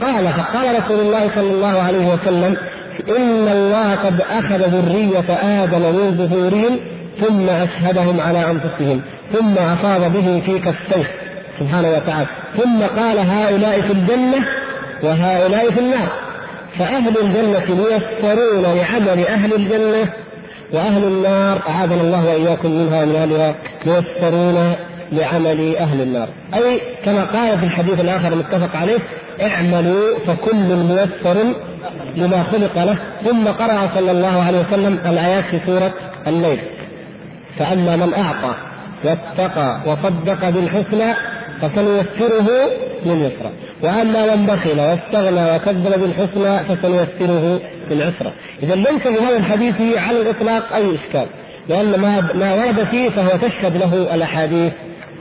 قال 0.00 0.28
فقال 0.28 0.84
رسول 0.84 1.00
الله 1.00 1.30
صلى 1.34 1.50
الله 1.50 1.82
عليه 1.82 2.12
وسلم 2.12 2.56
إن 3.18 3.48
الله 3.48 3.94
قد 3.94 4.20
أخذ 4.20 4.58
ذرية 4.58 5.34
آدم 5.64 5.80
من 5.80 6.16
ظهورهم 6.16 6.78
ثم 7.20 7.48
أشهدهم 7.48 8.20
على 8.20 8.50
أنفسهم 8.50 9.02
ثم 9.32 9.58
أفاض 9.58 10.12
به 10.12 10.42
في 10.46 10.58
كفيه 10.58 11.10
سبحانه 11.60 11.88
وتعالى 11.88 12.26
ثم 12.62 12.82
قال 12.82 13.18
هؤلاء 13.18 13.80
في 13.80 13.92
الجنة 13.92 14.46
وهؤلاء 15.02 15.70
في 15.70 15.80
النار. 15.80 16.08
فأهل 16.78 17.18
الجنة 17.18 17.64
ميسرون 17.68 18.62
لعمل 18.62 19.26
أهل 19.26 19.54
الجنة 19.54 20.12
وأهل 20.72 21.04
النار 21.04 21.58
أعاذنا 21.68 22.00
الله 22.00 22.24
وإياكم 22.26 22.70
منها 22.70 23.02
ومن 23.02 23.16
أهلها 23.16 23.54
ميسرون 23.86 24.74
لعمل 25.12 25.76
أهل 25.76 26.00
النار. 26.00 26.28
أي 26.54 26.80
كما 27.04 27.24
قال 27.24 27.58
في 27.58 27.64
الحديث 27.64 28.00
الآخر 28.00 28.28
المتفق 28.28 28.76
عليه 28.76 28.98
اعملوا 29.42 30.18
فكل 30.26 30.76
ميسر 30.76 31.36
لما 32.16 32.42
خلق 32.42 32.84
له. 32.84 32.96
ثم 33.24 33.48
قرأ 33.48 33.90
صلى 33.94 34.10
الله 34.10 34.42
عليه 34.42 34.60
وسلم 34.60 34.98
الآيات 35.06 35.44
في 35.44 35.58
سورة 35.66 35.92
الليل. 36.26 36.60
فأما 37.58 37.96
من 37.96 38.14
أعطى 38.14 38.54
واتقى 39.04 39.80
وصدق 39.86 40.48
بالحسنى 40.50 41.14
فسنيسره 41.60 42.48
لليسرى. 43.06 43.50
وأما 43.82 44.34
من 44.34 44.46
بخل 44.46 44.80
واستغنى 44.80 45.56
وكذب 45.56 46.00
بالحسنى 46.00 46.58
فسنيسره 46.58 47.60
للعسرى. 47.90 48.32
اذا 48.62 48.74
ليس 48.74 49.02
في 49.02 49.24
هذا 49.24 49.36
الحديث 49.36 49.98
على 49.98 50.20
الإطلاق 50.20 50.72
أي 50.74 50.94
إشكال. 50.94 51.26
لأن 51.68 52.00
ما 52.00 52.20
ما 52.34 52.54
ورد 52.54 52.84
فيه 52.84 53.08
فهو 53.08 53.38
تشهد 53.38 53.76
له 53.76 54.14
الأحاديث 54.14 54.72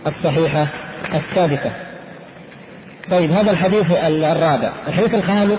الصحيحة 0.08 0.68
الثابتة. 1.14 1.72
طيب 3.12 3.32
هذا 3.32 3.52
الحديث 3.52 3.86
الرابع. 3.92 4.70
الحديث 4.88 5.14
الخامس. 5.16 5.58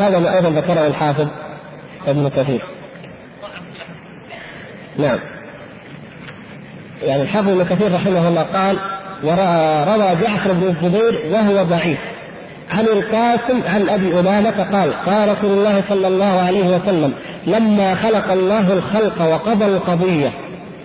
هذا 0.00 0.18
ما 0.18 0.36
أيضا 0.36 0.50
ذكره 0.50 0.86
الحافظ 0.86 1.26
ابن 2.06 2.28
كثير. 2.28 2.62
نعم. 4.98 5.18
يعني 7.02 7.22
الحافظ 7.22 7.48
ابن 7.48 7.64
كثير 7.64 7.94
رحمه 7.94 8.28
الله 8.28 8.42
قال 8.42 8.76
وروى 9.24 10.16
جعفر 10.22 10.52
بن 10.52 10.62
الزبير 10.62 11.22
وهو 11.32 11.62
ضعيف. 11.62 11.98
عن 12.70 12.84
القاسم 12.84 13.62
عن 13.66 13.88
أبي 13.88 14.20
أمامة 14.20 14.72
قال 14.72 14.92
قال 15.06 15.28
رسول 15.28 15.50
الله 15.50 15.82
صلى 15.88 16.08
الله 16.08 16.40
عليه 16.40 16.76
وسلم 16.76 17.12
لما 17.46 17.94
خلق 17.94 18.32
الله 18.32 18.72
الخلق 18.72 19.22
وقضى 19.22 19.64
القضية 19.64 20.32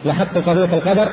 لاحظت 0.05 0.37
قضية 0.37 0.77
القدر؟ 0.77 1.07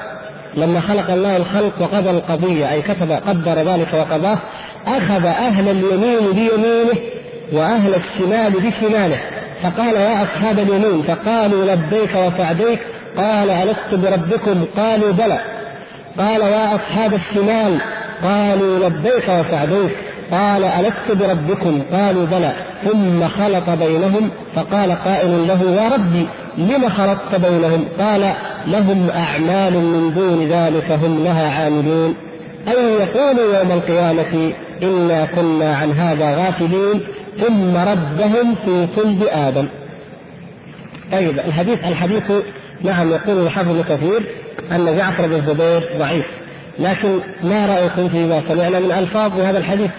لما 0.54 0.80
خلق 0.80 1.10
الله 1.10 1.36
الخلق 1.36 1.72
وقضى 1.80 2.10
القضية 2.10 2.72
أي 2.72 2.82
كتب 2.82 3.12
قدر 3.12 3.52
ذلك 3.52 3.94
وقضاه 3.94 4.38
أخذ 4.86 5.26
أهل 5.26 5.68
اليمين 5.68 6.32
بيمينه 6.32 6.98
وأهل 7.52 7.94
الشمال 7.94 8.52
بشماله. 8.52 9.20
فقال 9.62 9.96
يا 9.96 10.22
أصحاب 10.22 10.58
اليمين 10.58 11.02
فقالوا 11.02 11.64
لبيك 11.64 12.14
وسعديك 12.14 12.80
قال 13.16 13.50
ألست 13.50 13.94
بربكم؟ 13.94 14.64
قالوا 14.76 15.12
بلى. 15.12 15.38
قال 16.18 16.40
يا 16.40 16.74
أصحاب 16.74 17.14
الشمال 17.14 17.78
قالوا 18.22 18.88
لبيك 18.88 19.24
وسعديك 19.28 19.96
قال 20.30 20.64
ألست 20.64 21.10
بربكم؟ 21.10 21.82
قالوا 21.92 22.26
بلى. 22.26 22.52
ثم 22.84 23.28
خلط 23.28 23.70
بينهم 23.70 24.30
فقال 24.54 24.92
قائل 24.92 25.48
له 25.48 25.62
يا 25.62 25.88
ربي 25.88 26.26
لم 26.58 26.88
خلطت 26.88 27.34
بينهم؟ 27.34 27.84
قال 27.98 28.32
لهم 28.66 29.10
أعمال 29.10 29.72
من 29.72 30.14
دون 30.14 30.48
ذلك 30.48 30.90
هم 30.92 31.24
لها 31.24 31.62
عاملون. 31.62 32.14
أي 32.68 32.84
يقول 32.84 33.38
يوم 33.38 33.72
القيامة 33.72 34.52
إنا 34.82 35.24
كنا 35.24 35.76
عن 35.76 35.92
هذا 35.92 36.36
غافلين. 36.36 37.00
ثم 37.40 37.76
ردهم 37.76 38.54
في 38.54 38.86
صلب 38.96 39.22
آدم. 39.22 39.68
طيب 41.12 41.38
الحديث 41.38 41.84
الحديث 41.84 42.22
نعم 42.82 43.12
يقول 43.12 43.46
الحافظ 43.46 43.68
ابن 43.68 43.82
كثير 43.82 44.22
أن 44.72 44.96
جعفر 44.96 45.26
بن 45.26 45.34
الزبير 45.34 45.82
ضعيف. 45.98 46.26
لكن 46.78 47.20
ما 47.42 47.66
رأيكم 47.66 48.08
فيما 48.08 48.42
سمعنا 48.48 48.80
من 48.80 48.92
ألفاظ 48.92 49.40
هذا 49.40 49.58
الحديث؟ 49.58 49.90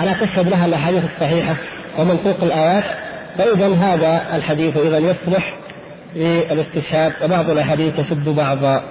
ألا 0.00 0.12
تشهد 0.12 0.48
لها 0.48 0.66
الأحاديث 0.66 1.04
الصحيحة 1.04 1.54
ومنطوق 1.98 2.36
الآيات؟ 2.42 2.84
فإذا 3.38 3.74
هذا 3.74 4.36
الحديث 4.36 4.76
إذا 4.76 4.98
يصلح 4.98 5.54
للاستشهاد 6.16 7.12
وبعض 7.24 7.50
الأحاديث 7.50 7.94
تشد 7.96 8.28
بعضا. 8.28 8.82